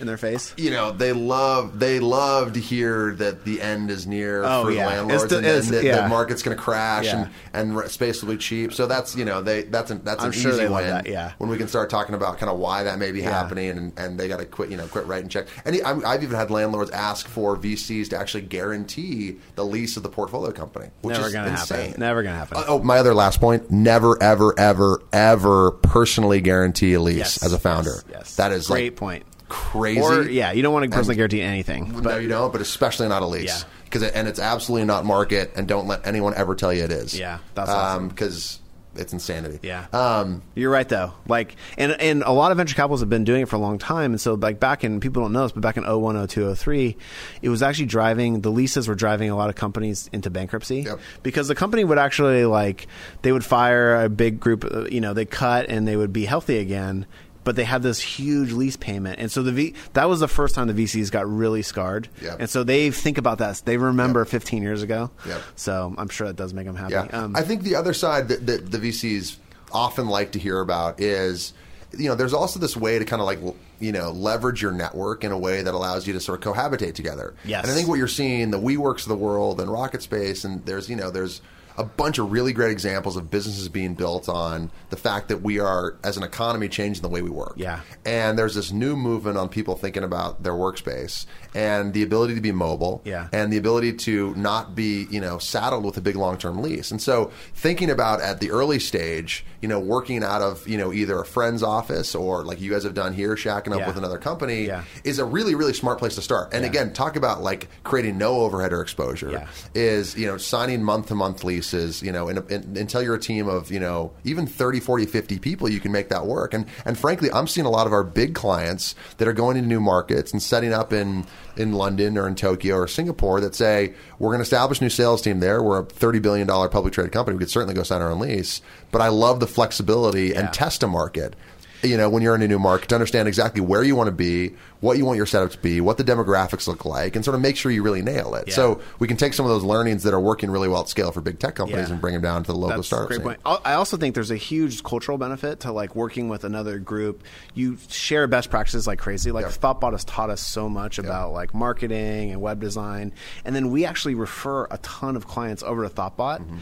In 0.01 0.07
their 0.07 0.17
face. 0.17 0.55
you 0.57 0.71
know 0.71 0.93
they 0.93 1.13
love 1.13 1.79
they 1.79 1.99
love 2.01 2.53
to 2.55 2.61
hear 2.61 3.15
that 3.17 3.45
the 3.45 3.61
end 3.61 3.91
is 3.91 4.07
near 4.07 4.45
Oh, 4.45 4.65
for 4.65 4.71
yeah. 4.71 4.87
landlords 4.87 5.27
the- 5.29 5.37
and, 5.39 5.45
that 5.69 5.83
yeah. 5.85 6.03
the 6.03 6.09
market's 6.09 6.43
going 6.43 6.57
to 6.57 6.63
crash 6.63 7.07
Yeah. 7.07 7.29
and 7.55 7.73
and 7.81 7.91
space 7.91 8.23
will 8.23 8.33
be 8.33 8.39
cheap. 8.39 8.73
So 8.73 8.87
that's 8.87 9.17
you 9.17 9.25
know 9.25 9.43
they 9.43 9.63
that's 9.63 9.91
an, 9.91 10.03
that's 10.05 10.23
I'm 10.23 10.29
an 10.29 10.33
sure 10.33 10.53
easy 10.53 10.67
win. 10.69 10.87
that, 10.89 11.07
yeah. 11.07 11.33
when 11.39 11.51
we 11.51 11.57
can 11.57 11.69
start 11.69 11.91
talking 11.91 12.15
about 12.15 12.39
kind 12.39 12.51
of 12.51 12.59
why 12.59 12.83
that 12.85 12.99
may 12.99 13.13
be 13.13 13.21
happening 13.23 13.71
and, 13.71 13.93
and 13.99 14.19
they 14.19 14.29
got 14.29 14.39
to 14.39 14.45
quit 14.47 14.71
you 14.71 14.77
know 14.77 14.87
quit 14.87 15.07
writing 15.07 15.29
checks. 15.29 15.51
And 15.65 15.81
I'm, 15.85 16.05
I've 16.07 16.23
even 16.23 16.37
had 16.37 16.51
landlords 16.51 16.91
ask 16.91 17.27
for 17.29 17.57
VCs 17.57 18.11
to 18.11 18.19
actually 18.19 18.43
guarantee 18.43 19.37
the 19.57 19.65
lease 19.65 19.97
of 19.97 20.03
the 20.03 20.09
portfolio 20.09 20.53
company, 20.53 20.89
which 21.03 21.15
Never 21.17 21.27
is 21.29 21.33
gonna 21.33 21.51
insane. 21.51 21.87
happen. 21.89 22.01
Never 22.01 22.23
gonna 22.23 22.37
happen. 22.37 22.59
Uh, 22.59 22.65
oh, 22.69 22.79
my 22.83 22.99
other 22.99 23.15
last 23.15 23.41
point: 23.41 23.71
never, 23.71 24.21
ever, 24.23 24.55
ever, 24.59 25.03
ever 25.13 25.73
personally 25.73 26.41
guarantee 26.41 26.95
a 26.95 27.01
lease 27.01 27.17
Yes, 27.19 27.43
as 27.43 27.53
a 27.53 27.59
founder. 27.59 27.91
yes, 27.91 28.05
yes. 28.11 28.37
That 28.37 28.53
is 28.53 28.67
Great 28.69 28.93
like 28.93 28.97
point. 28.97 29.25
Crazy. 29.49 30.01
Or 30.01 30.23
yeah, 30.23 30.53
you 30.53 30.63
don't 30.63 30.73
want 30.73 30.85
to 30.85 30.91
personally 30.91 31.17
guarantee 31.17 31.43
anything. 31.43 31.93
no, 31.93 32.01
But 32.01 32.23
you 32.23 32.29
don't, 32.29 32.53
but 32.53 32.61
especially 32.61 33.09
not 33.09 33.23
a 33.23 33.27
lease. 33.27 33.47
Yeah. 33.63 33.69
Because 33.85 34.03
it, 34.03 34.13
and 34.15 34.29
it's 34.29 34.39
absolutely 34.41 34.87
not 34.87 35.05
market, 35.07 35.53
and 35.57 35.67
don't 35.67 35.87
let 35.87 36.07
anyone 36.07 36.35
ever 36.37 36.55
tell 36.55 36.73
you 36.73 36.85
it 36.85 36.93
is. 36.93 37.19
Yeah, 37.19 37.39
that's 37.55 37.71
awesome. 37.71 38.09
Because 38.09 38.61
it's 38.97 39.13
insanity. 39.13 39.61
Yeah. 39.63 39.87
Um, 39.93 40.43
You're 40.57 40.71
right 40.73 40.89
though. 40.89 41.13
Like 41.29 41.55
and 41.79 41.93
and 41.93 42.23
a 42.25 42.33
lot 42.33 42.51
of 42.51 42.57
venture 42.59 42.75
capitalists 42.75 43.03
have 43.03 43.09
been 43.09 43.23
doing 43.25 43.43
it 43.43 43.49
for 43.49 43.55
a 43.57 43.61
long 43.61 43.79
time 43.79 44.11
and 44.11 44.21
so 44.21 44.35
like 44.35 44.59
back 44.59 44.83
in 44.83 44.99
people 44.99 45.23
don't 45.23 45.33
know 45.33 45.43
this 45.45 45.53
but 45.53 45.61
back 45.61 45.77
in 45.77 45.85
01 45.85 46.27
02 46.27 46.53
03 46.55 46.97
it 47.41 47.49
was 47.49 47.63
actually 47.63 47.87
driving 47.87 48.41
the 48.41 48.51
leases 48.51 48.89
were 48.89 48.97
driving 48.97 49.31
a 49.31 49.37
lot 49.37 49.51
of 49.51 49.55
companies 49.57 50.11
into 50.13 50.31
bankruptcy 50.31 50.81
Yep. 50.81 50.99
because 51.23 51.47
the 51.47 51.55
company 51.55 51.85
would 51.85 51.99
actually 51.99 52.45
like 52.45 52.89
they 53.23 53.31
would 53.31 53.45
fire 53.45 54.03
a 54.03 54.09
big 54.09 54.41
group 54.41 54.65
uh, 54.65 54.87
you 54.87 55.01
know 55.01 55.15
they 55.15 55.27
cut 55.27 55.67
and 55.69 55.87
they 55.87 55.97
would 55.97 56.13
be 56.13 56.25
healthy 56.25 56.59
again 56.59 57.07
but 57.49 57.57
they 57.57 57.65
had 57.65 57.83
this 57.83 57.99
huge 57.99 58.53
lease 58.53 58.77
payment 58.77 59.19
and 59.19 59.33
so 59.33 59.43
the 59.43 59.53
v 59.53 59.75
that 59.95 60.07
was 60.07 60.21
the 60.21 60.29
first 60.29 60.55
time 60.55 60.67
the 60.67 60.75
VCs 60.85 61.11
got 61.11 61.27
really 61.27 61.63
scarred 61.63 62.09
Yep. 62.21 62.37
and 62.41 62.51
so 62.51 62.63
they 62.63 62.91
think 62.91 63.17
about 63.17 63.39
that 63.39 63.63
they 63.65 63.79
remember 63.79 64.21
Yep. 64.21 64.29
15 64.29 64.63
years 64.63 64.83
ago 64.83 65.11
Yep. 65.27 65.41
so 65.57 65.95
I'm 65.97 66.11
sure 66.11 66.27
that 66.27 66.37
does 66.37 66.53
make 66.53 66.67
them 66.67 66.77
happy 66.77 66.93
yeah. 66.93 67.07
um, 67.13 67.35
I 67.35 67.41
think 67.43 67.63
the 67.63 67.77
other 67.77 67.95
side 67.95 68.29
that, 68.29 68.47
that 68.47 68.71
the 68.71 68.79
VCs 68.79 69.37
often 69.73 70.09
like 70.09 70.33
to 70.33 70.39
hear 70.39 70.61
about 70.61 71.01
is, 71.01 71.53
you 71.97 72.09
know, 72.09 72.15
there's 72.15 72.35
also 72.35 72.59
this 72.59 72.77
way 72.77 72.99
to 72.99 73.05
kind 73.05 73.21
of 73.21 73.27
like, 73.27 73.39
you 73.81 73.93
know, 73.93 74.11
leverage 74.11 74.63
your 74.63 74.73
network 74.73 75.25
in 75.25 75.33
a 75.33 75.39
way 75.39 75.63
that 75.63 75.75
allows 75.75 76.07
you 76.07 76.13
to 76.15 76.21
sort 76.21 76.45
of 76.45 76.55
cohabitate 76.55 76.95
together. 76.95 77.35
Yes. 77.45 77.65
And 77.65 77.71
I 77.73 77.75
think 77.75 77.89
what 77.89 77.97
you're 77.99 78.09
seeing, 78.09 78.51
the 78.51 78.59
WeWorks 78.59 79.03
of 79.03 79.09
the 79.09 79.17
world 79.17 79.61
and 79.61 79.71
Rocket 79.71 80.03
Space, 80.03 80.45
and 80.45 80.65
there's, 80.65 80.89
you 80.89 80.97
know, 80.97 81.11
there's 81.11 81.41
a 81.79 81.85
bunch 81.85 82.19
of 82.19 82.31
really 82.33 82.53
great 82.53 82.71
examples 82.73 83.17
of 83.17 83.31
businesses 83.31 83.69
being 83.69 83.95
built 83.95 84.29
on 84.29 84.71
the 84.91 84.97
fact 84.97 85.29
that 85.29 85.43
we 85.43 85.59
are, 85.61 85.97
as 86.05 86.17
an 86.17 86.23
economy, 86.25 86.69
changing 86.69 87.03
the 87.03 87.09
way 87.09 87.23
we 87.23 87.31
work. 87.31 87.55
Yeah. 87.57 87.81
And 88.05 88.37
there's 88.39 88.55
this 88.57 88.73
new 88.73 88.97
movement 88.97 89.39
on 89.39 89.49
people 89.49 89.77
thinking 89.77 90.03
about 90.03 90.43
their 90.43 90.53
workspace 90.55 91.25
and 91.55 91.95
the 91.95 92.03
ability 92.03 92.35
to 92.35 92.41
be 92.41 92.51
mobile 92.53 93.01
Yeah. 93.05 93.29
and 93.33 93.53
the 93.53 93.57
ability 93.59 93.93
to 93.95 94.35
not 94.37 94.75
be, 94.75 95.07
you 95.11 95.21
know, 95.21 95.39
saddled 95.39 95.85
with 95.85 95.97
a 95.97 96.01
big 96.01 96.17
long-term 96.17 96.61
lease. 96.61 96.91
And 96.91 97.01
so 97.01 97.31
thinking 97.55 97.91
about 97.91 98.21
at 98.21 98.41
the 98.41 98.51
early 98.51 98.79
stage, 98.81 99.47
you 99.63 99.69
know, 99.69 99.79
working 99.81 100.23
out 100.25 100.43
of, 100.43 100.67
you 100.69 100.77
know, 100.79 100.93
either 100.93 101.19
a 101.21 101.25
friend's 101.25 101.63
office 101.63 102.15
or 102.15 102.43
like 102.45 102.61
you 102.61 102.71
guys 102.73 102.83
have 102.85 102.95
done 102.95 103.15
here, 103.15 103.37
shacking 103.37 103.73
up 103.73 103.79
Yeah. 103.81 103.87
with 103.87 103.97
another 103.97 104.19
company 104.19 104.67
Yeah. 104.67 104.83
is 105.05 105.19
a 105.21 105.25
really, 105.25 105.55
really 105.55 105.73
smart 105.75 105.99
place 105.99 106.17
to 106.17 106.23
start. 106.23 106.53
And 106.53 106.65
Yeah. 106.65 106.71
again, 106.71 106.93
talk 106.93 107.15
about 107.17 107.43
like 107.43 107.69
creating 107.85 108.19
no 108.19 108.41
overhead 108.41 108.73
or 108.73 108.83
exposure 108.83 109.47
is, 109.75 110.17
you 110.17 110.27
know, 110.27 110.37
signing 110.37 110.83
month-to-month 110.83 111.39
leases, 111.73 112.03
you 112.03 112.13
know, 112.13 112.29
and, 112.29 112.39
and, 112.51 112.77
until 112.77 113.03
you're 113.03 113.15
a 113.15 113.21
team 113.21 113.49
of, 113.49 113.71
you 113.71 113.81
know, 113.81 114.13
even 114.25 114.47
30, 114.47 114.81
40, 114.81 115.07
50 115.07 115.39
people, 115.39 115.69
you 115.69 115.81
can 115.81 115.93
make 115.93 116.09
that 116.09 116.27
work. 116.27 116.55
And, 116.55 116.67
and 116.85 116.99
frankly, 116.99 117.31
I'm 117.33 117.47
seeing 117.47 117.67
a 117.67 117.71
lot 117.71 117.87
of 117.87 117.93
our 117.93 118.05
big 118.05 118.35
clients 118.35 118.95
that 119.19 119.29
are 119.29 119.33
going 119.33 119.57
into 119.57 119.69
new 119.69 119.81
markets 119.81 120.33
and 120.33 120.43
setting 120.43 120.73
up 120.73 120.93
in, 120.93 121.27
in 121.57 121.73
London 121.73 122.17
or 122.19 122.27
in 122.27 122.35
Tokyo 122.35 122.77
or 122.77 122.89
Singapore 122.89 123.41
that 123.41 123.55
say, 123.55 123.95
we're 124.19 124.29
going 124.31 124.39
to 124.39 124.43
establish 124.43 124.81
a 124.81 124.85
new 124.85 124.91
sales 124.91 125.23
team 125.23 125.41
there. 125.41 125.63
We're 125.63 125.81
a 125.81 125.85
$30 125.85 126.23
billion 126.23 126.47
public 126.47 126.93
traded 126.93 127.13
company. 127.13 127.37
We 127.37 127.41
could 127.41 127.51
certainly 127.51 127.75
go 127.75 127.83
sign 127.83 128.03
our 128.03 128.11
own 128.11 128.21
lease. 128.21 128.61
But 128.91 129.03
I 129.03 129.09
love 129.09 129.41
the 129.41 129.47
flexibility 129.47 130.29
Yeah. 130.29 130.41
and 130.41 130.53
test 130.53 130.83
a 130.83 130.87
market. 130.89 131.35
You 131.83 131.97
know, 131.97 132.11
when 132.11 132.23
you're 132.25 132.35
in 132.35 132.43
a 132.43 132.49
new 132.49 132.59
market, 132.59 132.89
to 132.89 132.97
understand 132.97 133.29
exactly 133.29 133.61
where 133.61 133.85
you 133.85 133.95
want 133.95 134.09
to 134.09 134.13
be, 134.13 134.55
what 134.81 134.99
you 134.99 135.05
want 135.05 135.17
your 135.17 135.27
setup 135.27 135.51
to 135.53 135.59
be, 135.59 135.81
what 135.81 135.97
the 135.97 136.03
demographics 136.05 136.67
look 136.67 136.85
like, 136.85 137.15
and 137.15 137.25
sort 137.25 137.35
of 137.37 137.41
make 137.41 137.57
sure 137.57 137.71
you 137.71 137.83
really 137.85 138.03
nail 138.03 138.35
it. 138.35 138.49
Yeah. 138.49 138.55
So 138.55 138.81
we 138.99 139.07
can 139.07 139.17
take 139.17 139.33
some 139.33 139.47
of 139.47 139.51
those 139.51 139.63
learnings 139.63 140.03
that 140.03 140.13
are 140.13 140.19
working 140.21 140.51
really 140.51 140.67
well 140.69 140.81
at 140.83 140.89
scale 140.89 141.13
for 141.13 141.21
big 141.21 141.39
tech 141.39 141.55
companies 141.55 141.87
Yeah. 141.87 141.93
and 141.93 142.01
bring 142.01 142.15
them 142.15 142.23
down 142.23 142.43
to 142.43 142.53
the 142.53 142.59
local 142.59 142.77
That's 142.79 142.81
a 142.81 142.83
startup 142.87 143.09
great 143.09 143.17
scene. 143.19 143.25
point. 143.45 143.61
I 143.65 143.75
also 143.75 143.97
think 143.97 144.17
there's 144.17 144.33
a 144.33 144.37
huge 144.37 144.83
cultural 144.83 145.19
benefit 145.19 145.61
to 145.61 145.73
like 145.73 145.95
working 145.95 146.29
with 146.29 146.43
another 146.43 146.79
group. 146.81 147.23
You 147.55 147.79
share 147.89 148.27
best 148.27 148.51
practices 148.51 148.87
like 148.89 148.99
crazy. 148.99 149.31
Like 149.31 149.45
Yeah. 149.47 149.51
Thoughtbot 149.53 149.93
has 149.93 150.05
taught 150.05 150.31
us 150.31 150.41
so 150.41 150.69
much 150.69 150.99
about 150.99 151.33
like 151.33 151.55
marketing 151.55 152.33
and 152.33 152.41
web 152.41 152.61
design, 152.61 153.13
and 153.45 153.55
then 153.55 153.71
we 153.71 153.85
actually 153.85 154.15
refer 154.17 154.67
a 154.71 154.79
ton 154.79 155.15
of 155.17 155.29
clients 155.29 155.63
over 155.63 155.87
to 155.89 155.95
Thoughtbot. 155.95 156.41
Mm-hmm. 156.41 156.57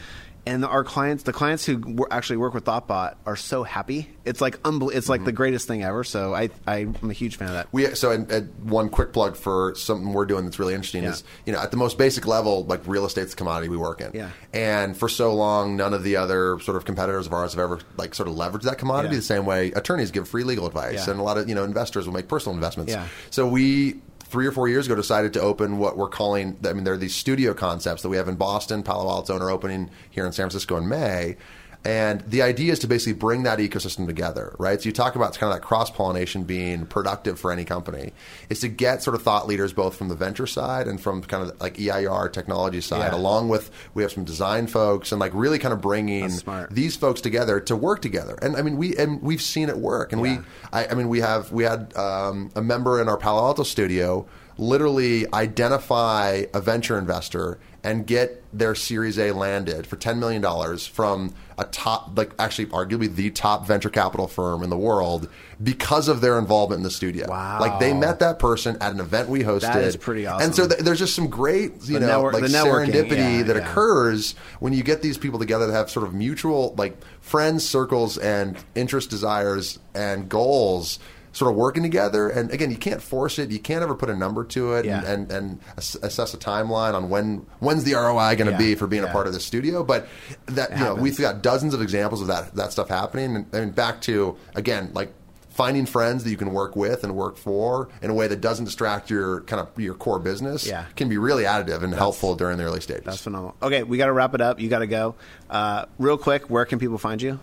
And 0.47 0.65
our 0.65 0.83
clients, 0.83 1.23
the 1.23 1.33
clients 1.33 1.65
who 1.65 2.05
actually 2.09 2.37
work 2.37 2.53
with 2.53 2.65
Thoughtbot, 2.65 3.15
are 3.25 3.35
so 3.35 3.63
happy. 3.63 4.09
It's 4.25 4.41
like 4.41 4.57
unbel- 4.63 4.91
It's 4.93 5.05
Mm-hmm. 5.05 5.11
like 5.11 5.25
the 5.25 5.31
greatest 5.31 5.67
thing 5.67 5.83
ever. 5.83 6.03
So 6.03 6.33
I, 6.33 6.49
I'm 6.65 6.95
a 7.09 7.13
huge 7.13 7.35
fan 7.37 7.47
of 7.49 7.53
that. 7.55 7.67
We 7.71 7.85
so 7.95 8.11
and, 8.11 8.29
and 8.31 8.53
one 8.69 8.89
quick 8.89 9.13
plug 9.13 9.35
for 9.37 9.73
something 9.75 10.11
we're 10.13 10.25
doing 10.25 10.45
that's 10.45 10.59
really 10.59 10.73
interesting 10.73 11.03
Yeah. 11.03 11.11
is 11.11 11.23
you 11.45 11.53
know 11.53 11.59
at 11.59 11.71
the 11.71 11.77
most 11.77 11.97
basic 11.97 12.25
level 12.27 12.63
like 12.65 12.81
real 12.87 13.05
estate's 13.05 13.31
the 13.31 13.37
commodity 13.37 13.69
we 13.69 13.77
work 13.77 14.01
in 14.01 14.11
Yeah. 14.13 14.29
and 14.53 14.95
for 14.97 15.07
so 15.09 15.33
long 15.33 15.75
none 15.75 15.93
of 15.93 16.03
the 16.03 16.15
other 16.17 16.59
sort 16.59 16.77
of 16.77 16.85
competitors 16.85 17.25
of 17.27 17.33
ours 17.33 17.53
have 17.53 17.59
ever 17.63 17.79
like 17.97 18.13
sort 18.15 18.27
of 18.29 18.35
leveraged 18.35 18.63
that 18.63 18.77
commodity 18.77 19.13
Yeah. 19.15 19.19
the 19.19 19.25
same 19.25 19.45
way 19.45 19.71
attorneys 19.71 20.11
give 20.11 20.27
free 20.27 20.43
legal 20.43 20.65
advice 20.67 21.05
Yeah. 21.07 21.11
and 21.11 21.19
a 21.19 21.23
lot 21.23 21.37
of 21.37 21.47
you 21.47 21.55
know 21.55 21.63
investors 21.63 22.05
will 22.05 22.13
make 22.13 22.27
personal 22.27 22.55
investments 22.55 22.91
Yeah. 22.93 23.07
so 23.29 23.47
we 23.47 24.01
three 24.29 24.45
or 24.45 24.51
four 24.51 24.67
years 24.67 24.85
ago 24.85 24.95
decided 24.95 25.33
to 25.33 25.41
open 25.41 25.77
what 25.77 25.97
we're 25.97 26.09
calling 26.09 26.57
I 26.65 26.73
mean 26.73 26.83
there 26.83 26.93
are 26.93 26.97
these 26.97 27.15
studio 27.15 27.53
concepts 27.53 28.01
that 28.01 28.09
we 28.09 28.17
have 28.17 28.27
in 28.27 28.35
Boston 28.35 28.83
Palo 28.83 29.09
Alto 29.09 29.33
and 29.33 29.43
are 29.43 29.49
opening 29.49 29.89
here 30.09 30.25
in 30.25 30.31
San 30.31 30.43
Francisco 30.43 30.75
in 30.77 30.87
May 30.87 31.37
and 31.85 32.21
the 32.21 32.41
idea 32.41 32.73
is 32.73 32.79
to 32.79 32.87
basically 32.87 33.13
bring 33.13 33.43
that 33.43 33.59
ecosystem 33.59 34.05
together, 34.07 34.55
right? 34.59 34.81
So 34.81 34.87
you 34.87 34.93
talk 34.93 35.15
about 35.15 35.37
kind 35.37 35.51
of 35.53 35.59
that 35.59 35.65
cross 35.65 35.89
pollination 35.89 36.43
being 36.43 36.85
productive 36.85 37.39
for 37.39 37.51
any 37.51 37.63
company, 37.63 38.11
is 38.49 38.59
to 38.61 38.67
get 38.67 39.03
sort 39.03 39.15
of 39.15 39.21
thought 39.21 39.47
leaders 39.47 39.71
both 39.73 39.95
from 39.95 40.09
the 40.09 40.15
venture 40.15 40.47
side 40.47 40.87
and 40.87 40.99
from 40.99 41.21
kind 41.23 41.43
of 41.49 41.59
like 41.61 41.79
EIR 41.79 42.29
technology 42.29 42.81
side, 42.81 43.11
Yeah. 43.13 43.17
along 43.17 43.49
with 43.49 43.71
we 43.93 44.03
have 44.03 44.11
some 44.11 44.25
design 44.25 44.67
folks 44.67 45.11
and 45.11 45.19
like 45.19 45.31
really 45.33 45.59
kind 45.59 45.73
of 45.73 45.79
bringing 45.81 46.29
these 46.71 46.95
folks 46.95 47.21
together 47.21 47.59
to 47.61 47.75
work 47.75 48.01
together. 48.01 48.37
And 48.41 48.55
I 48.57 48.61
mean, 48.63 48.75
we 48.77 48.95
and 48.97 49.21
we've 49.21 49.41
seen 49.41 49.69
it 49.69 49.77
work. 49.77 50.11
And 50.11 50.25
Yeah. 50.25 50.37
we, 50.39 50.43
I, 50.73 50.87
I 50.87 50.93
mean, 50.93 51.07
we 51.09 51.21
have 51.21 51.51
we 51.51 51.63
had 51.63 51.95
um, 51.95 52.49
a 52.55 52.61
member 52.61 53.01
in 53.01 53.07
our 53.07 53.17
Palo 53.17 53.43
Alto 53.45 53.63
studio 53.63 54.25
literally 54.57 55.31
identify 55.33 56.43
a 56.53 56.61
venture 56.61 56.97
investor 56.97 57.59
and 57.83 58.05
get 58.05 58.43
their 58.51 58.75
Series 58.75 59.17
A 59.17 59.31
landed 59.31 59.87
for 59.87 59.95
ten 59.95 60.19
million 60.19 60.41
dollars 60.41 60.85
from 60.85 61.33
a 61.57 61.63
top, 61.65 62.17
like 62.17 62.31
actually 62.37 62.65
arguably 62.67 63.13
the 63.13 63.29
top 63.31 63.65
venture 63.65 63.89
capital 63.89 64.27
firm 64.27 64.61
in 64.61 64.69
the 64.69 64.77
world 64.77 65.29
because 65.63 66.07
of 66.07 66.19
their 66.21 66.37
involvement 66.37 66.79
in 66.79 66.83
the 66.83 66.91
studio. 66.91 67.27
Wow. 67.29 67.59
Like 67.59 67.79
they 67.79 67.93
met 67.93 68.19
that 68.19 68.39
person 68.39 68.77
at 68.81 68.91
an 68.93 68.99
event 68.99 69.29
we 69.29 69.41
hosted. 69.41 69.61
That 69.73 69.83
is 69.83 69.95
pretty 69.95 70.25
And 70.25 70.53
so 70.53 70.67
th- 70.67 70.81
there's 70.81 70.99
just 70.99 71.15
some 71.15 71.27
great, 71.27 71.71
you 71.85 71.93
The 71.93 71.99
know, 72.01 72.07
network- 72.07 72.33
like 72.33 72.43
the 72.43 72.49
serendipity 72.49 73.37
yeah, 73.37 73.43
that 73.43 73.55
yeah. 73.55 73.69
occurs 73.71 74.35
when 74.59 74.73
you 74.73 74.83
get 74.83 75.01
these 75.01 75.17
people 75.17 75.39
together 75.39 75.67
that 75.67 75.73
have 75.73 75.89
sort 75.89 76.05
of 76.05 76.13
mutual, 76.13 76.75
like 76.77 76.97
friends, 77.21 77.67
circles, 77.67 78.17
and 78.17 78.57
interest, 78.75 79.09
desires, 79.09 79.79
and 79.95 80.27
goals 80.29 80.99
sort 81.37 81.51
of 81.51 81.55
working 81.57 81.83
together. 81.83 82.29
And 82.29 82.49
again, 82.51 82.71
you 82.71 82.77
can't 82.77 83.01
force 83.01 83.37
it. 83.37 83.51
You 83.51 83.59
can't 83.59 83.83
ever 83.83 83.93
put 83.93 84.09
a 84.09 84.15
number 84.15 84.43
to 84.45 84.73
it 84.73 84.85
Yeah. 84.85 85.03
and, 85.05 85.31
and, 85.31 85.59
and 85.77 85.99
assess 86.03 86.33
a 86.33 86.37
timeline 86.37 86.95
on 86.95 87.09
when 87.09 87.45
when's 87.59 87.83
the 87.83 87.93
ROI 87.93 88.35
going 88.37 88.47
to 88.47 88.51
Yeah, 88.53 88.57
be 88.57 88.75
for 88.75 88.87
being 88.87 89.03
yeah. 89.03 89.09
a 89.09 89.13
part 89.13 89.27
of 89.27 89.33
the 89.33 89.39
studio. 89.39 89.83
But 89.83 90.07
that 90.47 90.71
you 90.71 90.83
know, 90.83 90.95
we've 90.95 91.17
got 91.17 91.43
dozens 91.43 91.73
of 91.75 91.81
examples 91.81 92.21
of 92.21 92.27
that 92.27 92.55
that 92.55 92.71
stuff 92.71 92.89
happening. 92.89 93.45
And, 93.53 93.75
back 93.75 94.01
to 94.01 94.35
again, 94.55 94.89
like 94.93 95.13
finding 95.51 95.85
friends 95.85 96.23
that 96.23 96.29
you 96.31 96.37
can 96.37 96.53
work 96.53 96.75
with 96.75 97.03
and 97.03 97.15
work 97.15 97.35
for 97.37 97.89
in 98.01 98.09
a 98.09 98.13
way 98.13 98.27
that 98.27 98.41
doesn't 98.41 98.65
distract 98.65 99.09
your 99.09 99.41
kind 99.41 99.59
of 99.59 99.67
your 99.79 99.93
core 99.95 100.19
business 100.19 100.65
Yeah. 100.67 100.85
can 100.95 101.07
be 101.09 101.17
really 101.17 101.43
additive 101.43 101.83
and 101.83 101.93
helpful 101.93 102.35
during 102.35 102.57
the 102.57 102.63
early 102.63 102.81
stages. 102.81 103.03
That's 103.05 103.21
phenomenal. 103.21 103.55
Okay, 103.61 103.83
we 103.83 103.97
got 103.97 104.05
to 104.07 104.11
wrap 104.13 104.33
it 104.35 104.41
up. 104.41 104.59
You 104.59 104.69
got 104.69 104.79
to 104.79 104.87
go. 104.87 105.15
Uh, 105.49 105.85
real 105.99 106.17
quick, 106.17 106.49
where 106.49 106.65
can 106.65 106.77
people 106.79 106.97
find 106.97 107.21
you? 107.21 107.39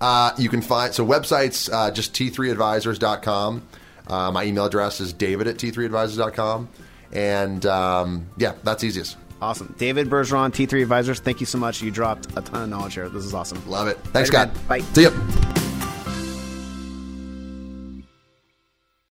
Uh, 0.00 0.32
you 0.38 0.48
can 0.48 0.60
find 0.62 0.92
so 0.92 1.06
websites 1.06 1.72
uh, 1.72 1.90
just 1.90 2.12
t3advisors.com. 2.14 3.62
Uh, 4.06 4.30
my 4.30 4.44
email 4.44 4.64
address 4.66 5.00
is 5.00 5.12
david 5.12 5.46
at 5.46 5.56
t3advisors.com. 5.56 6.68
And 7.12 7.64
um, 7.66 8.26
yeah, 8.36 8.54
that's 8.62 8.84
easiest. 8.84 9.16
Awesome. 9.40 9.74
David 9.78 10.08
Bergeron, 10.08 10.50
T3 10.50 10.80
Advisors, 10.82 11.20
thank 11.20 11.40
you 11.40 11.46
so 11.46 11.58
much. 11.58 11.82
You 11.82 11.90
dropped 11.90 12.26
a 12.36 12.40
ton 12.40 12.62
of 12.62 12.68
knowledge 12.70 12.94
here. 12.94 13.08
This 13.10 13.24
is 13.24 13.34
awesome. 13.34 13.62
Love 13.68 13.86
it. 13.86 13.98
Thanks, 13.98 14.32
Later, 14.32 14.50
Scott. 14.50 14.54
man. 14.54 14.66
Bye. 14.66 14.80
See 14.80 15.02
ya. 15.02 15.65